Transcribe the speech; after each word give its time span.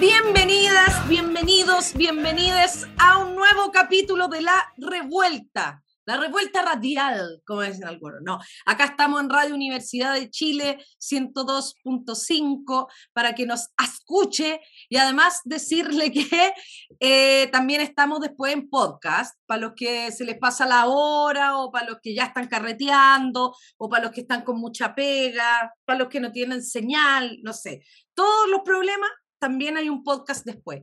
Bienvenidas, 0.00 1.06
bienvenidos, 1.10 1.92
bienvenidas 1.92 2.88
a 2.96 3.18
un 3.18 3.36
nuevo 3.36 3.70
capítulo 3.70 4.28
de 4.28 4.40
La 4.40 4.72
Revuelta. 4.78 5.82
La 6.06 6.16
revuelta 6.16 6.62
radial, 6.62 7.42
como 7.44 7.60
dicen 7.60 7.84
algunos. 7.84 8.22
No, 8.22 8.38
acá 8.64 8.86
estamos 8.86 9.20
en 9.20 9.28
Radio 9.28 9.54
Universidad 9.54 10.14
de 10.14 10.30
Chile 10.30 10.82
102.5 10.98 12.88
para 13.12 13.34
que 13.34 13.44
nos 13.44 13.68
escuche 13.78 14.62
y 14.88 14.96
además 14.96 15.42
decirle 15.44 16.10
que 16.10 16.54
eh, 16.98 17.48
también 17.52 17.82
estamos 17.82 18.20
después 18.20 18.54
en 18.54 18.70
podcast 18.70 19.38
para 19.44 19.60
los 19.60 19.72
que 19.76 20.10
se 20.12 20.24
les 20.24 20.38
pasa 20.38 20.64
la 20.66 20.86
hora 20.86 21.58
o 21.58 21.70
para 21.70 21.90
los 21.90 21.98
que 22.02 22.14
ya 22.14 22.24
están 22.24 22.48
carreteando 22.48 23.54
o 23.76 23.90
para 23.90 24.04
los 24.04 24.12
que 24.12 24.22
están 24.22 24.42
con 24.44 24.58
mucha 24.58 24.94
pega, 24.94 25.74
para 25.84 25.98
los 25.98 26.08
que 26.08 26.20
no 26.20 26.32
tienen 26.32 26.62
señal, 26.62 27.38
no 27.42 27.52
sé. 27.52 27.84
Todos 28.14 28.48
los 28.48 28.62
problemas 28.62 29.10
también 29.40 29.76
hay 29.76 29.88
un 29.88 30.04
podcast 30.04 30.44
después. 30.44 30.82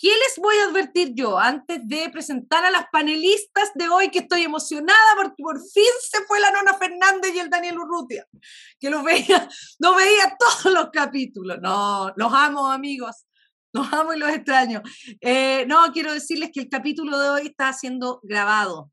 ¿Qué 0.00 0.08
les 0.08 0.38
voy 0.38 0.56
a 0.56 0.70
advertir 0.70 1.12
yo 1.14 1.38
antes 1.38 1.86
de 1.86 2.08
presentar 2.08 2.64
a 2.64 2.70
las 2.70 2.86
panelistas 2.90 3.70
de 3.74 3.86
hoy 3.90 4.08
que 4.08 4.20
estoy 4.20 4.42
emocionada 4.42 4.98
porque 5.14 5.42
por 5.42 5.58
fin 5.58 5.92
se 6.10 6.24
fue 6.24 6.40
la 6.40 6.50
Nona 6.52 6.72
Fernández 6.78 7.34
y 7.34 7.38
el 7.38 7.50
Daniel 7.50 7.80
Urrutia, 7.80 8.26
que 8.78 8.88
los 8.88 9.04
veía, 9.04 9.46
no 9.78 9.94
veía 9.94 10.38
todos 10.38 10.72
los 10.72 10.88
capítulos. 10.90 11.58
No, 11.60 12.14
los 12.16 12.32
amo 12.32 12.70
amigos, 12.70 13.26
los 13.74 13.92
amo 13.92 14.14
y 14.14 14.18
los 14.18 14.30
extraño. 14.30 14.80
Eh, 15.20 15.66
no, 15.66 15.92
quiero 15.92 16.14
decirles 16.14 16.50
que 16.50 16.60
el 16.60 16.70
capítulo 16.70 17.18
de 17.18 17.28
hoy 17.28 17.46
está 17.48 17.70
siendo 17.74 18.20
grabado, 18.22 18.90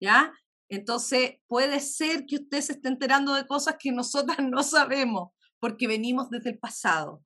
¿ya? 0.00 0.32
Entonces 0.70 1.34
puede 1.46 1.80
ser 1.80 2.24
que 2.24 2.36
usted 2.36 2.62
se 2.62 2.72
esté 2.72 2.88
enterando 2.88 3.34
de 3.34 3.46
cosas 3.46 3.76
que 3.78 3.92
nosotras 3.92 4.38
no 4.42 4.62
sabemos 4.62 5.32
porque 5.60 5.86
venimos 5.86 6.30
desde 6.30 6.50
el 6.50 6.58
pasado. 6.58 7.22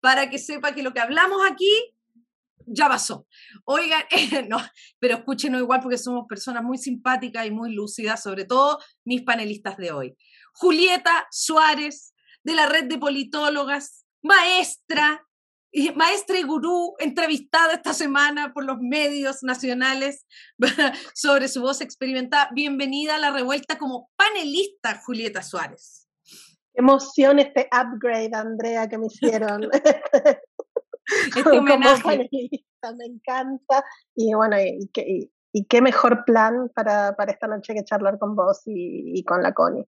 Para 0.00 0.28
que 0.30 0.38
sepa 0.38 0.74
que 0.74 0.82
lo 0.82 0.92
que 0.92 1.00
hablamos 1.00 1.40
aquí 1.48 1.70
ya 2.66 2.88
pasó. 2.88 3.26
Oigan, 3.64 4.02
no, 4.48 4.58
pero 4.98 5.16
escúchenos 5.16 5.60
igual 5.60 5.80
porque 5.80 5.98
somos 5.98 6.26
personas 6.28 6.62
muy 6.62 6.78
simpáticas 6.78 7.46
y 7.46 7.50
muy 7.50 7.74
lúcidas, 7.74 8.22
sobre 8.22 8.44
todo 8.44 8.78
mis 9.04 9.22
panelistas 9.22 9.76
de 9.76 9.92
hoy. 9.92 10.16
Julieta 10.54 11.26
Suárez, 11.30 12.14
de 12.42 12.54
la 12.54 12.66
red 12.66 12.84
de 12.84 12.98
politólogas, 12.98 14.04
maestra, 14.22 15.26
maestra 15.94 16.38
y 16.38 16.42
gurú, 16.42 16.94
entrevistada 16.98 17.74
esta 17.74 17.94
semana 17.94 18.52
por 18.52 18.64
los 18.64 18.78
medios 18.78 19.42
nacionales 19.42 20.26
sobre 21.14 21.48
su 21.48 21.62
voz 21.62 21.80
experimentada. 21.80 22.50
Bienvenida 22.52 23.16
a 23.16 23.18
la 23.18 23.30
revuelta 23.30 23.78
como 23.78 24.10
panelista, 24.16 25.00
Julieta 25.04 25.42
Suárez 25.42 26.01
emoción 26.74 27.38
este 27.38 27.68
upgrade, 27.72 28.30
Andrea, 28.34 28.88
que 28.88 28.98
me 28.98 29.06
hicieron. 29.06 29.68
este 31.36 31.50
homenaje. 31.58 32.28
me 32.96 33.04
encanta. 33.04 33.84
Y 34.14 34.34
bueno, 34.34 34.56
y, 34.60 35.30
y, 35.52 35.64
qué 35.66 35.82
mejor 35.82 36.24
plan 36.24 36.70
para, 36.74 37.14
para, 37.16 37.32
esta 37.32 37.46
noche 37.46 37.74
que 37.74 37.84
charlar 37.84 38.18
con 38.18 38.34
vos 38.34 38.62
y, 38.66 39.22
con 39.24 39.42
la 39.42 39.52
Connie. 39.52 39.86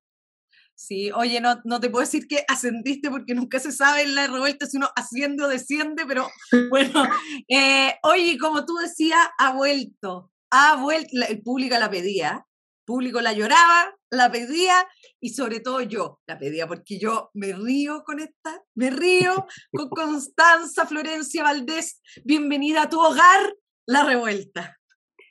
Sí, 0.77 1.13
oye, 1.13 1.41
no, 1.41 1.61
no 1.65 1.79
te 1.79 1.89
puedo 1.89 2.01
decir 2.05 2.27
que 2.27 2.45
ascendiste 2.49 3.09
porque 3.09 3.35
nunca 3.35 3.61
se 3.61 3.71
sabe 3.71 4.03
en 4.03 4.17
la 4.17 4.27
revuelta 4.27 4.67
si 4.67 4.77
uno 4.77 4.89
asciende 4.97 5.45
o 5.45 5.49
desciende, 5.49 6.05
pero 6.07 6.27
bueno, 6.71 7.05
eh, 7.49 7.95
oye, 8.03 8.37
como 8.39 8.65
tú 8.65 8.75
decías, 8.77 9.21
ha 9.39 9.55
vuelto, 9.55 10.33
ha 10.51 10.83
vuelto, 10.83 11.11
el 11.29 11.43
público 11.43 11.79
la 11.79 11.91
pedía, 11.91 12.45
público 12.85 13.21
la 13.21 13.33
lloraba, 13.33 13.95
la 14.11 14.31
pedía 14.31 14.75
y 15.21 15.31
sobre 15.31 15.61
todo 15.61 15.81
yo 15.81 16.21
la 16.27 16.39
pedía 16.39 16.67
porque 16.67 16.99
yo 16.99 17.31
me 17.35 17.53
río 17.53 18.03
con 18.05 18.21
esta, 18.21 18.63
me 18.75 18.91
río 18.91 19.47
con 19.73 19.89
Constanza 19.91 20.87
Florencia 20.87 21.43
Valdés. 21.43 22.01
Bienvenida 22.25 22.83
a 22.83 22.89
tu 22.89 23.01
hogar, 23.01 23.55
La 23.87 24.05
Revuelta. 24.05 24.77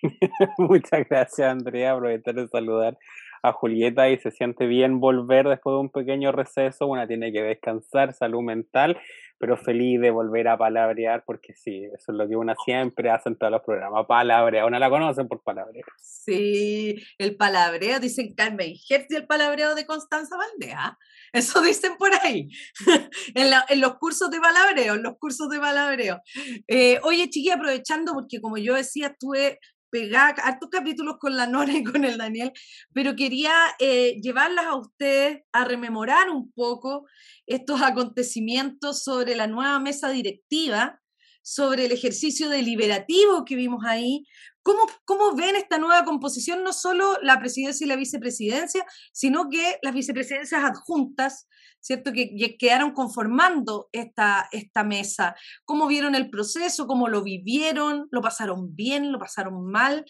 Muchas 0.57 1.07
gracias, 1.09 1.49
Andrea. 1.49 1.93
Aprovechar 1.93 2.35
de 2.35 2.47
saludar 2.47 2.97
a 3.41 3.51
Julieta 3.51 4.09
y 4.09 4.17
se 4.19 4.31
siente 4.31 4.65
bien 4.65 4.99
volver 4.99 5.47
después 5.47 5.73
de 5.73 5.79
un 5.79 5.89
pequeño 5.89 6.31
receso. 6.31 6.87
Una 6.87 7.07
tiene 7.07 7.31
que 7.31 7.41
descansar, 7.41 8.13
salud 8.13 8.41
mental 8.41 8.97
pero 9.43 9.57
feliz 9.57 9.99
de 9.99 10.09
volver 10.09 10.47
a 10.47 10.57
palabrear, 10.57 11.25
porque 11.25 11.53
sí, 11.53 11.83
eso 11.83 12.13
es 12.13 12.17
lo 12.17 12.25
que 12.29 12.37
una 12.37 12.55
siempre 12.63 13.09
hace 13.09 13.27
en 13.27 13.37
todos 13.37 13.51
los 13.51 13.61
programas, 13.61 14.05
palabrear, 14.07 14.63
una 14.63 14.79
la 14.79 14.89
conocen 14.89 15.27
por 15.27 15.43
palabreo. 15.43 15.83
Sí, 16.01 16.95
el 17.17 17.35
palabreo, 17.35 17.99
dicen 17.99 18.33
Carmen 18.35 18.73
Hertz 18.89 19.07
y 19.09 19.15
el 19.17 19.27
palabreo 19.27 19.75
de 19.75 19.85
Constanza 19.85 20.37
Valdea, 20.37 20.97
eso 21.33 21.61
dicen 21.61 21.97
por 21.97 22.11
ahí, 22.23 22.47
en, 23.35 23.81
los 23.81 23.95
cursos 23.95 24.31
de 24.31 24.39
palabreo, 24.39 24.93
en 24.93 25.03
los 25.03 25.17
cursos 25.17 25.49
de 25.49 25.59
palabreo. 25.59 26.21
Eh, 26.69 27.01
oye, 27.03 27.29
chiqui, 27.29 27.49
aprovechando, 27.49 28.13
porque 28.13 28.39
como 28.39 28.57
yo 28.57 28.75
decía, 28.75 29.07
estuve 29.07 29.59
pegar 29.93 30.33
hartos 30.41 30.69
capítulos 30.71 31.17
con 31.19 31.37
la 31.37 31.45
Nora 31.45 31.71
y 31.71 31.83
con 31.83 32.03
el 32.03 32.17
Daniel, 32.17 32.51
pero 32.93 33.15
quería 33.15 33.53
eh, 33.77 34.19
llevarlas 34.23 34.65
a 34.65 34.75
ustedes 34.75 35.43
a 35.51 35.65
rememorar 35.65 36.31
un 36.31 36.51
poco 36.51 37.05
estos 37.45 37.79
acontecimientos 37.83 39.03
sobre 39.03 39.35
la 39.35 39.45
nueva 39.45 39.79
mesa 39.79 40.09
directiva, 40.09 40.99
sobre 41.43 41.85
el 41.85 41.91
ejercicio 41.91 42.49
deliberativo 42.49 43.45
que 43.45 43.55
vimos 43.55 43.85
ahí. 43.85 44.25
¿Cómo, 44.63 44.87
¿Cómo 45.05 45.35
ven 45.35 45.57
esta 45.57 45.77
nueva 45.77 46.03
composición? 46.05 46.63
No 46.63 46.73
solo 46.73 47.19
la 47.21 47.39
presidencia 47.39 47.85
y 47.85 47.87
la 47.87 47.95
vicepresidencia, 47.95 48.83
sino 49.11 49.47
que 49.47 49.77
las 49.83 49.93
vicepresidencias 49.93 50.63
adjuntas, 50.63 51.47
¿cierto? 51.83 52.13
Que, 52.13 52.57
quedaron 52.57 52.91
conformando 52.93 53.89
esta, 53.91 54.47
esta 54.51 54.83
mesa. 54.83 55.35
¿Cómo 55.65 55.87
vieron 55.87 56.15
el 56.15 56.29
proceso? 56.29 56.87
¿Cómo 56.87 57.09
lo 57.09 57.23
vivieron? 57.23 58.07
¿Lo 58.09 58.21
pasaron 58.21 58.73
bien? 58.73 59.11
¿Lo 59.11 59.19
pasaron 59.19 59.65
mal? 59.65 60.05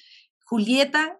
Julieta. 0.45 1.19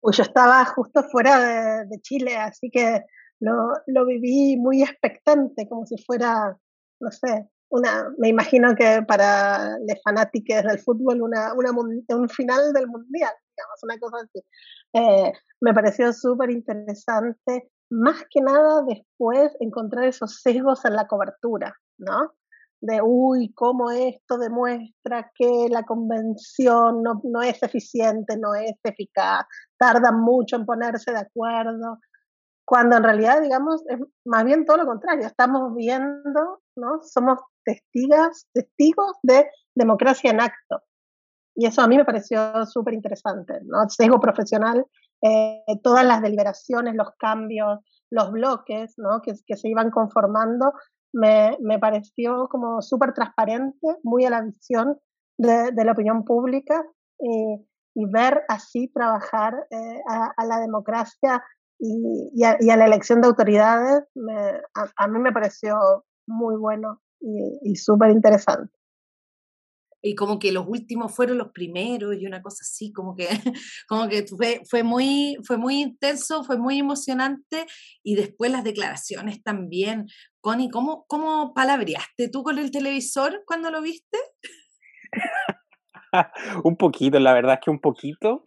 Pues 0.00 0.16
yo 0.16 0.22
estaba 0.22 0.64
justo 0.64 1.02
fuera 1.04 1.84
de, 1.84 2.00
Chile, 2.00 2.36
así 2.36 2.70
que 2.70 3.02
lo, 3.38 3.68
lo, 3.86 4.06
viví 4.06 4.56
muy 4.56 4.82
expectante, 4.82 5.68
como 5.68 5.84
si 5.84 5.98
fuera, 5.98 6.56
no 7.00 7.10
sé, 7.10 7.50
una, 7.68 8.10
me 8.16 8.28
imagino 8.28 8.74
que 8.74 9.02
para 9.06 9.76
los 9.78 10.02
fanáticos 10.02 10.62
del 10.62 10.78
fútbol, 10.78 11.20
una, 11.20 11.52
una, 11.52 11.70
un 11.70 12.28
final 12.30 12.72
del 12.72 12.86
mundial, 12.86 13.32
digamos, 13.54 13.82
una 13.82 13.98
cosa 13.98 14.16
así. 14.24 14.42
Eh, 14.94 15.32
me 15.60 15.74
pareció 15.74 16.14
súper 16.14 16.50
interesante 16.50 17.70
más 17.90 18.24
que 18.30 18.40
nada 18.40 18.82
después 18.86 19.56
encontrar 19.60 20.04
esos 20.04 20.40
sesgos 20.40 20.84
en 20.84 20.94
la 20.94 21.06
cobertura, 21.06 21.74
¿no? 21.98 22.32
De, 22.80 23.02
uy, 23.02 23.52
cómo 23.52 23.90
esto 23.90 24.38
demuestra 24.38 25.30
que 25.34 25.68
la 25.68 25.82
convención 25.82 27.02
no, 27.02 27.20
no 27.24 27.42
es 27.42 27.62
eficiente, 27.62 28.38
no 28.38 28.54
es 28.54 28.72
eficaz, 28.82 29.44
tarda 29.76 30.12
mucho 30.12 30.56
en 30.56 30.64
ponerse 30.64 31.12
de 31.12 31.18
acuerdo, 31.18 31.98
cuando 32.70 32.96
en 32.96 33.02
realidad, 33.02 33.42
digamos, 33.42 33.82
es 33.88 33.98
más 34.24 34.44
bien 34.44 34.64
todo 34.64 34.76
lo 34.76 34.86
contrario, 34.86 35.26
estamos 35.26 35.74
viendo, 35.74 36.62
¿no? 36.76 37.02
Somos 37.02 37.40
testigas, 37.64 38.46
testigos 38.52 39.16
de 39.24 39.50
democracia 39.74 40.30
en 40.30 40.40
acto. 40.40 40.80
Y 41.60 41.66
eso 41.66 41.82
a 41.82 41.86
mí 41.86 41.98
me 41.98 42.06
pareció 42.06 42.64
súper 42.64 42.94
interesante, 42.94 43.52
¿no? 43.64 43.82
El 43.82 44.18
profesional 44.18 44.86
eh, 45.22 45.62
todas 45.82 46.06
las 46.06 46.22
deliberaciones, 46.22 46.94
los 46.94 47.10
cambios, 47.18 47.80
los 48.10 48.32
bloques 48.32 48.94
¿no? 48.96 49.20
que, 49.20 49.34
se 49.34 49.68
iban 49.68 49.90
conformando, 49.90 50.72
me, 51.12 51.58
me 51.60 51.78
pareció 51.78 52.48
como 52.48 52.80
súper 52.80 53.12
transparente, 53.12 53.86
muy 54.02 54.24
a 54.24 54.30
la 54.30 54.40
visión 54.40 54.98
de, 55.36 55.70
de 55.72 55.84
la 55.84 55.92
opinión 55.92 56.24
pública 56.24 56.82
y, 57.18 57.66
ver 58.10 58.42
así 58.48 58.88
trabajar 58.94 59.66
eh, 59.70 60.00
a, 60.08 60.46
la 60.46 60.60
democracia 60.60 61.44
y, 61.78 62.42
a, 62.42 62.56
la 62.58 62.86
elección 62.86 63.20
de 63.20 63.26
autoridades, 63.26 64.04
me, 64.14 64.62
a, 64.74 64.86
a, 64.96 65.08
mí 65.08 65.18
me 65.18 65.30
pareció 65.30 65.76
muy 66.26 66.56
bueno 66.56 67.02
y, 67.20 67.58
y 67.70 67.76
súper 67.76 68.12
interesante 68.12 68.79
y 70.02 70.14
como 70.14 70.38
que 70.38 70.52
los 70.52 70.66
últimos 70.66 71.14
fueron 71.14 71.38
los 71.38 71.52
primeros 71.52 72.16
y 72.16 72.26
una 72.26 72.42
cosa 72.42 72.62
así, 72.62 72.92
como 72.92 73.14
que, 73.14 73.28
como 73.88 74.08
que 74.08 74.26
fue, 74.26 74.62
fue, 74.68 74.82
muy, 74.82 75.36
fue 75.46 75.56
muy 75.56 75.80
intenso, 75.80 76.44
fue 76.44 76.58
muy 76.58 76.78
emocionante 76.78 77.66
y 78.02 78.14
después 78.14 78.50
las 78.50 78.64
declaraciones 78.64 79.42
también. 79.42 80.06
Connie, 80.40 80.70
¿cómo, 80.70 81.04
cómo 81.06 81.52
palabreaste 81.54 82.28
tú 82.28 82.42
con 82.42 82.58
el 82.58 82.70
televisor 82.70 83.42
cuando 83.46 83.70
lo 83.70 83.82
viste? 83.82 84.18
un 86.64 86.76
poquito, 86.76 87.18
la 87.18 87.34
verdad 87.34 87.54
es 87.54 87.60
que 87.64 87.70
un 87.70 87.80
poquito. 87.80 88.44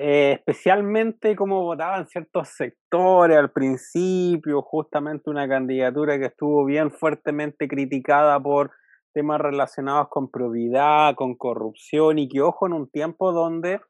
Eh, 0.00 0.34
especialmente 0.34 1.34
como 1.34 1.62
votaban 1.62 2.06
ciertos 2.06 2.50
sectores 2.50 3.36
al 3.36 3.50
principio, 3.50 4.62
justamente 4.62 5.28
una 5.28 5.48
candidatura 5.48 6.16
que 6.20 6.26
estuvo 6.26 6.64
bien 6.64 6.92
fuertemente 6.92 7.66
criticada 7.66 8.40
por 8.40 8.70
temas 9.12 9.40
relacionados 9.40 10.08
con 10.08 10.30
probidad, 10.30 11.14
con 11.14 11.34
corrupción 11.34 12.18
y 12.18 12.28
que, 12.28 12.40
ojo, 12.40 12.66
en 12.66 12.72
un 12.72 12.90
tiempo 12.90 13.32
donde, 13.32 13.80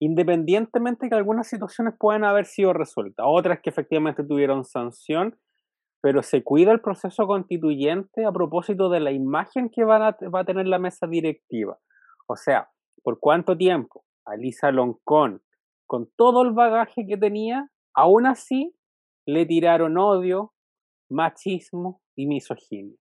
independientemente 0.00 1.08
que 1.08 1.14
algunas 1.14 1.48
situaciones 1.48 1.94
puedan 1.98 2.24
haber 2.24 2.46
sido 2.46 2.72
resueltas, 2.72 3.26
otras 3.28 3.60
que 3.60 3.70
efectivamente 3.70 4.24
tuvieron 4.24 4.64
sanción, 4.64 5.38
pero 6.00 6.22
se 6.22 6.42
cuida 6.42 6.72
el 6.72 6.80
proceso 6.80 7.26
constituyente 7.26 8.26
a 8.26 8.32
propósito 8.32 8.90
de 8.90 9.00
la 9.00 9.12
imagen 9.12 9.70
que 9.70 9.84
va 9.84 10.08
a 10.08 10.44
tener 10.44 10.66
la 10.66 10.78
mesa 10.78 11.06
directiva. 11.06 11.78
O 12.26 12.36
sea, 12.36 12.70
¿por 13.02 13.18
cuánto 13.20 13.56
tiempo? 13.56 14.04
Alisa 14.26 14.70
Loncón, 14.70 15.42
con 15.86 16.10
todo 16.16 16.42
el 16.42 16.52
bagaje 16.52 17.06
que 17.06 17.16
tenía, 17.16 17.70
aún 17.94 18.26
así 18.26 18.74
le 19.26 19.46
tiraron 19.46 19.96
odio, 19.98 20.52
machismo 21.10 22.02
y 22.16 22.26
misoginia. 22.26 22.98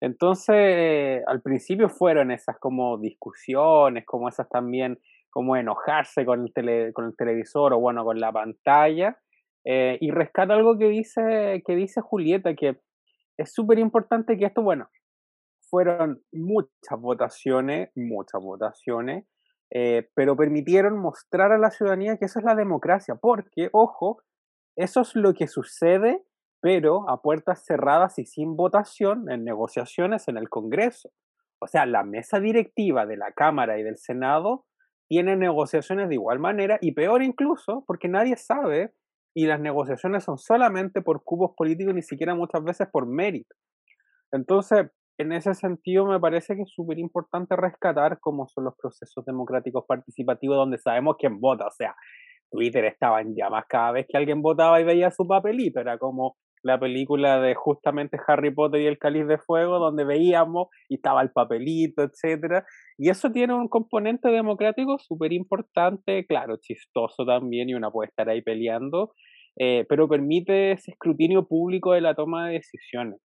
Entonces, 0.00 1.22
al 1.26 1.42
principio 1.42 1.88
fueron 1.88 2.30
esas 2.30 2.58
como 2.58 2.98
discusiones, 2.98 4.04
como 4.06 4.28
esas 4.28 4.48
también, 4.48 4.98
como 5.30 5.56
enojarse 5.56 6.24
con 6.24 6.50
el, 6.54 6.92
con 6.92 7.06
el 7.06 7.16
televisor 7.16 7.72
o 7.74 7.80
bueno, 7.80 8.04
con 8.04 8.20
la 8.20 8.32
pantalla. 8.32 9.18
Eh, 9.64 9.98
y 10.00 10.10
rescata 10.10 10.54
algo 10.54 10.78
que 10.78 10.88
dice, 10.88 11.62
que 11.66 11.74
dice 11.74 12.00
Julieta, 12.00 12.54
que 12.54 12.80
es 13.36 13.52
súper 13.52 13.78
importante 13.78 14.38
que 14.38 14.46
esto, 14.46 14.62
bueno, 14.62 14.88
fueron 15.68 16.22
muchas 16.32 16.98
votaciones, 16.98 17.90
muchas 17.94 18.42
votaciones, 18.42 19.26
eh, 19.70 20.08
pero 20.14 20.36
permitieron 20.36 20.98
mostrar 20.98 21.52
a 21.52 21.58
la 21.58 21.70
ciudadanía 21.70 22.16
que 22.16 22.24
eso 22.24 22.38
es 22.38 22.44
la 22.44 22.54
democracia, 22.54 23.16
porque, 23.20 23.68
ojo, 23.72 24.22
eso 24.76 25.02
es 25.02 25.14
lo 25.14 25.34
que 25.34 25.46
sucede, 25.46 26.22
pero 26.60 27.08
a 27.08 27.22
puertas 27.22 27.64
cerradas 27.64 28.18
y 28.18 28.26
sin 28.26 28.56
votación 28.56 29.30
en 29.30 29.44
negociaciones 29.44 30.28
en 30.28 30.36
el 30.36 30.48
Congreso. 30.48 31.10
O 31.60 31.66
sea, 31.66 31.86
la 31.86 32.04
mesa 32.04 32.40
directiva 32.40 33.06
de 33.06 33.16
la 33.16 33.32
Cámara 33.32 33.78
y 33.78 33.82
del 33.82 33.96
Senado 33.96 34.64
tiene 35.08 35.36
negociaciones 35.36 36.08
de 36.08 36.14
igual 36.14 36.38
manera 36.38 36.78
y 36.80 36.92
peor 36.92 37.22
incluso, 37.22 37.84
porque 37.86 38.08
nadie 38.08 38.36
sabe 38.36 38.92
y 39.34 39.46
las 39.46 39.60
negociaciones 39.60 40.24
son 40.24 40.38
solamente 40.38 41.00
por 41.00 41.22
cubos 41.24 41.52
políticos, 41.56 41.94
ni 41.94 42.02
siquiera 42.02 42.34
muchas 42.34 42.62
veces 42.62 42.88
por 42.90 43.06
mérito. 43.06 43.54
Entonces, 44.32 44.90
en 45.18 45.32
ese 45.32 45.54
sentido 45.54 46.06
me 46.06 46.20
parece 46.20 46.54
que 46.54 46.62
es 46.62 46.70
súper 46.70 46.98
importante 46.98 47.56
rescatar 47.56 48.20
cómo 48.20 48.46
son 48.48 48.64
los 48.64 48.74
procesos 48.76 49.24
democráticos 49.24 49.84
participativos 49.86 50.56
donde 50.56 50.78
sabemos 50.78 51.16
quién 51.18 51.40
vota. 51.40 51.66
O 51.66 51.70
sea, 51.70 51.94
Twitter 52.50 52.84
estaba 52.84 53.20
en 53.20 53.34
llamas 53.34 53.64
cada 53.68 53.92
vez 53.92 54.06
que 54.08 54.16
alguien 54.16 54.42
votaba 54.42 54.80
y 54.80 54.84
veía 54.84 55.10
su 55.10 55.26
papelito. 55.26 55.80
Era 55.80 55.98
como 55.98 56.36
la 56.62 56.78
película 56.78 57.40
de 57.40 57.54
justamente 57.54 58.18
Harry 58.26 58.52
Potter 58.52 58.80
y 58.80 58.86
el 58.86 58.98
Cáliz 58.98 59.26
de 59.26 59.38
Fuego, 59.38 59.78
donde 59.78 60.04
veíamos 60.04 60.68
y 60.88 60.96
estaba 60.96 61.22
el 61.22 61.30
papelito, 61.30 62.02
etcétera. 62.02 62.64
Y 62.96 63.10
eso 63.10 63.30
tiene 63.30 63.54
un 63.54 63.68
componente 63.68 64.28
democrático 64.28 64.98
súper 64.98 65.32
importante, 65.32 66.26
claro, 66.26 66.56
chistoso 66.60 67.24
también, 67.24 67.68
y 67.68 67.74
uno 67.74 67.92
puede 67.92 68.08
estar 68.08 68.28
ahí 68.28 68.42
peleando, 68.42 69.12
eh, 69.58 69.86
pero 69.88 70.08
permite 70.08 70.72
ese 70.72 70.92
escrutinio 70.92 71.46
público 71.46 71.92
de 71.92 72.00
la 72.00 72.14
toma 72.14 72.48
de 72.48 72.54
decisiones. 72.54 73.20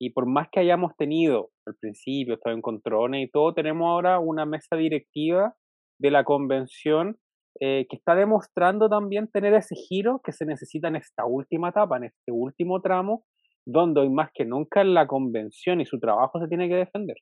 Y 0.00 0.10
por 0.10 0.26
más 0.26 0.48
que 0.50 0.60
hayamos 0.60 0.96
tenido 0.96 1.50
al 1.66 1.74
principio, 1.80 2.34
estado 2.34 2.54
en 2.54 2.62
controles 2.62 3.26
y 3.26 3.30
todo, 3.30 3.52
tenemos 3.52 3.88
ahora 3.88 4.20
una 4.20 4.46
mesa 4.46 4.76
directiva 4.76 5.54
de 5.98 6.10
la 6.10 6.24
convención 6.24 7.18
eh, 7.60 7.86
que 7.88 7.96
está 7.96 8.14
demostrando 8.14 8.88
también 8.88 9.28
tener 9.28 9.54
ese 9.54 9.74
giro 9.74 10.20
que 10.22 10.32
se 10.32 10.46
necesita 10.46 10.88
en 10.88 10.96
esta 10.96 11.24
última 11.24 11.70
etapa, 11.70 11.96
en 11.96 12.04
este 12.04 12.32
último 12.32 12.80
tramo, 12.80 13.24
donde 13.64 14.00
hoy 14.00 14.10
más 14.10 14.30
que 14.32 14.44
nunca 14.44 14.84
la 14.84 15.06
convención 15.06 15.80
y 15.80 15.86
su 15.86 15.98
trabajo 15.98 16.40
se 16.40 16.48
tiene 16.48 16.68
que 16.68 16.76
defender. 16.76 17.16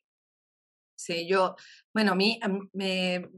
Sí, 0.94 1.28
yo, 1.28 1.56
bueno, 1.92 2.12
a 2.12 2.14
mí 2.14 2.40
me, 2.72 3.28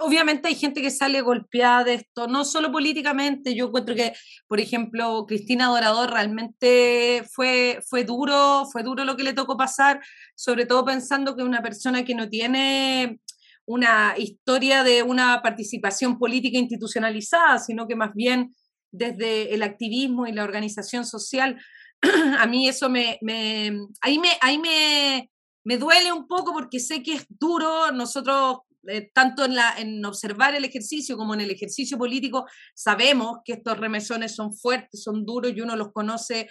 obviamente 0.00 0.48
hay 0.48 0.54
gente 0.54 0.82
que 0.82 0.90
sale 0.90 1.20
golpeada 1.20 1.84
de 1.84 1.94
esto, 1.94 2.26
no 2.26 2.44
solo 2.44 2.70
políticamente, 2.70 3.54
yo 3.54 3.66
encuentro 3.66 3.94
que, 3.94 4.12
por 4.46 4.60
ejemplo, 4.60 5.24
Cristina 5.26 5.66
Dorador 5.66 6.10
realmente 6.10 7.24
fue, 7.32 7.80
fue 7.88 8.04
duro, 8.04 8.66
fue 8.70 8.82
duro 8.82 9.04
lo 9.04 9.16
que 9.16 9.22
le 9.22 9.32
tocó 9.32 9.56
pasar, 9.56 10.00
sobre 10.34 10.66
todo 10.66 10.84
pensando 10.84 11.36
que 11.36 11.42
una 11.42 11.62
persona 11.62 12.04
que 12.04 12.14
no 12.14 12.28
tiene 12.28 13.20
una 13.68 14.14
historia 14.16 14.82
de 14.82 15.02
una 15.02 15.42
participación 15.42 16.18
política 16.18 16.58
institucionalizada, 16.58 17.58
sino 17.58 17.86
que 17.86 17.96
más 17.96 18.14
bien 18.14 18.54
desde 18.90 19.54
el 19.54 19.62
activismo 19.62 20.26
y 20.26 20.32
la 20.32 20.44
organización 20.44 21.04
social, 21.04 21.60
a 22.38 22.46
mí 22.46 22.66
eso 22.66 22.88
me, 22.88 23.18
me 23.20 23.78
ahí 24.00 24.18
me, 24.18 24.30
ahí 24.40 24.58
me, 24.58 25.30
me 25.64 25.76
duele 25.76 26.12
un 26.12 26.26
poco 26.26 26.54
porque 26.54 26.80
sé 26.80 27.02
que 27.02 27.12
es 27.12 27.26
duro, 27.28 27.92
nosotros 27.92 28.60
eh, 28.86 29.10
tanto 29.12 29.44
en, 29.44 29.54
la, 29.54 29.74
en 29.76 30.02
observar 30.06 30.54
el 30.54 30.64
ejercicio 30.64 31.18
como 31.18 31.34
en 31.34 31.42
el 31.42 31.50
ejercicio 31.50 31.98
político, 31.98 32.46
sabemos 32.74 33.40
que 33.44 33.52
estos 33.52 33.76
remesones 33.76 34.34
son 34.34 34.56
fuertes, 34.56 35.02
son 35.02 35.26
duros 35.26 35.52
y 35.54 35.60
uno 35.60 35.76
los 35.76 35.92
conoce 35.92 36.48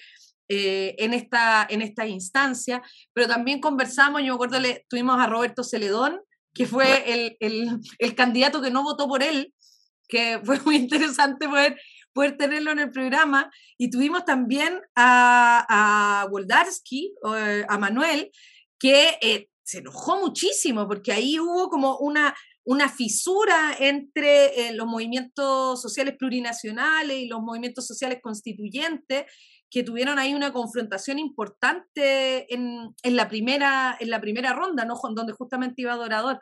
eh, 0.50 0.94
en, 1.00 1.16
esta, 1.16 1.66
en 1.68 1.82
esta 1.82 2.06
instancia, 2.06 2.84
pero 3.12 3.28
también 3.28 3.60
conversamos, 3.60 4.22
yo 4.22 4.28
me 4.28 4.34
acuerdo, 4.36 4.60
le, 4.60 4.86
tuvimos 4.88 5.20
a 5.20 5.26
Roberto 5.26 5.64
Celedón, 5.64 6.22
que 6.58 6.66
fue 6.66 7.14
el, 7.14 7.38
el, 7.40 7.80
el, 8.00 8.16
candidato 8.16 8.62
que 8.62 8.72
no 8.72 8.82
votó 8.84 9.08
por 9.08 9.22
él, 9.22 9.54
que 10.08 10.40
fue 10.44 10.60
muy 10.62 10.76
interesante 10.76 11.48
poder, 11.48 11.80
poder 12.14 12.36
tenerlo 12.38 12.72
en 12.72 12.80
el 12.80 12.92
programa, 12.92 13.52
y 13.78 13.90
tuvimos 13.90 14.26
también 14.26 14.82
a, 14.96 16.24
a 16.24 16.28
Woldarsky, 16.30 17.14
eh, 17.36 17.66
a 17.70 17.78
Manuel, 17.78 18.32
que 18.80 19.48
se 19.64 19.80
enojó 19.80 20.20
muchísimo 20.20 20.88
porque 20.88 21.12
ahí 21.12 21.40
hubo 21.40 21.70
como 21.70 21.98
una, 21.98 22.34
una 22.64 22.90
fisura 22.90 23.76
entre 23.80 24.68
eh, 24.68 24.74
los 24.74 24.88
movimientos 24.88 25.82
sociales 25.82 26.16
plurinacionales 26.18 27.18
y 27.18 27.28
los 27.28 27.42
movimientos 27.42 27.86
sociales 27.86 28.20
constituyentes 28.22 29.26
que 29.70 29.84
tuvieron 29.84 30.18
ahí 30.18 30.34
una 30.34 30.54
confrontación 30.54 31.20
importante 31.20 32.54
en, 32.54 32.96
en, 33.04 33.16
la, 33.16 33.28
primera, 33.28 33.98
en 34.00 34.10
la 34.10 34.22
primera 34.22 34.54
ronda, 34.54 34.86
¿no? 34.86 34.96
donde 35.14 35.34
justamente 35.34 35.82
iba 35.82 35.96
Dorador. 35.96 36.40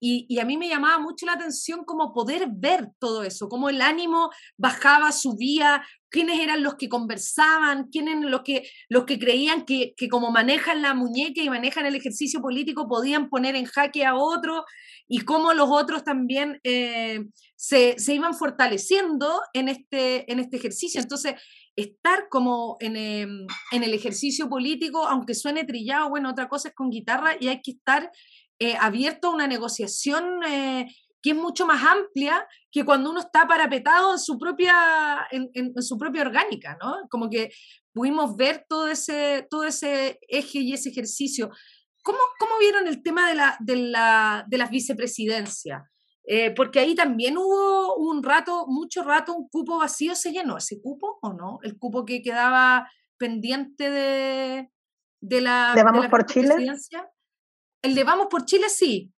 Y, 0.00 0.38
a 0.38 0.44
mí 0.44 0.56
me 0.56 0.68
llamaba 0.68 0.98
mucho 0.98 1.24
la 1.26 1.34
atención 1.34 1.84
como 1.84 2.12
poder 2.12 2.48
ver 2.50 2.88
todo 2.98 3.22
eso, 3.22 3.48
cómo 3.48 3.68
el 3.68 3.80
ánimo 3.80 4.30
bajaba, 4.56 5.12
subía, 5.12 5.84
quiénes 6.10 6.40
eran 6.40 6.62
los 6.62 6.74
que 6.74 6.88
conversaban, 6.88 7.88
quiénes 7.90 8.24
los 8.24 8.42
que, 8.42 8.68
los 8.88 9.04
que 9.04 9.18
creían 9.18 9.64
que, 9.64 9.94
que 9.96 10.08
como 10.08 10.30
manejan 10.30 10.82
la 10.82 10.94
muñeca 10.94 11.40
y 11.42 11.48
manejan 11.48 11.86
el 11.86 11.94
ejercicio 11.94 12.40
político 12.40 12.86
podían 12.86 13.28
poner 13.28 13.56
en 13.56 13.64
jaque 13.64 14.04
a 14.04 14.14
otro 14.14 14.64
y 15.08 15.20
cómo 15.20 15.52
los 15.54 15.68
otros 15.70 16.04
también 16.04 16.60
eh, 16.64 17.24
se, 17.56 17.98
se, 17.98 18.14
iban 18.14 18.34
fortaleciendo 18.34 19.40
en 19.52 19.68
este, 19.68 20.30
en 20.30 20.38
este 20.38 20.56
ejercicio. 20.56 21.00
Entonces, 21.00 21.34
estar 21.76 22.28
como 22.28 22.76
en, 22.80 22.96
em, 22.96 23.46
en, 23.72 23.82
el 23.82 23.94
ejercicio 23.94 24.48
político, 24.48 25.06
aunque 25.06 25.34
suene 25.34 25.64
trillado, 25.64 26.08
bueno, 26.08 26.30
otra 26.30 26.48
cosa 26.48 26.68
es 26.68 26.74
con 26.74 26.90
guitarra 26.90 27.36
y 27.38 27.48
hay 27.48 27.60
que 27.62 27.72
estar 27.72 28.10
eh, 28.58 28.76
abierto 28.80 29.28
a 29.28 29.34
una 29.34 29.48
negociación 29.48 30.42
eh, 30.44 30.86
que 31.20 31.30
es 31.30 31.36
mucho 31.36 31.66
más 31.66 31.82
amplia 31.82 32.46
que 32.70 32.84
cuando 32.84 33.10
uno 33.10 33.20
está 33.20 33.48
parapetado 33.48 34.12
en 34.12 34.18
su 34.18 34.38
propia, 34.38 35.26
en, 35.30 35.82
su 35.82 35.96
propia 35.98 36.22
orgánica, 36.22 36.76
¿no? 36.80 37.08
Como 37.08 37.30
que 37.30 37.50
pudimos 37.92 38.36
ver 38.36 38.66
todo 38.68 38.88
ese, 38.88 39.46
todo 39.50 39.64
ese 39.64 40.18
eje 40.28 40.58
y 40.58 40.74
ese 40.74 40.90
ejercicio. 40.90 41.50
¿Cómo, 42.02 42.18
cómo 42.38 42.58
vieron 42.60 42.86
el 42.86 43.02
tema 43.02 43.28
de, 43.30 43.34
la, 43.36 43.56
de, 43.58 43.76
la, 43.76 44.44
de 44.46 44.58
las 44.58 44.70
vicepresidencias? 44.70 45.82
Eh, 46.26 46.52
porque 46.52 46.80
ahí 46.80 46.94
también 46.94 47.36
hubo 47.36 47.96
un 47.96 48.22
rato, 48.22 48.66
mucho 48.66 49.02
rato, 49.02 49.34
un 49.34 49.48
cupo 49.48 49.78
vacío, 49.78 50.14
¿se 50.14 50.32
llenó 50.32 50.56
ese 50.56 50.80
cupo 50.80 51.18
o 51.20 51.32
no? 51.34 51.58
El 51.62 51.78
cupo 51.78 52.04
que 52.04 52.22
quedaba 52.22 52.90
pendiente 53.18 53.90
de, 53.90 54.70
de 55.20 55.40
la... 55.40 55.72
¿De 55.74 55.82
Vamos 55.82 56.06
por 56.08 56.24
Chile? 56.24 56.54
El 57.82 57.94
de 57.94 58.04
Vamos 58.04 58.28
por 58.30 58.46
Chile 58.46 58.70
sí, 58.70 59.12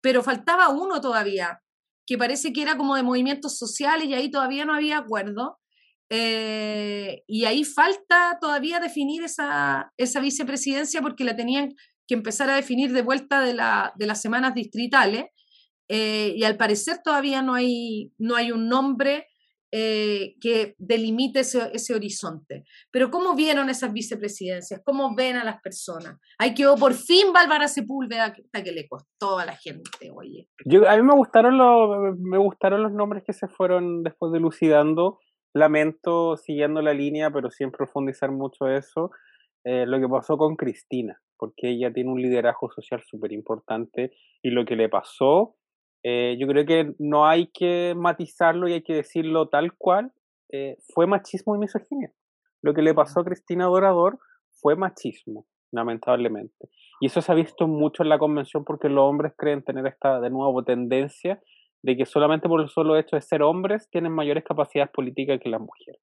pero 0.00 0.22
faltaba 0.22 0.70
uno 0.70 1.00
todavía, 1.00 1.60
que 2.06 2.16
parece 2.16 2.52
que 2.52 2.62
era 2.62 2.78
como 2.78 2.96
de 2.96 3.02
movimientos 3.02 3.58
sociales 3.58 4.08
y 4.08 4.14
ahí 4.14 4.30
todavía 4.30 4.64
no 4.64 4.74
había 4.74 4.98
acuerdo. 4.98 5.58
Eh, 6.10 7.22
y 7.26 7.44
ahí 7.44 7.64
falta 7.64 8.38
todavía 8.40 8.80
definir 8.80 9.22
esa, 9.24 9.92
esa 9.98 10.20
vicepresidencia 10.20 11.02
porque 11.02 11.24
la 11.24 11.36
tenían 11.36 11.74
que 12.06 12.14
empezar 12.14 12.48
a 12.48 12.56
definir 12.56 12.92
de 12.92 13.02
vuelta 13.02 13.42
de, 13.42 13.52
la, 13.52 13.92
de 13.96 14.06
las 14.06 14.22
semanas 14.22 14.54
distritales. 14.54 15.26
Eh, 15.88 16.34
y 16.36 16.44
al 16.44 16.56
parecer 16.56 16.98
todavía 17.02 17.42
no 17.42 17.54
hay, 17.54 18.12
no 18.18 18.36
hay 18.36 18.52
un 18.52 18.68
nombre 18.68 19.26
eh, 19.70 20.36
que 20.40 20.74
delimite 20.78 21.40
ese, 21.40 21.94
horizonte. 21.94 22.64
Pero 22.90 23.10
¿cómo 23.10 23.34
vieron 23.34 23.68
esas 23.68 23.92
vicepresidencias? 23.92 24.80
¿Cómo 24.82 25.14
ven 25.14 25.36
a 25.36 25.44
las 25.44 25.60
personas? 25.60 26.18
Hay 26.38 26.54
que 26.54 26.64
por 26.80 26.94
fin 26.94 27.34
Bárbara 27.34 27.68
Sepúlveda, 27.68 28.32
que 28.32 28.72
le 28.72 28.88
costó 28.88 29.38
a 29.38 29.44
la 29.44 29.54
gente, 29.56 30.10
oye. 30.14 30.48
Yo, 30.64 30.88
a 30.88 30.96
mí 30.96 31.02
me 31.02 31.14
gustaron, 31.14 31.58
los, 31.58 32.18
me 32.18 32.38
gustaron 32.38 32.82
los 32.82 32.92
nombres 32.92 33.24
que 33.26 33.34
se 33.34 33.46
fueron 33.46 34.02
después 34.02 34.32
dilucidando. 34.32 35.18
Lamento, 35.52 36.38
siguiendo 36.38 36.80
la 36.80 36.94
línea, 36.94 37.30
pero 37.30 37.50
sin 37.50 37.70
profundizar 37.70 38.30
mucho 38.30 38.68
eso, 38.68 39.10
eh, 39.64 39.84
lo 39.86 40.00
que 40.00 40.08
pasó 40.08 40.38
con 40.38 40.56
Cristina, 40.56 41.20
porque 41.36 41.68
ella 41.70 41.92
tiene 41.92 42.10
un 42.10 42.22
liderazgo 42.22 42.70
social 42.70 43.02
súper 43.02 43.32
importante 43.32 44.12
y 44.42 44.50
lo 44.50 44.64
que 44.64 44.76
le 44.76 44.88
pasó 44.88 45.57
eh, 46.10 46.38
yo 46.38 46.46
creo 46.46 46.64
que 46.64 46.94
no 46.98 47.26
hay 47.26 47.48
que 47.48 47.92
matizarlo 47.94 48.66
y 48.66 48.72
hay 48.72 48.82
que 48.82 48.94
decirlo 48.94 49.48
tal 49.48 49.74
cual. 49.74 50.10
Eh, 50.50 50.78
fue 50.94 51.06
machismo 51.06 51.54
y 51.54 51.58
misoginia. 51.58 52.10
Lo 52.62 52.72
que 52.72 52.80
le 52.80 52.94
pasó 52.94 53.20
a 53.20 53.24
Cristina 53.26 53.66
Dorador 53.66 54.18
fue 54.62 54.74
machismo, 54.74 55.44
lamentablemente. 55.70 56.70
Y 57.02 57.06
eso 57.08 57.20
se 57.20 57.30
ha 57.30 57.34
visto 57.34 57.68
mucho 57.68 58.02
en 58.02 58.08
la 58.08 58.18
convención 58.18 58.64
porque 58.64 58.88
los 58.88 59.04
hombres 59.04 59.34
creen 59.36 59.62
tener 59.62 59.86
esta, 59.86 60.18
de 60.18 60.30
nuevo, 60.30 60.64
tendencia 60.64 61.42
de 61.82 61.98
que 61.98 62.06
solamente 62.06 62.48
por 62.48 62.62
el 62.62 62.70
solo 62.70 62.96
hecho 62.96 63.16
de 63.16 63.20
ser 63.20 63.42
hombres 63.42 63.90
tienen 63.90 64.12
mayores 64.12 64.44
capacidades 64.44 64.90
políticas 64.90 65.38
que 65.42 65.50
las 65.50 65.60
mujeres. 65.60 66.00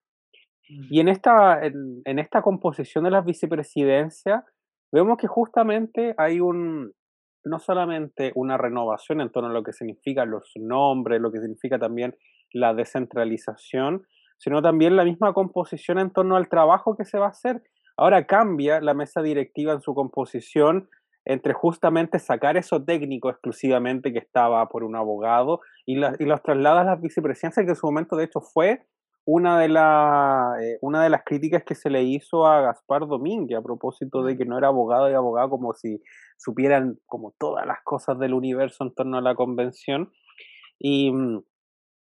Mm. 0.69 0.88
Y 0.91 1.00
en 1.00 1.07
esta, 1.07 1.65
en, 1.65 2.03
en 2.05 2.19
esta 2.19 2.43
composición 2.43 3.05
de 3.05 3.12
las 3.12 3.25
vicepresidencias, 3.25 4.43
vemos 4.91 5.17
que 5.17 5.25
justamente 5.25 6.13
hay 6.19 6.41
un, 6.41 6.93
no 7.46 7.60
solamente 7.60 8.32
una 8.36 8.58
renovación 8.58 9.22
en 9.22 9.32
torno 9.32 9.50
a 9.50 9.54
lo 9.54 9.64
que 9.64 9.74
significan 9.74 10.30
los 10.30 10.52
nombres, 10.56 11.22
lo 11.22 11.32
que 11.32 11.40
significa 11.40 11.80
también 11.80 12.16
la 12.52 12.74
descentralización, 12.74 14.06
sino 14.38 14.62
también 14.62 14.96
la 14.96 15.06
misma 15.06 15.34
composición 15.34 16.00
en 16.00 16.12
torno 16.12 16.36
al 16.36 16.50
trabajo 16.50 16.96
que 16.96 17.06
se 17.06 17.18
va 17.18 17.28
a 17.28 17.30
hacer. 17.30 17.64
Ahora 17.98 18.25
cambia 18.25 18.82
la 18.82 18.94
mesa 18.94 19.22
directiva 19.22 19.74
en 19.74 19.82
su 19.82 19.94
composición 19.94 20.90
entre 21.25 21.54
justamente 21.54 22.20
sacar 22.20 22.56
eso 22.56 22.84
técnico 22.84 23.30
exclusivamente 23.30 24.14
que 24.14 24.20
estaba 24.20 24.68
por 24.70 24.84
un 24.84 24.96
abogado 24.96 25.62
y, 25.86 25.98
y 25.98 26.25
los 26.25 26.44
traslada 26.44 26.82
a 26.82 26.84
las 26.84 27.02
vicepresidencias, 27.02 27.66
que 27.66 27.72
en 27.72 27.75
su 27.75 27.88
momento 27.88 28.16
de 28.16 28.25
hecho 28.25 28.42
fue 28.42 28.86
una 29.25 29.60
de, 29.60 29.70
la, 29.70 30.55
eh, 30.62 30.77
una 30.82 31.03
de 31.03 31.10
las 31.10 31.24
críticas 31.24 31.63
que 31.63 31.74
se 31.74 31.89
le 31.89 32.03
hizo 32.03 32.46
a 32.46 32.62
Gaspar 32.62 33.08
Domínguez 33.08 33.58
a 33.58 33.63
propósito 33.63 34.24
de 34.24 34.38
que 34.38 34.46
no 34.46 34.58
era 34.58 34.67
abogado 34.67 35.10
y 35.10 35.13
abogado 35.13 35.50
como 35.50 35.74
si 35.74 36.01
supieran 36.38 37.00
como 37.08 37.34
todas 37.39 37.65
las 37.65 37.79
cosas 37.84 38.20
del 38.20 38.34
universo 38.34 38.84
en 38.84 38.94
torno 38.94 39.17
a 39.17 39.22
la 39.22 39.34
convención. 39.34 40.12
Y, 40.77 41.12
mm, 41.12 41.44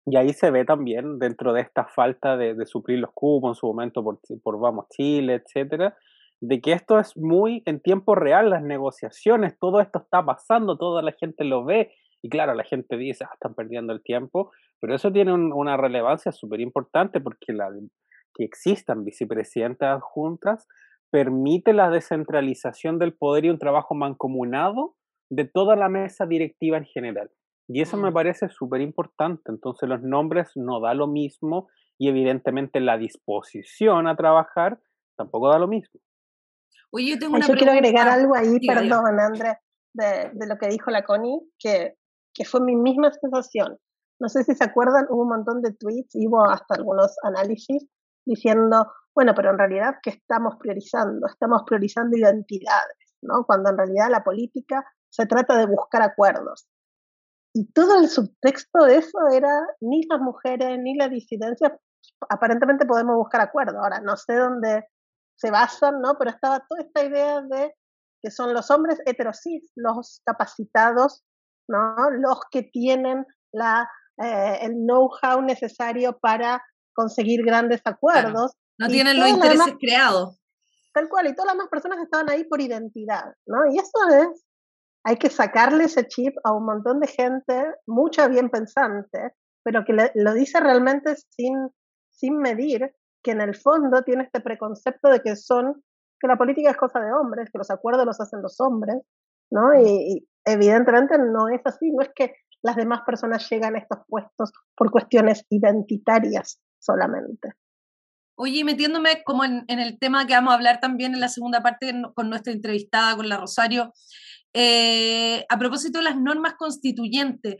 y 0.07 0.17
ahí 0.17 0.33
se 0.33 0.51
ve 0.51 0.65
también 0.65 1.19
dentro 1.19 1.53
de 1.53 1.61
esta 1.61 1.87
falta 1.87 2.37
de, 2.37 2.55
de 2.55 2.67
suplir 2.67 3.01
los 3.01 3.11
cupos 3.13 3.51
en 3.51 3.55
su 3.61 3.67
momento 3.67 4.03
por, 4.03 4.21
por 4.43 4.59
Vamos 4.59 4.87
Chile, 4.91 5.43
etcétera, 5.45 5.97
de 6.41 6.61
que 6.61 6.73
esto 6.73 6.99
es 6.99 7.17
muy 7.17 7.63
en 7.67 7.81
tiempo 7.81 8.15
real, 8.15 8.51
las 8.51 8.63
negociaciones, 8.63 9.59
todo 9.59 9.81
esto 9.81 9.99
está 9.99 10.25
pasando, 10.25 10.79
toda 10.79 11.03
la 11.03 11.13
gente 11.13 11.45
lo 11.45 11.65
ve, 11.65 11.93
y 12.23 12.29
claro, 12.29 12.55
la 12.55 12.65
gente 12.65 12.97
dice, 12.97 13.25
ah, 13.25 13.31
están 13.35 13.55
perdiendo 13.55 13.93
el 13.93 14.03
tiempo, 14.03 14.51
pero 14.81 14.95
eso 14.95 15.13
tiene 15.13 15.33
una 15.33 15.77
relevancia 15.77 16.33
súper 16.33 16.61
importante 16.61 17.21
porque 17.21 17.53
la, 17.53 17.71
que 18.35 18.45
existan 18.45 19.05
vicepresidentas 19.05 20.03
juntas 20.03 20.67
permite 21.11 21.73
la 21.73 21.91
descentralización 21.91 22.99
del 22.99 23.15
poder 23.15 23.47
y 23.47 23.51
un 23.51 23.59
trabajo 23.59 23.95
mancomunado 23.95 24.97
de 25.31 25.45
toda 25.45 25.77
la 25.77 25.89
mesa 25.89 26.27
directiva 26.27 26.77
en 26.77 26.85
general. 26.85 27.31
Y 27.67 27.83
eso 27.83 27.97
me 27.97 28.11
mm. 28.11 28.15
parece 28.15 28.49
súper 28.49 28.81
importante. 28.81 29.51
Entonces 29.51 29.89
los 29.89 30.03
nombres 30.03 30.53
no 30.55 30.81
da 30.81 30.95
lo 30.95 31.07
mismo 31.07 31.69
y 31.99 32.09
evidentemente 32.09 32.81
la 32.81 32.97
disposición 32.97 34.07
a 34.07 34.17
trabajar 34.17 34.81
tampoco 35.17 35.49
da 35.49 35.59
lo 35.59 35.69
mismo. 35.69 36.01
Oye, 36.91 37.11
yo, 37.11 37.19
tengo 37.19 37.37
una 37.37 37.47
yo 37.47 37.55
quiero 37.55 37.73
agregar 37.73 38.09
algo 38.09 38.35
ahí, 38.35 38.59
perdón, 38.67 39.21
Andrés, 39.21 39.57
de, 39.93 40.31
de, 40.33 40.47
lo 40.47 40.57
que 40.57 40.69
dijo 40.69 40.91
la 40.91 41.05
Connie, 41.05 41.41
que 41.59 41.99
que 42.39 42.45
fue 42.45 42.61
mi 42.61 42.77
misma 42.77 43.11
sensación. 43.13 43.77
No 44.21 44.29
sé 44.29 44.45
si 44.45 44.55
se 44.55 44.65
acuerdan, 44.65 45.07
hubo 45.11 45.23
un 45.23 45.29
montón 45.29 45.63
de 45.63 45.73
tweets 45.73 46.15
y 46.15 46.27
hubo 46.27 46.45
hasta 46.45 46.75
algunos 46.75 47.17
análisis 47.23 47.87
diciendo, 48.25 48.93
bueno, 49.15 49.33
pero 49.35 49.51
en 49.51 49.59
realidad, 49.59 49.97
¿qué 50.03 50.11
estamos 50.11 50.57
priorizando? 50.59 51.27
Estamos 51.27 51.63
priorizando 51.67 52.17
identidades, 52.17 53.17
¿no? 53.23 53.45
Cuando 53.45 53.71
en 53.71 53.79
realidad 53.79 54.11
la 54.11 54.25
política 54.25 54.85
se 55.09 55.27
trata 55.27 55.57
de 55.57 55.67
buscar 55.67 56.03
acuerdos. 56.03 56.69
Y 57.55 57.73
todo 57.73 57.99
el 57.99 58.09
subtexto 58.09 58.85
de 58.85 58.97
eso 58.97 59.19
era 59.33 59.51
ni 59.81 60.03
las 60.07 60.21
mujeres 60.21 60.79
ni 60.79 60.97
la 60.97 61.09
disidencia, 61.09 61.79
aparentemente 62.29 62.87
podemos 62.87 63.17
buscar 63.17 63.41
acuerdos. 63.41 63.77
Ahora, 63.83 64.01
no 64.01 64.17
sé 64.17 64.35
dónde 64.35 64.85
se 65.37 65.51
basan, 65.51 66.01
¿no? 66.01 66.17
Pero 66.19 66.31
estaba 66.31 66.65
toda 66.69 66.83
esta 66.83 67.05
idea 67.05 67.41
de 67.43 67.75
que 68.21 68.31
son 68.31 68.53
los 68.53 68.71
hombres 68.71 69.01
heterosis, 69.07 69.71
los 69.77 70.21
capacitados 70.25 71.25
¿no? 71.69 72.11
los 72.11 72.41
que 72.51 72.63
tienen 72.63 73.27
la, 73.53 73.89
eh, 74.23 74.59
el 74.63 74.73
know-how 74.73 75.43
necesario 75.43 76.19
para 76.19 76.63
conseguir 76.95 77.45
grandes 77.45 77.81
acuerdos. 77.85 78.53
No 78.79 78.89
tienen 78.89 79.19
los 79.19 79.29
intereses 79.29 79.75
creados. 79.81 80.41
Tal 80.93 81.09
cual, 81.09 81.29
y 81.29 81.35
todas 81.35 81.47
las 81.47 81.55
demás 81.55 81.69
personas 81.69 81.99
estaban 82.01 82.31
ahí 82.31 82.45
por 82.45 82.61
identidad, 82.61 83.35
¿no? 83.47 83.71
Y 83.73 83.79
eso 83.79 84.09
es, 84.11 84.45
hay 85.05 85.17
que 85.17 85.31
sacarle 85.31 85.85
ese 85.85 86.07
chip 86.09 86.35
a 86.45 86.53
un 86.53 86.65
montón 86.65 87.01
de 87.01 87.07
gente, 87.07 87.75
mucha 87.87 88.27
bien 88.27 88.51
pensante, 88.51 89.35
pero 89.63 89.85
que 89.85 90.11
lo 90.15 90.35
dice 90.35 90.61
realmente 90.61 91.15
sin, 91.31 91.71
sin 92.11 92.39
medir, 92.39 92.93
que 93.23 93.33
en 93.33 93.41
el 93.41 93.55
fondo 93.55 94.03
tiene 94.03 94.25
este 94.25 94.41
preconcepto 94.41 95.09
de 95.09 95.21
que 95.21 95.37
son, 95.37 95.83
que 96.19 96.27
la 96.27 96.37
política 96.37 96.71
es 96.71 96.77
cosa 96.77 97.01
de 97.01 97.13
hombres, 97.13 97.51
que 97.53 97.59
los 97.59 97.71
acuerdos 97.71 98.07
los 98.07 98.21
hacen 98.21 98.43
los 98.43 98.61
hombres, 98.61 98.97
¿no? 99.51 99.75
Y, 99.81 100.27
evidentemente 100.45 101.19
no 101.19 101.49
es 101.49 101.61
así, 101.65 101.91
no 101.91 102.03
es 102.03 102.11
que 102.15 102.35
las 102.63 102.77
demás 102.77 103.03
personas 103.07 103.49
llegan 103.51 103.77
a 103.77 103.79
estos 103.79 103.99
puestos 104.07 104.53
por 104.77 104.91
cuestiones 104.91 105.45
identitarias 105.49 106.61
solamente. 106.79 107.53
Oye, 108.37 108.65
metiéndome 108.65 109.23
como 109.25 109.45
en, 109.45 109.65
el 109.69 109.99
tema 109.99 110.27
que 110.27 110.35
vamos 110.35 110.53
a 110.53 110.57
hablar 110.57 110.81
también 110.81 111.15
en 111.15 111.21
la 111.21 111.29
segunda 111.29 111.63
parte 111.63 111.93
con 112.15 112.31
nuestra 112.31 112.53
entrevistada, 112.53 113.17
con 113.17 113.29
la 113.29 113.37
Rosario, 113.37 113.93
eh, 114.53 115.45
a 115.49 115.59
propósito 115.59 115.99
de 115.99 116.05
las 116.05 116.17
normas 116.17 116.55
constituyentes, 116.55 117.57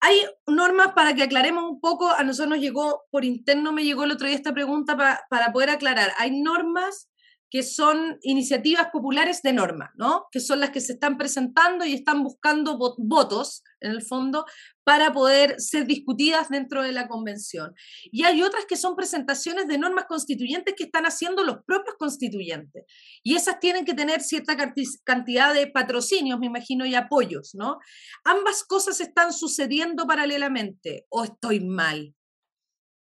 hay 0.00 0.16
normas 0.46 0.92
para 0.92 1.14
que 1.14 1.22
aclaremos 1.22 1.64
un 1.64 1.80
poco, 1.80 2.10
a 2.10 2.22
nosotros 2.24 2.50
nos 2.50 2.60
llegó, 2.60 3.04
por 3.10 3.24
interno 3.24 3.72
me 3.72 3.84
llegó 3.84 4.04
el 4.04 4.10
otro 4.10 4.26
día 4.26 4.36
esta 4.36 4.52
pregunta 4.52 4.96
para 4.96 5.52
poder 5.52 5.70
aclarar, 5.70 6.12
hay 6.18 6.42
normas 6.42 7.08
que 7.54 7.62
son 7.62 8.18
iniciativas 8.22 8.88
populares 8.92 9.40
de 9.40 9.52
norma, 9.52 9.92
¿no? 9.94 10.26
Que 10.32 10.40
son 10.40 10.58
las 10.58 10.70
que 10.70 10.80
se 10.80 10.94
están 10.94 11.16
presentando 11.16 11.84
y 11.84 11.94
están 11.94 12.24
buscando 12.24 12.76
votos, 12.98 13.62
en 13.80 13.92
el 13.92 14.02
fondo, 14.02 14.44
para 14.82 15.12
poder 15.12 15.60
ser 15.60 15.86
discutidas 15.86 16.48
dentro 16.48 16.82
de 16.82 16.90
la 16.90 17.06
convención. 17.06 17.72
Y 18.10 18.24
hay 18.24 18.42
otras 18.42 18.66
que 18.66 18.74
son 18.74 18.96
presentaciones 18.96 19.68
de 19.68 19.78
normas 19.78 20.06
constituyentes 20.06 20.74
que 20.76 20.82
están 20.82 21.04
haciendo 21.04 21.44
los 21.44 21.58
propios 21.64 21.94
constituyentes. 21.96 22.86
Y 23.22 23.36
esas 23.36 23.60
tienen 23.60 23.84
que 23.84 23.94
tener 23.94 24.20
cierta 24.20 24.56
cantidad 25.04 25.54
de 25.54 25.68
patrocinios, 25.68 26.40
me 26.40 26.46
imagino, 26.46 26.84
y 26.84 26.96
apoyos, 26.96 27.54
¿no? 27.54 27.78
Ambas 28.24 28.64
cosas 28.64 29.00
están 29.00 29.32
sucediendo 29.32 30.08
paralelamente, 30.08 31.06
¿o 31.08 31.22
estoy 31.22 31.64
mal? 31.64 32.16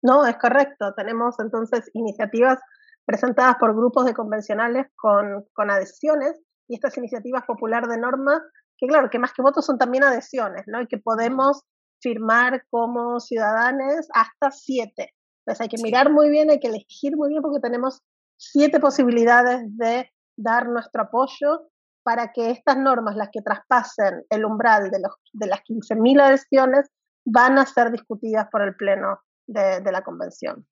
No, 0.01 0.25
es 0.25 0.35
correcto. 0.35 0.93
Tenemos 0.93 1.39
entonces 1.39 1.89
iniciativas 1.93 2.59
presentadas 3.05 3.55
por 3.59 3.75
grupos 3.75 4.05
de 4.05 4.13
convencionales 4.13 4.87
con, 4.95 5.45
con 5.53 5.69
adhesiones 5.69 6.39
y 6.67 6.75
estas 6.75 6.97
iniciativas 6.97 7.43
popular 7.45 7.87
de 7.87 7.99
norma, 7.99 8.41
que 8.77 8.87
claro, 8.87 9.09
que 9.09 9.19
más 9.19 9.33
que 9.33 9.41
votos 9.41 9.65
son 9.65 9.77
también 9.77 10.03
adhesiones, 10.03 10.63
¿no? 10.67 10.81
Y 10.81 10.87
que 10.87 10.97
podemos 10.97 11.63
firmar 12.01 12.65
como 12.69 13.19
ciudadanos 13.19 14.07
hasta 14.13 14.51
siete. 14.51 15.13
Entonces 15.39 15.61
hay 15.61 15.69
que 15.69 15.81
mirar 15.81 16.11
muy 16.11 16.29
bien, 16.29 16.49
hay 16.49 16.59
que 16.59 16.67
elegir 16.67 17.15
muy 17.15 17.29
bien 17.29 17.41
porque 17.41 17.59
tenemos 17.59 18.01
siete 18.37 18.79
posibilidades 18.79 19.61
de 19.77 20.11
dar 20.35 20.67
nuestro 20.67 21.03
apoyo 21.03 21.69
para 22.03 22.31
que 22.33 22.51
estas 22.51 22.77
normas, 22.77 23.15
las 23.15 23.29
que 23.31 23.41
traspasen 23.41 24.25
el 24.29 24.45
umbral 24.45 24.91
de, 24.91 24.99
los, 24.99 25.13
de 25.33 25.47
las 25.47 25.61
15.000 25.61 26.21
adhesiones, 26.21 26.91
van 27.25 27.57
a 27.57 27.65
ser 27.65 27.91
discutidas 27.91 28.47
por 28.51 28.61
el 28.61 28.75
Pleno 28.75 29.19
de, 29.47 29.81
de 29.81 29.91
la 29.91 30.03
Convención 30.03 30.67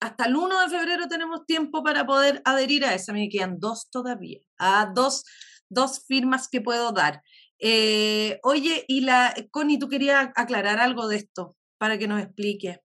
hasta 0.00 0.26
el 0.26 0.36
1 0.36 0.60
de 0.60 0.78
febrero 0.78 1.06
tenemos 1.08 1.46
tiempo 1.46 1.82
para 1.82 2.06
poder 2.06 2.42
adherir 2.44 2.84
a 2.84 2.94
esa. 2.94 3.12
Me 3.12 3.28
quedan 3.28 3.58
dos 3.58 3.90
todavía, 3.90 4.40
a 4.58 4.90
dos, 4.94 5.24
dos 5.68 6.04
firmas 6.06 6.48
que 6.48 6.60
puedo 6.60 6.92
dar. 6.92 7.22
Eh, 7.58 8.40
oye, 8.42 8.84
y 8.88 9.02
la 9.02 9.34
Connie, 9.50 9.78
tú 9.78 9.88
querías 9.88 10.30
aclarar 10.34 10.78
algo 10.78 11.08
de 11.08 11.16
esto 11.16 11.56
para 11.78 11.98
que 11.98 12.08
nos 12.08 12.22
explique. 12.22 12.80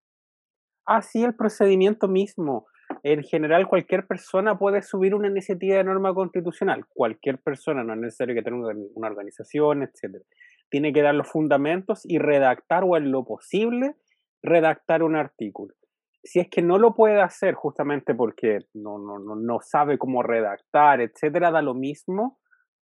Ah, 0.86 1.02
sí, 1.02 1.24
el 1.24 1.36
procedimiento 1.36 2.08
mismo. 2.08 2.68
En 3.04 3.24
general, 3.24 3.68
cualquier 3.68 4.08
persona 4.08 4.58
puede 4.58 4.82
subir 4.82 5.14
una 5.14 5.28
iniciativa 5.28 5.78
de 5.78 5.84
norma 5.84 6.14
constitucional. 6.14 6.86
Cualquier 6.88 7.40
persona, 7.40 7.84
no 7.84 7.94
es 7.94 8.00
necesario 8.00 8.36
que 8.36 8.42
tenga 8.42 8.74
una 8.96 9.08
organización, 9.08 9.84
etc. 9.84 10.24
Tiene 10.70 10.92
que 10.92 11.02
dar 11.02 11.16
los 11.16 11.28
fundamentos 11.28 12.02
y 12.06 12.18
redactar 12.18 12.84
o 12.84 12.98
en 12.98 13.12
lo 13.12 13.26
posible 13.26 13.96
redactar 14.42 15.04
un 15.04 15.16
artículo. 15.16 15.76
Si 16.24 16.40
es 16.40 16.50
que 16.50 16.62
no 16.62 16.78
lo 16.78 16.94
puede 16.94 17.22
hacer 17.22 17.54
justamente 17.54 18.14
porque 18.14 18.60
no, 18.74 18.98
no, 18.98 19.20
no 19.20 19.60
sabe 19.62 19.98
cómo 19.98 20.22
redactar, 20.24 21.02
etcétera, 21.02 21.52
da 21.52 21.62
lo 21.62 21.74
mismo, 21.74 22.40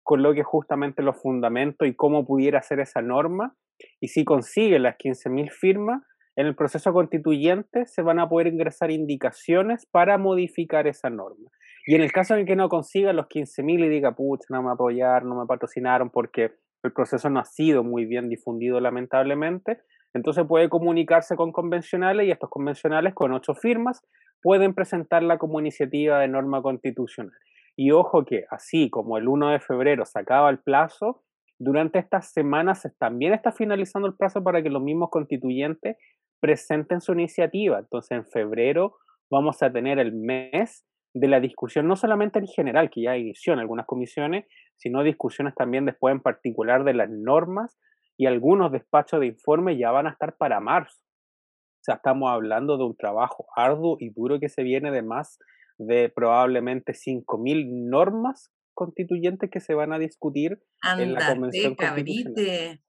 coloque 0.03 0.43
justamente 0.43 1.03
los 1.03 1.21
fundamentos 1.21 1.87
y 1.87 1.95
cómo 1.95 2.25
pudiera 2.25 2.61
ser 2.61 2.79
esa 2.79 3.01
norma. 3.01 3.55
Y 4.01 4.07
si 4.07 4.25
consigue 4.25 4.79
las 4.79 4.95
15.000 4.97 5.51
firmas, 5.51 6.03
en 6.35 6.47
el 6.47 6.55
proceso 6.55 6.93
constituyente 6.93 7.85
se 7.85 8.01
van 8.01 8.19
a 8.19 8.29
poder 8.29 8.47
ingresar 8.47 8.91
indicaciones 8.91 9.85
para 9.85 10.17
modificar 10.17 10.87
esa 10.87 11.09
norma. 11.09 11.49
Y 11.85 11.95
en 11.95 12.01
el 12.01 12.11
caso 12.11 12.35
en 12.35 12.45
que 12.45 12.55
no 12.55 12.69
consiga 12.69 13.13
los 13.13 13.27
15.000 13.27 13.85
y 13.85 13.89
diga, 13.89 14.15
pucha, 14.15 14.45
no 14.49 14.63
me 14.63 14.71
apoyaron, 14.71 15.29
no 15.29 15.35
me 15.35 15.45
patrocinaron 15.45 16.09
porque 16.09 16.53
el 16.83 16.93
proceso 16.93 17.29
no 17.29 17.39
ha 17.39 17.45
sido 17.45 17.83
muy 17.83 18.05
bien 18.05 18.29
difundido 18.29 18.79
lamentablemente, 18.79 19.81
entonces 20.13 20.45
puede 20.47 20.69
comunicarse 20.69 21.35
con 21.35 21.51
convencionales 21.51 22.27
y 22.27 22.31
estos 22.31 22.49
convencionales 22.49 23.13
con 23.13 23.31
ocho 23.33 23.53
firmas 23.53 24.01
pueden 24.41 24.73
presentarla 24.73 25.37
como 25.37 25.59
iniciativa 25.59 26.19
de 26.19 26.27
norma 26.27 26.61
constitucional. 26.61 27.33
Y 27.75 27.91
ojo 27.91 28.25
que 28.25 28.45
así 28.49 28.89
como 28.89 29.17
el 29.17 29.27
1 29.27 29.51
de 29.51 29.59
febrero 29.59 30.05
se 30.05 30.19
acaba 30.19 30.49
el 30.49 30.59
plazo, 30.59 31.23
durante 31.59 31.99
estas 31.99 32.31
semanas 32.31 32.87
también 32.97 33.33
está 33.33 33.51
finalizando 33.51 34.07
el 34.07 34.15
plazo 34.15 34.43
para 34.43 34.63
que 34.63 34.69
los 34.69 34.81
mismos 34.81 35.09
constituyentes 35.09 35.97
presenten 36.39 37.01
su 37.01 37.13
iniciativa. 37.13 37.79
Entonces 37.79 38.11
en 38.11 38.25
febrero 38.25 38.95
vamos 39.29 39.61
a 39.61 39.71
tener 39.71 39.99
el 39.99 40.13
mes 40.13 40.85
de 41.13 41.27
la 41.27 41.39
discusión, 41.39 41.87
no 41.87 41.95
solamente 41.95 42.39
en 42.39 42.47
general, 42.47 42.89
que 42.89 43.03
ya 43.03 43.17
inició 43.17 43.53
en 43.53 43.59
algunas 43.59 43.85
comisiones, 43.85 44.45
sino 44.77 45.03
discusiones 45.03 45.55
también 45.55 45.85
después 45.85 46.13
en 46.13 46.21
particular 46.21 46.83
de 46.83 46.93
las 46.93 47.09
normas 47.09 47.77
y 48.19 48.25
algunos 48.25 48.69
despachos 48.73 49.21
de 49.21 49.27
informe 49.27 49.77
ya 49.77 49.91
van 49.91 50.05
a 50.05 50.09
estar 50.09 50.35
para 50.35 50.59
marzo. 50.59 50.99
O 50.99 51.83
sea, 51.83 51.95
estamos 51.95 52.29
hablando 52.29 52.77
de 52.77 52.83
un 52.83 52.97
trabajo 52.97 53.45
arduo 53.55 53.95
y 53.97 54.09
duro 54.09 54.41
que 54.41 54.49
se 54.49 54.61
viene 54.61 54.91
de 54.91 55.01
más 55.01 55.39
de 55.77 56.09
probablemente 56.09 56.91
5.000 56.91 57.89
normas 57.89 58.51
constituyentes 58.73 59.49
que 59.49 59.61
se 59.61 59.73
van 59.73 59.93
a 59.93 59.99
discutir 59.99 60.61
en 60.97 61.13
la 61.13 61.27
Convención 61.27 61.75
cabrite. 61.75 62.83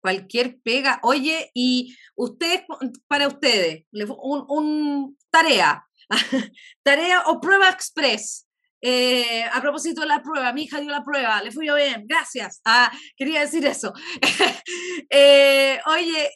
Cualquier 0.00 0.58
pega. 0.62 0.98
Oye, 1.02 1.50
y 1.52 1.94
ustedes, 2.16 2.62
para 3.06 3.28
ustedes, 3.28 3.84
un, 3.92 4.46
un 4.48 5.18
tarea, 5.30 5.84
tarea 6.82 7.20
o 7.26 7.38
prueba 7.38 7.68
express. 7.68 8.48
Eh, 8.86 9.42
a 9.50 9.62
propósito 9.62 10.02
de 10.02 10.08
la 10.08 10.22
prueba, 10.22 10.52
mi 10.52 10.64
hija 10.64 10.78
dio 10.78 10.90
la 10.90 11.02
prueba, 11.02 11.42
le 11.42 11.50
fui 11.50 11.66
bien, 11.74 12.04
gracias. 12.06 12.60
Ah, 12.66 12.92
quería 13.16 13.40
decir 13.40 13.64
eso. 13.64 13.94
eh, 15.10 15.80
oye, 15.86 16.30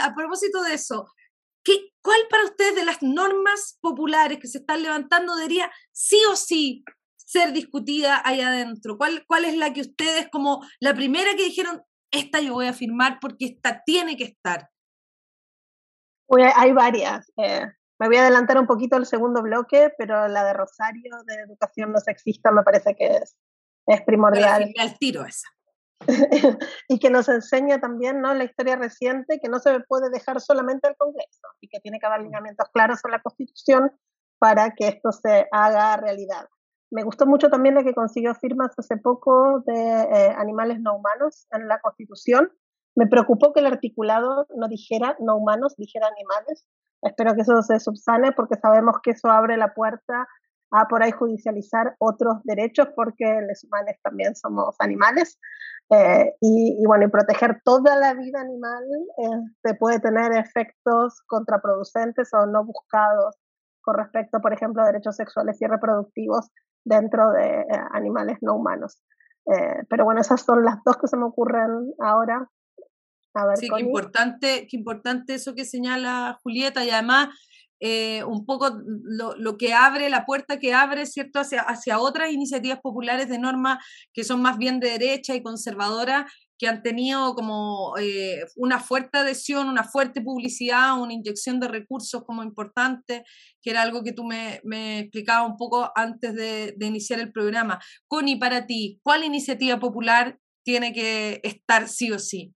a 0.00 0.12
propósito 0.12 0.62
de 0.62 0.74
eso, 0.74 1.06
¿Qué, 1.64 1.92
¿Cuál 2.02 2.18
para 2.28 2.44
ustedes 2.44 2.74
de 2.74 2.84
las 2.84 3.02
normas 3.02 3.78
populares 3.80 4.38
que 4.40 4.48
se 4.48 4.58
están 4.58 4.82
levantando 4.82 5.36
debería 5.36 5.70
sí 5.92 6.18
o 6.28 6.34
sí 6.34 6.82
ser 7.14 7.52
discutida 7.52 8.20
ahí 8.24 8.40
adentro? 8.40 8.98
¿Cuál, 8.98 9.24
¿Cuál 9.28 9.44
es 9.44 9.56
la 9.56 9.72
que 9.72 9.82
ustedes 9.82 10.28
como 10.28 10.60
la 10.80 10.94
primera 10.94 11.36
que 11.36 11.44
dijeron, 11.44 11.82
esta 12.10 12.40
yo 12.40 12.54
voy 12.54 12.66
a 12.66 12.72
firmar 12.72 13.18
porque 13.20 13.46
esta 13.46 13.80
tiene 13.86 14.16
que 14.16 14.24
estar? 14.24 14.68
hay 16.56 16.72
varias. 16.72 17.30
Eh, 17.36 17.66
me 18.02 18.08
voy 18.08 18.16
a 18.16 18.22
adelantar 18.22 18.58
un 18.58 18.66
poquito 18.66 18.96
al 18.96 19.06
segundo 19.06 19.42
bloque, 19.42 19.92
pero 19.96 20.26
la 20.26 20.42
de 20.42 20.54
Rosario 20.54 21.22
de 21.24 21.34
Educación 21.34 21.92
No 21.92 22.00
Sexista 22.00 22.50
me 22.50 22.64
parece 22.64 22.96
que 22.96 23.06
es, 23.06 23.36
es 23.86 24.02
primordial. 24.02 24.72
Al 24.76 24.98
tiro 24.98 25.24
esa. 25.24 25.46
y 26.88 26.98
que 26.98 27.10
nos 27.10 27.28
enseña 27.28 27.80
también 27.80 28.20
¿no? 28.20 28.34
la 28.34 28.42
historia 28.42 28.74
reciente 28.74 29.38
que 29.40 29.48
no 29.48 29.60
se 29.60 29.78
puede 29.86 30.10
dejar 30.10 30.40
solamente 30.40 30.88
al 30.88 30.96
Congreso 30.96 31.46
y 31.60 31.68
que 31.68 31.78
tiene 31.78 32.00
que 32.00 32.06
haber 32.06 32.22
lineamientos 32.22 32.68
claros 32.72 32.98
en 33.04 33.12
la 33.12 33.22
Constitución 33.22 33.92
para 34.40 34.72
que 34.72 34.88
esto 34.88 35.12
se 35.12 35.46
haga 35.52 35.96
realidad. 35.96 36.48
Me 36.90 37.04
gustó 37.04 37.24
mucho 37.24 37.50
también 37.50 37.76
de 37.76 37.84
que 37.84 37.94
consiguió 37.94 38.34
firmas 38.34 38.76
hace 38.76 38.96
poco 38.96 39.62
de 39.64 39.74
eh, 39.74 40.34
animales 40.36 40.80
no 40.80 40.96
humanos 40.96 41.46
en 41.52 41.68
la 41.68 41.78
Constitución. 41.78 42.50
Me 42.96 43.06
preocupó 43.06 43.52
que 43.52 43.60
el 43.60 43.66
articulado 43.66 44.48
no 44.56 44.66
dijera 44.66 45.16
no 45.20 45.36
humanos, 45.36 45.76
dijera 45.76 46.08
animales. 46.08 46.66
Espero 47.02 47.34
que 47.34 47.42
eso 47.42 47.62
se 47.62 47.80
subsane 47.80 48.32
porque 48.32 48.56
sabemos 48.56 48.96
que 49.02 49.10
eso 49.10 49.28
abre 49.28 49.56
la 49.56 49.74
puerta 49.74 50.26
a 50.70 50.88
por 50.88 51.02
ahí 51.02 51.10
judicializar 51.10 51.94
otros 51.98 52.36
derechos 52.44 52.88
porque 52.96 53.40
los 53.46 53.64
humanos 53.64 53.96
también 54.02 54.34
somos 54.34 54.74
animales. 54.78 55.38
Eh, 55.90 56.32
y, 56.40 56.82
bueno, 56.86 57.04
y 57.04 57.10
proteger 57.10 57.60
toda 57.64 57.96
la 57.96 58.14
vida 58.14 58.40
animal 58.40 58.84
eh, 59.18 59.74
puede 59.78 60.00
tener 60.00 60.32
efectos 60.32 61.20
contraproducentes 61.26 62.32
o 62.32 62.46
no 62.46 62.64
buscados 62.64 63.36
con 63.82 63.96
respecto, 63.96 64.40
por 64.40 64.54
ejemplo, 64.54 64.82
a 64.82 64.86
derechos 64.86 65.16
sexuales 65.16 65.60
y 65.60 65.66
reproductivos 65.66 66.50
dentro 66.84 67.32
de 67.32 67.60
eh, 67.60 67.66
animales 67.92 68.38
no 68.40 68.56
humanos. 68.56 69.02
Eh, 69.46 69.84
pero 69.90 70.04
bueno, 70.04 70.20
esas 70.20 70.40
son 70.40 70.64
las 70.64 70.76
dos 70.84 70.96
que 70.98 71.08
se 71.08 71.16
me 71.16 71.24
ocurren 71.24 71.92
ahora. 72.00 72.48
Ver, 73.34 73.56
sí, 73.56 73.68
qué 73.74 73.82
importante, 73.82 74.66
qué 74.70 74.76
importante 74.76 75.34
eso 75.34 75.54
que 75.54 75.64
señala 75.64 76.38
Julieta 76.42 76.84
y 76.84 76.90
además 76.90 77.30
eh, 77.84 78.22
un 78.22 78.46
poco 78.46 78.80
lo, 78.84 79.34
lo, 79.36 79.56
que 79.56 79.72
abre, 79.72 80.08
la 80.08 80.24
puerta 80.24 80.60
que 80.60 80.72
abre, 80.72 81.04
¿cierto?, 81.04 81.40
hacia, 81.40 81.62
hacia 81.62 81.98
otras 81.98 82.30
iniciativas 82.30 82.78
populares 82.80 83.28
de 83.28 83.40
norma 83.40 83.80
que 84.12 84.22
son 84.22 84.40
más 84.40 84.56
bien 84.56 84.78
de 84.78 84.90
derecha 84.90 85.34
y 85.34 85.42
conservadora, 85.42 86.28
que 86.58 86.68
han 86.68 86.84
tenido 86.84 87.34
como 87.34 87.94
eh, 87.98 88.44
una 88.54 88.78
fuerte 88.78 89.18
adhesión, 89.18 89.68
una 89.68 89.82
fuerte 89.82 90.20
publicidad, 90.20 90.96
una 91.00 91.12
inyección 91.12 91.58
de 91.58 91.66
recursos 91.66 92.22
como 92.24 92.44
importante, 92.44 93.24
que 93.60 93.70
era 93.70 93.82
algo 93.82 94.04
que 94.04 94.12
tú 94.12 94.22
me, 94.22 94.60
me 94.62 95.00
explicabas 95.00 95.50
un 95.50 95.56
poco 95.56 95.90
antes 95.96 96.36
de, 96.36 96.74
de 96.76 96.86
iniciar 96.86 97.18
el 97.18 97.32
programa. 97.32 97.80
Connie, 98.06 98.36
para 98.36 98.64
ti, 98.64 99.00
¿cuál 99.02 99.24
iniciativa 99.24 99.80
popular 99.80 100.38
tiene 100.62 100.92
que 100.92 101.40
estar 101.42 101.88
sí 101.88 102.12
o 102.12 102.20
sí? 102.20 102.54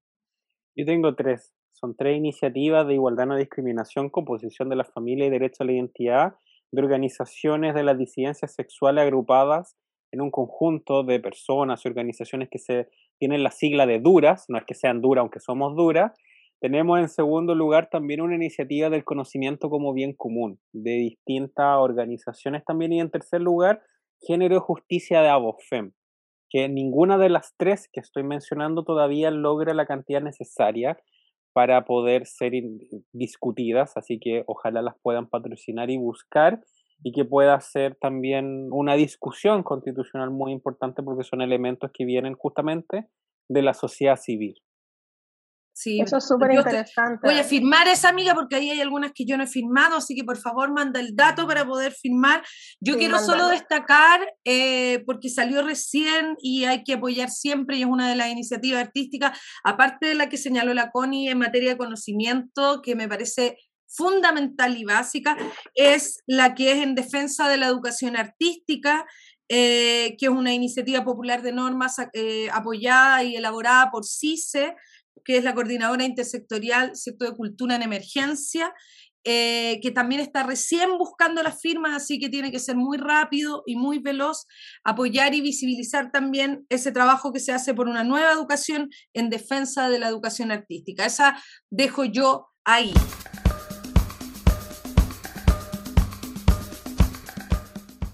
Yo 0.76 0.84
tengo 0.84 1.14
tres. 1.14 1.54
Son 1.72 1.96
tres 1.96 2.18
iniciativas 2.18 2.86
de 2.86 2.94
igualdad 2.94 3.26
no 3.26 3.36
discriminación, 3.36 4.10
composición 4.10 4.68
de 4.68 4.76
la 4.76 4.84
familia 4.84 5.26
y 5.26 5.30
derecho 5.30 5.62
a 5.62 5.66
la 5.66 5.72
identidad 5.72 6.34
de 6.70 6.82
organizaciones 6.82 7.74
de 7.74 7.82
las 7.82 7.96
disidencias 7.96 8.54
sexuales 8.54 9.02
agrupadas 9.02 9.76
en 10.12 10.20
un 10.20 10.30
conjunto 10.30 11.02
de 11.02 11.18
personas 11.18 11.82
y 11.84 11.88
organizaciones 11.88 12.48
que 12.50 12.58
se 12.58 12.88
tienen 13.18 13.42
la 13.42 13.50
sigla 13.50 13.86
de 13.86 14.00
duras, 14.00 14.44
no 14.48 14.58
es 14.58 14.64
que 14.64 14.74
sean 14.74 15.00
duras 15.00 15.22
aunque 15.22 15.40
somos 15.40 15.74
duras. 15.76 16.12
Tenemos 16.60 16.98
en 16.98 17.08
segundo 17.08 17.54
lugar 17.54 17.88
también 17.90 18.20
una 18.20 18.34
iniciativa 18.34 18.90
del 18.90 19.04
conocimiento 19.04 19.70
como 19.70 19.94
bien 19.94 20.14
común 20.14 20.58
de 20.72 20.92
distintas 20.92 21.78
organizaciones 21.78 22.64
también 22.66 22.92
y 22.92 23.00
en 23.00 23.10
tercer 23.10 23.40
lugar 23.40 23.82
género 24.26 24.56
y 24.56 24.60
justicia 24.60 25.22
de 25.22 25.28
Abofem, 25.28 25.92
que 26.50 26.68
ninguna 26.68 27.18
de 27.18 27.28
las 27.28 27.54
tres 27.56 27.88
que 27.92 28.00
estoy 28.00 28.22
mencionando 28.22 28.84
todavía 28.84 29.30
logra 29.30 29.74
la 29.74 29.86
cantidad 29.86 30.20
necesaria 30.20 30.96
para 31.52 31.84
poder 31.84 32.26
ser 32.26 32.52
discutidas, 33.12 33.96
así 33.96 34.18
que 34.18 34.44
ojalá 34.46 34.82
las 34.82 34.96
puedan 35.02 35.28
patrocinar 35.28 35.90
y 35.90 35.96
buscar 35.96 36.60
y 37.02 37.12
que 37.12 37.24
pueda 37.24 37.58
ser 37.60 37.96
también 37.96 38.68
una 38.72 38.94
discusión 38.94 39.62
constitucional 39.62 40.30
muy 40.30 40.52
importante 40.52 41.02
porque 41.02 41.24
son 41.24 41.40
elementos 41.42 41.90
que 41.92 42.04
vienen 42.04 42.34
justamente 42.34 43.06
de 43.48 43.62
la 43.62 43.74
sociedad 43.74 44.16
civil. 44.16 44.56
Sí, 45.78 46.00
eso 46.00 46.16
es 46.16 46.26
súper 46.26 46.52
interesante. 46.52 47.20
Voy 47.22 47.38
a 47.38 47.44
firmar 47.44 47.86
esa 47.86 48.08
amiga 48.08 48.34
porque 48.34 48.56
ahí 48.56 48.70
hay 48.70 48.80
algunas 48.80 49.12
que 49.12 49.26
yo 49.26 49.36
no 49.36 49.44
he 49.44 49.46
firmado, 49.46 49.98
así 49.98 50.14
que 50.14 50.24
por 50.24 50.38
favor 50.38 50.72
manda 50.72 51.00
el 51.00 51.14
dato 51.14 51.46
para 51.46 51.66
poder 51.66 51.92
firmar. 51.92 52.42
Yo 52.80 52.96
quiero 52.96 53.18
solo 53.18 53.48
destacar, 53.48 54.26
eh, 54.46 55.02
porque 55.04 55.28
salió 55.28 55.62
recién 55.62 56.34
y 56.40 56.64
hay 56.64 56.82
que 56.82 56.94
apoyar 56.94 57.28
siempre 57.28 57.76
y 57.76 57.82
es 57.82 57.88
una 57.88 58.08
de 58.08 58.16
las 58.16 58.30
iniciativas 58.30 58.86
artísticas, 58.86 59.38
aparte 59.64 60.06
de 60.06 60.14
la 60.14 60.30
que 60.30 60.38
señaló 60.38 60.72
la 60.72 60.90
CONI 60.90 61.28
en 61.28 61.40
materia 61.40 61.72
de 61.72 61.76
conocimiento, 61.76 62.80
que 62.80 62.96
me 62.96 63.06
parece 63.06 63.58
fundamental 63.86 64.78
y 64.78 64.84
básica, 64.84 65.36
es 65.74 66.22
la 66.26 66.54
que 66.54 66.72
es 66.72 66.78
en 66.78 66.94
defensa 66.94 67.50
de 67.50 67.58
la 67.58 67.66
educación 67.66 68.16
artística. 68.16 69.04
Eh, 69.48 70.16
que 70.18 70.26
es 70.26 70.32
una 70.32 70.52
iniciativa 70.52 71.04
popular 71.04 71.40
de 71.40 71.52
normas 71.52 71.98
eh, 72.14 72.48
apoyada 72.52 73.22
y 73.22 73.36
elaborada 73.36 73.92
por 73.92 74.04
CICE, 74.04 74.74
que 75.26 75.36
es 75.36 75.44
la 75.44 75.54
coordinadora 75.54 76.04
intersectorial 76.04 76.94
¿cierto? 76.94 77.24
de 77.24 77.36
cultura 77.36 77.74
en 77.74 77.82
emergencia, 77.82 78.72
eh, 79.24 79.80
que 79.82 79.90
también 79.90 80.20
está 80.20 80.44
recién 80.44 80.98
buscando 80.98 81.42
las 81.42 81.60
firmas, 81.60 81.96
así 81.96 82.20
que 82.20 82.28
tiene 82.28 82.52
que 82.52 82.60
ser 82.60 82.76
muy 82.76 82.96
rápido 82.96 83.64
y 83.66 83.74
muy 83.74 83.98
veloz, 83.98 84.46
apoyar 84.84 85.34
y 85.34 85.40
visibilizar 85.40 86.12
también 86.12 86.64
ese 86.68 86.92
trabajo 86.92 87.32
que 87.32 87.40
se 87.40 87.50
hace 87.50 87.74
por 87.74 87.88
una 87.88 88.04
nueva 88.04 88.30
educación 88.30 88.88
en 89.14 89.28
defensa 89.28 89.88
de 89.88 89.98
la 89.98 90.08
educación 90.08 90.52
artística. 90.52 91.04
Esa 91.04 91.42
dejo 91.70 92.04
yo 92.04 92.46
ahí. 92.64 92.94